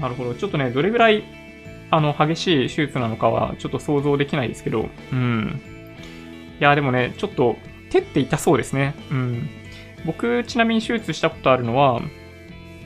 [0.00, 0.34] なるほど。
[0.34, 1.24] ちょっとね、どれぐらい、
[1.90, 5.60] あの、激しい手術なのかは、ちょっと想像できないですけど、うん。
[6.60, 7.56] いや、でもね、ちょっと、
[7.90, 8.94] 手って痛そうですね。
[9.10, 9.48] うん。
[10.04, 12.00] 僕、ちなみに手術したことあるのは、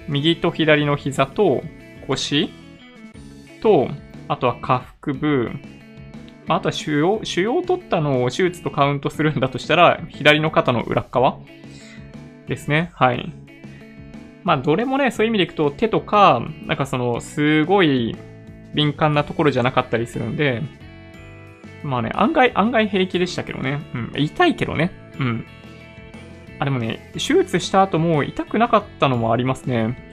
[0.09, 1.63] 右と左の膝と
[2.07, 2.51] 腰
[3.63, 3.89] と、
[4.29, 5.51] あとは下腹部、
[6.47, 11.39] まあ、あとは腫瘍、腫瘍を取ったのを手術とカウントするんだとしたら、左の肩の裏側
[12.49, 12.91] ですね。
[12.95, 13.33] はい。
[14.43, 18.17] まあ、どれもね、そういう意味でいくと手とか、なんかその、すごい
[18.75, 20.63] 敏感なところじゃなかったりするんで、
[21.83, 23.81] まあね、案外、案外平気でしたけどね。
[23.95, 24.13] うん。
[24.17, 24.93] 痛いけどね。
[25.19, 25.47] うん。
[26.59, 30.11] あ、でもね、手術した後も痛くなかったのもありますね。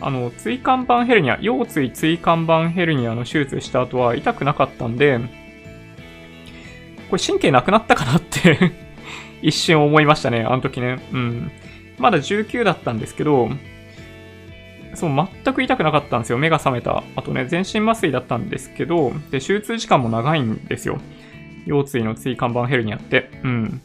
[0.00, 5.18] あの、椎間板ヘルニア、腰椎椎間板ヘルニアの手術した後は痛くなかったんで、
[7.10, 8.72] これ神経なくなったかなって
[9.42, 10.98] 一瞬思いましたね、あの時ね。
[11.12, 11.50] うん。
[11.98, 13.50] まだ19だったんですけど、
[14.96, 16.38] そう、全く痛くなかったんですよ。
[16.38, 17.02] 目が覚めた。
[17.16, 20.98] あとね、全身麻酔だったんですけど、で、手術時間も長いんですよ。
[21.66, 23.30] 腰椎の椎間板ヘルニアって。
[23.42, 23.80] うん。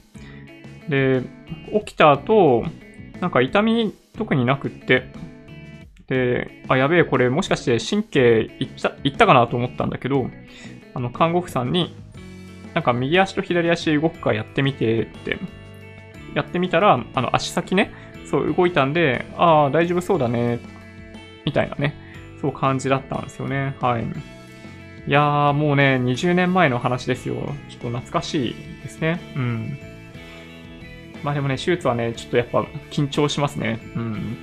[0.89, 1.21] で、
[1.85, 2.63] 起きた後、
[3.21, 5.11] なんか痛み特になくって、
[6.07, 10.29] で、あ、やべえ、これもしかして神経いった、いったかなと思ったんだけど、
[10.93, 11.95] あの、看護婦さんに、
[12.73, 15.39] なんか右足と左足動くかやってみてって、
[16.33, 17.91] やってみたら、あの、足先ね、
[18.25, 20.59] そう動いたんで、ああ、大丈夫そうだね、
[21.49, 21.95] みたいなね、
[22.41, 23.75] そう感じだったんですよね。
[23.81, 24.03] はい。
[24.03, 27.33] いやー、もうね、20年前の話ですよ。
[27.35, 29.19] ちょっと懐かしいですね。
[29.35, 29.77] うん。
[31.23, 32.61] まあでもね、手術はね、ちょっとやっぱ
[32.91, 33.79] 緊張しますね。
[33.95, 34.37] うん。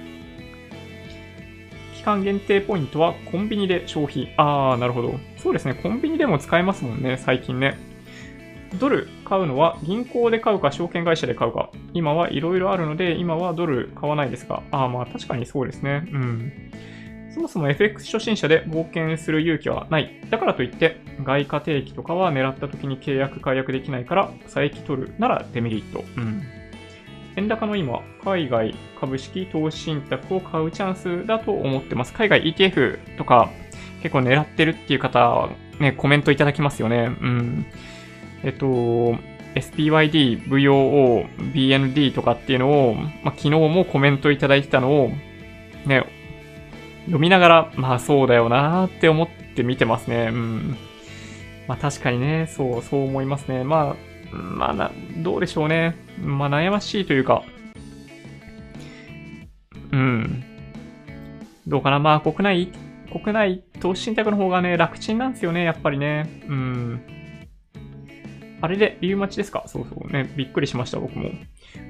[1.94, 4.34] 期間限定ポイントはコンビニで消費。
[4.36, 5.14] あー、なるほど。
[5.36, 5.74] そうですね。
[5.74, 7.78] コンビニでも使えますもんね、最近ね。
[8.80, 11.70] ドル買うのは銀行で買うか証券会社で買うか。
[11.94, 14.64] 今はいろいろあるので、今はドル買わないですが。
[14.72, 16.08] ああ、まあ確かにそうですね。
[16.12, 16.52] うん。
[17.36, 20.10] そもそも FX 初心者で冒険する勇気はない。
[20.30, 26.02] だからといって、外貨定期とかは狙った時に契約解約できないから、佐伯取るならデメリット。
[26.16, 26.42] うん。
[27.36, 32.14] 円高の今、海外株式投資信託を買うチャンスだと思ってます。
[32.14, 33.50] 海外 ETF とか
[34.02, 37.14] 結構狙ってるっていう方、ね、コメントいただきますよね。
[37.20, 37.66] うん。
[38.44, 38.66] えっと、
[39.56, 45.10] SPYD、VOO、BND とかっていうのを、ま、昨日もコメントいただいてたのを、
[45.84, 46.15] ね、
[47.06, 50.28] 読みながら、まあそうだよなーって思って見てますね。
[50.30, 50.76] うん。
[51.66, 53.64] まあ確かにね、そう、そう思いますね。
[53.64, 53.96] ま
[54.32, 55.96] あ、まあな、どうでしょうね。
[56.22, 57.42] まあ悩ましいというか、
[59.92, 60.44] うん。
[61.66, 61.98] どうかな。
[61.98, 62.72] まあ国内、
[63.10, 66.42] 国内投資信託の方がね、楽ちんなんですよね、やっぱりね。
[66.48, 67.00] うん。
[68.60, 69.64] あれで、理由待ちですか？
[69.66, 70.32] そうそうね。
[70.36, 71.30] びっくりしました、僕も。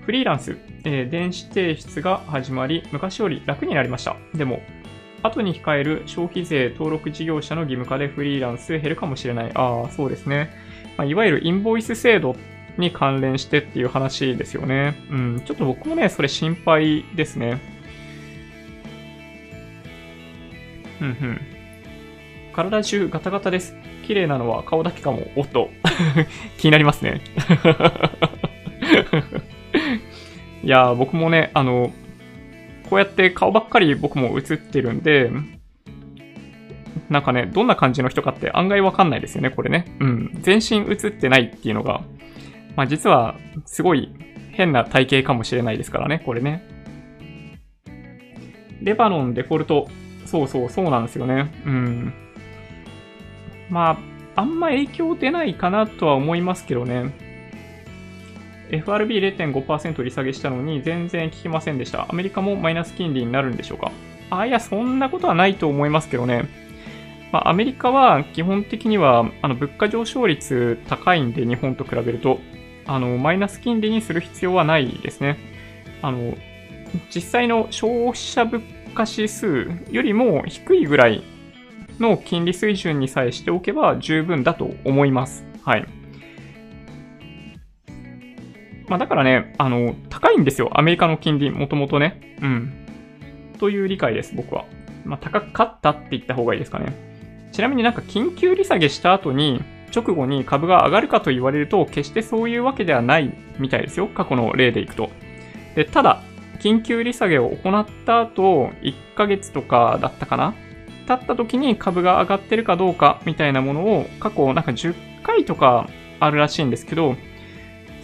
[0.05, 4.17] フリーランス、えー、電子提出が始まり、昔より楽になりました。
[4.35, 4.61] でも、
[5.23, 9.51] 後に控える消費税登録事業者の義務化でフリーランス減るかもしれない。
[9.55, 10.51] ああ、そうですね。
[10.97, 12.37] まあ、いわゆるインボイス制度
[12.79, 14.95] に関連してっていう話ですよね。
[15.11, 17.61] うん、ちょっと僕もね、それ心配ですね。
[21.01, 21.41] うんうん。
[22.55, 23.75] 体中ガタガタです。
[24.07, 25.27] 綺麗なのは顔だけかも。
[25.37, 25.71] おっと。
[26.59, 27.21] 気になりますね。
[30.63, 31.93] いや僕もね、あの、
[32.89, 35.31] こうやって顔ばっかり僕も映ってるんで、
[37.09, 39.97] なんかね、どんな感じの人かって案外わかんないですよね、これね。
[40.01, 40.31] うん。
[40.41, 42.03] 全身映ってないっていうのが、
[42.75, 44.13] まあ実はすごい
[44.53, 46.65] 変な体型かもしれないですからね、これね。
[48.83, 49.89] レバノンデフォルト。
[50.25, 51.53] そうそう、そうなんですよね。
[51.65, 52.13] うん。
[53.71, 53.99] ま
[54.37, 57.26] あ、あんま影響出ないかなとは思いますけどね。
[58.71, 62.07] FRB0.5% 利下げしたのに全然効きませんでした。
[62.09, 63.93] アメリカもマイナス金利になるんでしょうか？
[64.31, 66.49] あ、いや、そんなことはないと思いますけどね。
[67.33, 72.41] まあ、アメリカは基本的には、あの、物価上昇率高いんで、日本と比べると、
[72.87, 75.39] あの、マイナス金利にする必要はないですね。
[76.03, 76.35] あの、
[77.15, 78.63] 実際の消費者物
[78.95, 81.23] 価指数よりも低いぐらい
[81.99, 85.45] の金利水準にさえしておけば十分だと思います。
[85.65, 85.87] はい。
[88.89, 90.71] まあだからね、あの、高いんですよ。
[90.75, 92.37] アメリカの金利、もともとね。
[92.41, 92.87] うん。
[93.59, 94.65] という理解です、僕は。
[95.05, 96.93] まあ高かったって言った方がいいですかね。
[97.53, 99.63] ちなみになんか緊急利下げした後に、
[99.95, 104.09] 直後に株が上がるかと言われると、決してそういうわけではないみたいですよ。
[104.09, 105.11] 過去の例でいくと。
[105.75, 106.21] で、ただ、
[106.61, 110.55] 緊急利下げを行った後、1ヶ月とかだったかな
[111.07, 115.89] 経った時に株が上がってるかどうかみたいなものを過去なんか10回とか
[116.19, 117.17] あるらしいんですけど、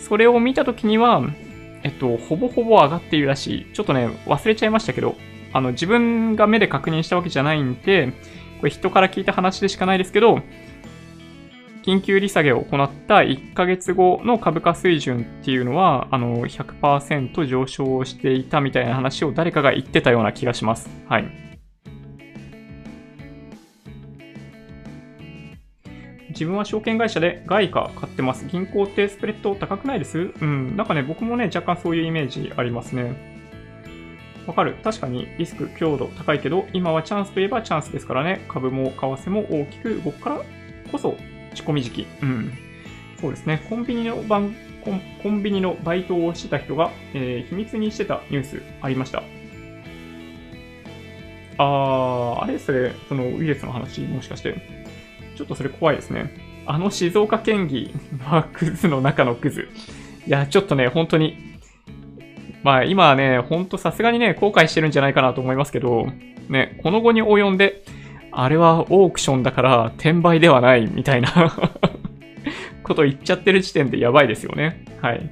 [0.03, 1.23] それを見た時には、
[1.83, 3.66] えっと、ほぼほぼ上がっているらしい。
[3.73, 5.16] ちょっとね、忘れちゃいましたけど、
[5.53, 8.12] あの、自分が目で確認したわけじゃないんで、
[8.59, 10.41] これ人から聞いた話でしかないですけど、
[11.83, 20.89] 緊急利下げを行った1ヶ月後の株価水準っていうのは、あの、100%上昇していたみたいな話を誰かが言ってたような気がします。
[21.09, 21.52] はい。
[26.33, 28.47] 自分は証券会社で外貨買ってます。
[28.47, 30.19] 銀行ってスプレッド高くないです？
[30.19, 30.77] うん。
[30.77, 33.31] なんかね、僕もね、若干そういうイメージありますね。
[34.47, 34.75] わかる？
[34.83, 38.45] 確かにリスク、強度高いけど、今はチャンスといえばチャンスですからね。
[38.49, 40.41] 株も為替も大きく動くから
[40.91, 41.17] こそ
[41.55, 42.07] 仕込み時期。
[42.23, 42.53] うん。
[43.21, 43.65] そうですね。
[43.69, 44.55] コンビニのバン
[44.85, 49.23] コンコンビニのバイトをしてた人が、えー、秘密にしてたニュースありました。
[51.59, 54.82] あー、あれそれ、そのウイルスの話、もしかして。
[55.37, 56.35] ちょっとそれ怖いですね。
[56.67, 57.93] あの静岡県議
[58.25, 59.69] はクズの中のクズ。
[60.27, 61.53] いや、ちょっとね、本当に。
[62.63, 66.07] まあ今はね、ほんとさすがにね、後悔してるんじゃないかなと思いますけど、
[66.49, 67.83] ね、この後に及んで、
[68.31, 71.29] あれはオークションだから転売ではないみたいな
[72.83, 74.85] こと言っちゃってる時点でやばいですよね。
[75.01, 75.31] はい。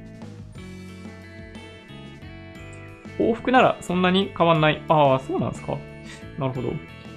[3.18, 4.82] 往復ならそんなに変わんない。
[4.88, 5.76] ああ、そうなんですか。
[6.38, 6.72] なるほど。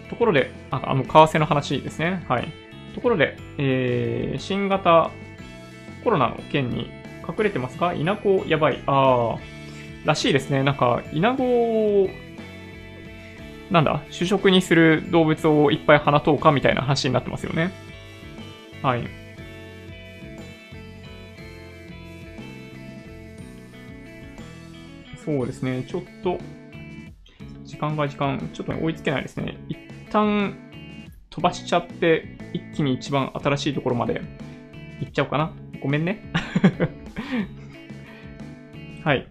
[0.10, 2.24] ところで、ああの、為替の話ですね。
[2.28, 2.63] はい。
[2.94, 5.12] ところで、えー、新型
[6.04, 6.90] コロナの件に
[7.28, 7.94] 隠れてますか？
[7.94, 8.82] 稲子やばい。
[8.86, 9.40] ああ、
[10.06, 10.64] らしいですね。
[10.64, 11.44] なんか、稲子
[12.04, 12.10] を
[13.72, 17.72] なんだ、主食にする動物をいっぱい放とうかみたいな話になってますよね。
[18.84, 19.08] はい。
[25.26, 26.38] そうですね、ちょっと、
[27.64, 29.58] 時間が時間、ちょっと、追いつけないですね。
[29.70, 29.78] 一
[30.12, 30.54] 旦
[31.34, 34.22] 飛ばしちゃって、一気に一番新しいところまで
[35.00, 35.52] 行っちゃおうかな。
[35.82, 36.24] ごめんね。
[39.04, 39.28] はい。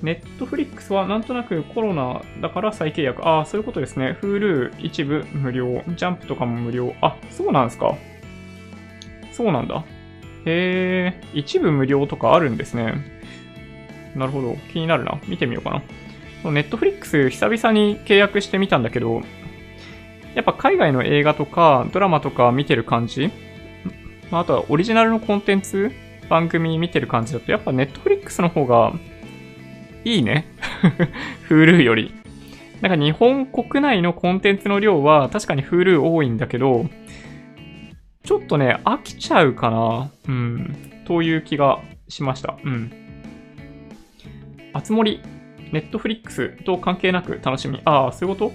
[0.00, 3.28] ネットフリックスはなんとなくコロナだから再契約。
[3.28, 4.16] ああ、そういうことですね。
[4.22, 5.82] Hulu 一部無料。
[5.88, 6.94] ジャンプとかも無料。
[7.02, 7.94] あ、そうなんですか。
[9.32, 9.84] そうなんだ。
[10.46, 12.94] へえ、一部無料とかあるんですね。
[14.14, 14.56] なるほど。
[14.72, 15.20] 気になるな。
[15.28, 15.82] 見てみようか
[16.42, 16.52] な。
[16.52, 19.22] ネットフリックス久々に契約してみたんだけど、
[20.36, 23.30] やっぱ海外の映画とかドラマとか見てる感じ、
[24.30, 25.90] まあ、とはオリジナルのコンテンツ？
[26.28, 28.92] 番組見てる感じだと、やっぱネットフリックスの方が
[30.04, 30.46] いいね。
[31.48, 32.12] Hulu より。
[32.80, 36.86] なんか日本国内のコンテンツの量は確かに Hulu 多いんだけど、
[38.24, 40.10] ちょっとね、飽きちゃうかな。
[40.28, 41.02] うん。
[41.06, 42.58] という気がしました。
[42.64, 42.90] うん。
[44.72, 45.22] あつ森、
[45.72, 47.80] ネットフリックスと関係なく楽しみ。
[47.84, 48.52] ああ、そういうこと？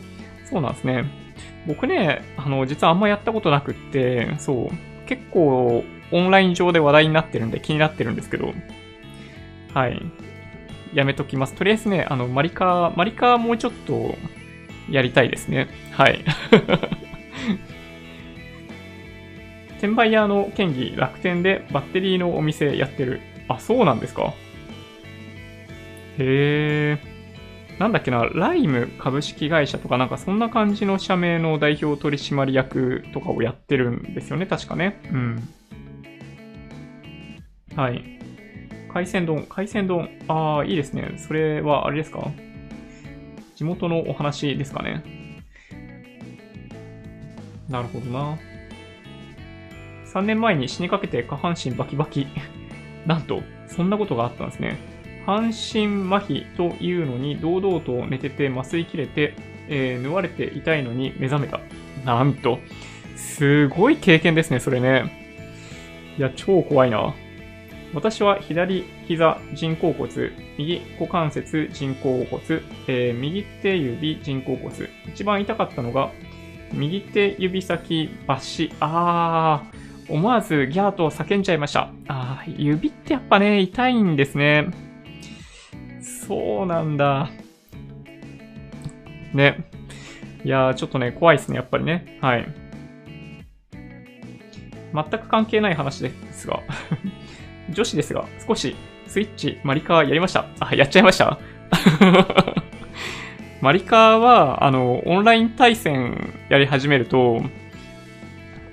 [0.49, 1.05] そうなんですね。
[1.67, 8.53] 僕ね、あの、実はあんまやったことなくって、そう、結構オンライン上で話題になってるんで気になってるんですけど、
[9.73, 10.01] はい。
[10.93, 11.53] やめときます。
[11.53, 14.15] とりあえずね、あの、マリカー、マリカーもうちょっと
[14.89, 15.69] やりたいですね。
[15.91, 16.23] はい。
[19.77, 23.21] 転売屋の権利、楽天でバッテリーのお店やってる。
[23.47, 24.33] あ、そうなんですか。
[26.17, 27.10] へえ。
[27.81, 35.01] なんだっけな、ライム株式会社とかなんかそんな感じの社名の代表取締役とかをやってるんですよね、確かね。
[35.11, 35.49] うん。
[37.75, 38.03] はい。
[38.93, 40.09] 海鮮丼、海鮮丼。
[40.27, 41.15] ああ、いいですね。
[41.17, 42.29] それはあれですか？
[43.55, 45.03] 地元のお話ですかね。
[47.67, 48.37] なるほどな。
[50.05, 52.27] 3年前に死にかけて下半身バキバキ。
[53.07, 54.77] なんと、そんなことがあったんですね。
[55.25, 59.35] 半身麻痺というのに堂々と寝てて麻酔切れて、
[59.67, 61.59] えー、縫われていたいのに目覚めた。
[62.05, 62.59] なんと、
[63.15, 65.11] すごい経験ですね、それね。
[66.17, 67.13] いや、超怖いな。
[67.93, 72.41] 私は左膝人工骨、右股関節人工骨、
[72.87, 74.71] えー、右手指人工骨。
[75.13, 76.11] 一番痛かったのが、
[76.73, 78.75] 右手指先抜歯。
[78.79, 81.91] あー、思わずギャーと叫んじゃいました。
[82.07, 84.69] あー、指ってやっぱね、痛いんですね。
[86.31, 87.29] そうなんだ。
[89.33, 89.65] ね。
[90.45, 92.17] いやー、ちょっとね、怖いですね、やっぱりね。
[92.21, 92.47] はい。
[94.93, 96.61] 全く関係ない話ですが
[97.69, 98.77] 女子ですが、少し
[99.07, 100.45] スイッチ、マリカーやりました。
[100.61, 101.37] あ、やっちゃいました
[103.59, 107.43] マリカーは、あの、オンライン対戦やり始めると、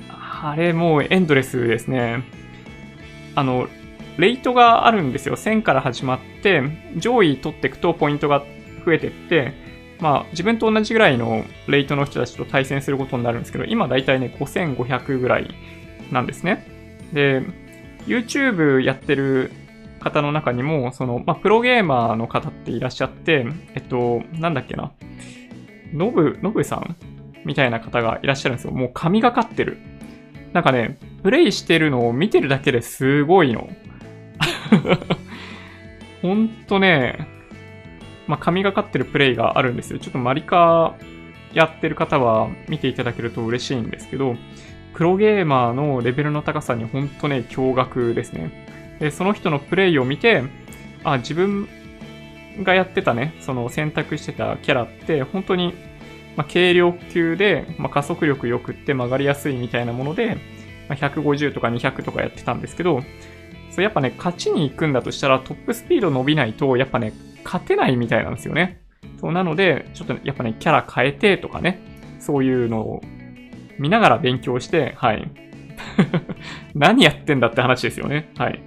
[0.09, 2.23] あれもうエンドレスですね。
[3.35, 3.69] あの、
[4.19, 5.37] レイトがあるんですよ。
[5.37, 6.63] 1000から始まって、
[6.97, 8.45] 上位取っていくとポイントが
[8.85, 9.53] 増えてって、
[10.01, 15.55] まあ、自分と同じぐらいのレイトの人たちと対戦することになるんですけど、今だいたいね、5500ぐらい
[16.11, 16.67] なんですね。
[17.13, 17.43] で、
[18.07, 19.53] YouTube やってる
[20.01, 24.93] 方の中にも、その、まあ、プロゲーマーの方っていらっしゃって、えっと、なんだっけな。
[25.93, 26.97] ノブ、ノブさん
[27.45, 28.73] みたいな方がいらっしゃるんですよ。
[28.73, 29.79] もう神がかってる。
[30.53, 33.69] なんかね、プレイしてるのを見てるだけですごいの。
[36.23, 37.29] ほんとね、
[38.27, 39.99] まあ、神がかってるプレイがあるんですよ。
[39.99, 40.95] ちょっとマリカ
[41.55, 44.37] やってる方は見ていただけると嬉しいんですけど、
[44.95, 48.97] プロゲーマーのレベルの高さにほんとね、驚愕ですね。
[48.99, 50.43] で、その人のプレイを見て、
[51.05, 51.69] あ、自分
[52.63, 55.75] がやってたね、その選択してたキャラって、本当に、
[56.37, 60.37] まあ、軽量級で、まあ、加速力良くって曲がりやすいみたいなもので、
[60.89, 63.03] まあ、150とか200とかやってたんですけど、
[63.79, 67.13] それやっぱね、勝ちに行くんだとしたらトップスピード伸びないと、やっぱね、
[67.45, 68.83] 勝てないみたいなんですよね。
[69.21, 71.79] そうなので、ちょっとやっぱね、キャラ変えてとかね、
[72.19, 73.01] そういうのを
[73.79, 75.31] 見ながら勉強して、はい。
[76.75, 78.33] 何やってんだって話ですよね。
[78.37, 78.61] はい。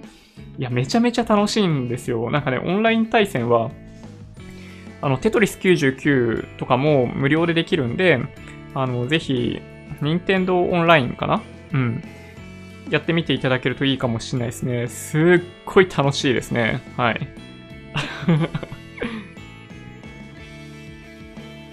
[0.56, 2.30] いや、めちゃめちゃ楽しいんですよ。
[2.30, 3.70] なんかね、オンライン対戦は、
[5.02, 8.18] あの、テトリス99とかも無料でできるんで、
[8.72, 9.60] あの、ぜひ、
[10.00, 11.42] 任天堂オンラインかな？
[11.74, 12.02] うん。
[12.90, 14.88] やってみていただけるといいかもしれないですね。
[14.88, 15.22] すっ
[15.64, 16.82] ごい楽しいですね。
[16.96, 17.28] はい。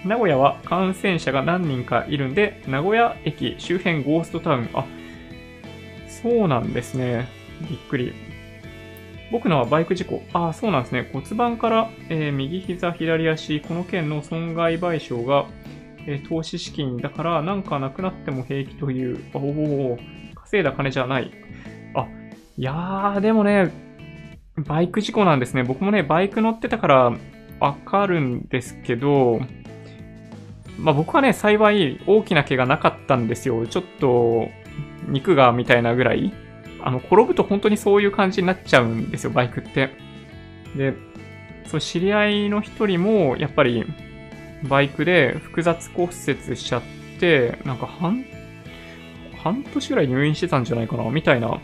[0.06, 4.69] 名古屋は感染者が何人かいるんで、名古屋駅周辺ゴーストタウン。
[4.73, 4.86] あ、
[6.07, 7.27] そうなんですね。
[7.69, 8.14] びっくり。
[9.31, 10.23] 僕のはバイク事故。
[10.34, 11.10] あ、そうなんですね。
[11.14, 15.45] 骨盤から、えー、右膝、左足、この件の損害賠償が、
[16.07, 19.23] えー、投資資金だから、なんかなくなっても平気という。
[19.34, 19.99] おお、
[20.50, 21.32] 稼いだ金じゃない。
[21.94, 22.08] あ、
[22.58, 23.72] いやー、でもね、
[24.58, 25.64] バイク事故なんですね。
[25.64, 27.14] 僕もね、バイク乗ってたから
[27.60, 29.42] わかるんですけど、
[30.80, 33.68] まあ僕はね、幸い大きな毛がなかったんですよ。
[33.68, 34.50] ちょっと
[35.08, 36.34] 肉がみたいなぐらい。
[36.82, 39.92] あの、転ぶと本当にそういう感じになっちゃうんですよ、バイクって。
[40.76, 40.96] で、
[41.68, 43.86] そう知り合いの一人も、やっぱり、
[44.68, 46.82] バイクで複雑骨折しちゃっ
[47.20, 48.26] て、なんか半、
[49.44, 51.60] 半年ぐらい入院してたんじゃないかな、みたいな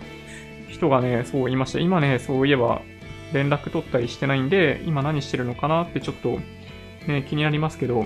[0.70, 1.80] 人がね、そう言いました。
[1.80, 2.82] 今ね、そういえば
[3.34, 6.40] 連絡取ったりしてないんで、今何してるのかなってちょっと
[7.08, 8.06] ね、気になりますけど、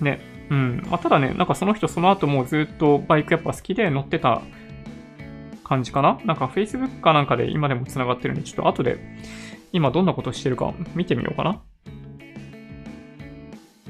[0.00, 0.20] ね。
[0.50, 0.82] うん。
[0.88, 4.42] まあ、ただね、なんかその人その後もずっとバイクやっぱ好きで乗ってた
[5.64, 6.18] 感じかな？
[6.24, 8.98] なんか Facebook かなんかで今でも繋がってるんで、ちょっと後で
[9.72, 11.60] 今どんなことしてるか見てみようかな。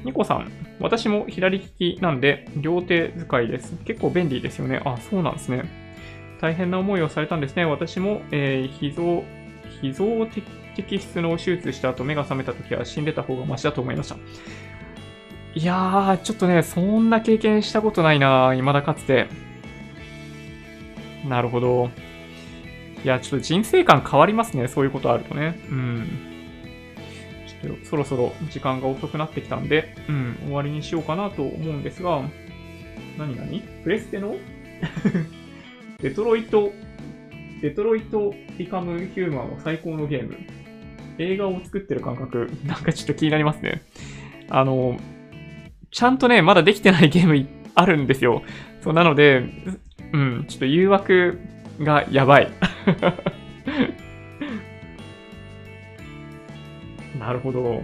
[0.03, 3.75] ニコさん、私も左利きなんで両手使いです。
[3.85, 4.81] 結構便利ですよね。
[4.85, 5.63] あ、そうなんですね。
[6.41, 7.65] 大変な思いをされたんですね。
[7.65, 9.23] 私も、えー、脾臓、
[9.81, 10.05] 脾臓
[10.75, 14.15] 摘出の手術した後目が覚めた時は死んでた方がマシだと思いました。
[15.55, 19.27] いやー、ちょっとね、そんな経験したことないな未だかつて。
[21.27, 21.89] なるほど。
[23.03, 25.59] いや、ちょっと人生観変わりますね、そういうことあるとね。
[25.69, 26.28] うん。
[27.83, 32.21] そろそろ時間が遅くなってきたんで、うん、終わりにしようかなと思うんですが、
[33.17, 33.61] 何何？
[33.83, 34.35] プレステの？
[36.01, 36.71] デトロイト、
[37.61, 40.37] デトロイト・ビカム・ヒューマンは最高のゲーム。
[41.19, 43.81] 映画を作ってる感覚、 なんかちょっと気になりますね。
[44.49, 44.97] あの、
[45.91, 47.45] ちゃんとね、まだできてないゲーム
[47.75, 48.41] あるんですよ。
[48.81, 49.43] そう、なので、
[50.13, 51.39] うん、ちょっと誘惑
[51.81, 52.51] がやばい。
[57.19, 57.61] なるほど。
[57.61, 57.83] ちょっ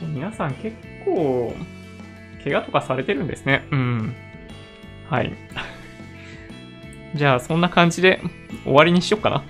[0.00, 1.52] と皆さん結構、
[2.42, 3.66] 怪我とかされてるんですね。
[3.70, 4.14] うん。
[5.08, 5.32] はい。
[7.14, 8.20] じゃあ、そんな感じで
[8.64, 9.42] 終わりにしよっかな。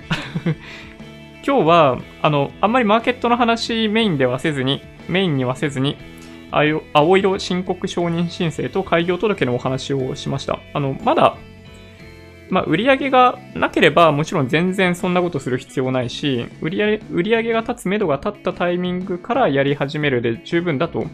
[1.47, 5.97] 今日は、あの、あんまりマーケットの話メインではせずに、メインにはせずに、
[6.93, 10.59] 青色申告承認申請と開業届のお話をしました。
[10.73, 11.37] あの、まだ、
[12.51, 21.07] まあ、売上げがなければ、もちろん全然そんなことする必要ないし、売り上売上が立つ、目処が立ったタイミングからやり始めるで十分だと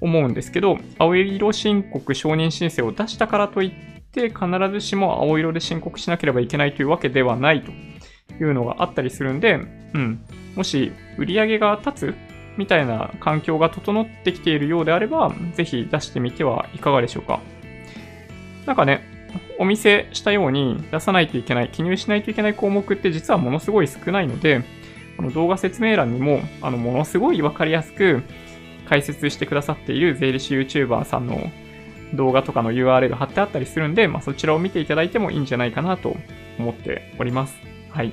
[0.00, 3.70] 思うんですけど、青色申告承認申請を出したからといっ
[4.12, 9.60] て、必ずしも青色で申告しなければいけないというわけではないというのがあったりするんで、
[9.94, 10.20] うん。
[10.54, 12.14] もし売り上げが立つ
[12.56, 17.40] みたいな環境が整ってきているようであれば、ぜひ出してみてはいかがでしょうか。
[18.66, 19.17] なんかね、
[19.58, 24.62] お見せしたように出さないといけない、記入しないといけない項目って実はものすごい少ないので、
[25.16, 28.22] この動画説明欄にも、あの、ものすごいわかりやすく
[28.88, 31.50] 解説してくださっている税理士 YouTuber さんの
[32.14, 36.16] 動画とかの URL 貼ってあったりするんで、まあ、そちらを見ていただいてもいいんじゃないかなと
[36.58, 37.56] 思っております。
[37.90, 38.12] はい。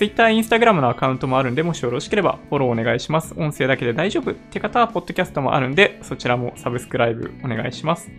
[0.00, 3.34] Twitter、Instagram のアカウントもあるんで、もしよろしければフォローお願いします。
[3.36, 8.10] 音声だけで大丈夫って方は、ポッドキャストもあるんで、そちらもサブスクライブお願いします。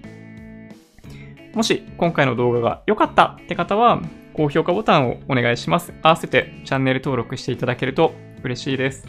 [1.56, 4.00] もし、今回の動画が良かったって方は、
[4.34, 5.92] 高評価ボタンをお願いします。
[6.04, 8.14] 合わせてチャンネル登録していただけると
[8.44, 9.08] 嬉しいです。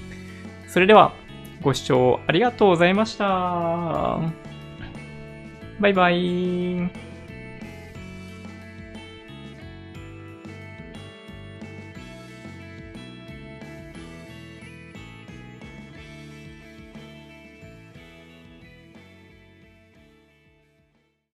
[0.66, 1.12] それでは、
[1.60, 4.18] ご視聴ありがとうございました。
[5.78, 7.11] バイバイ。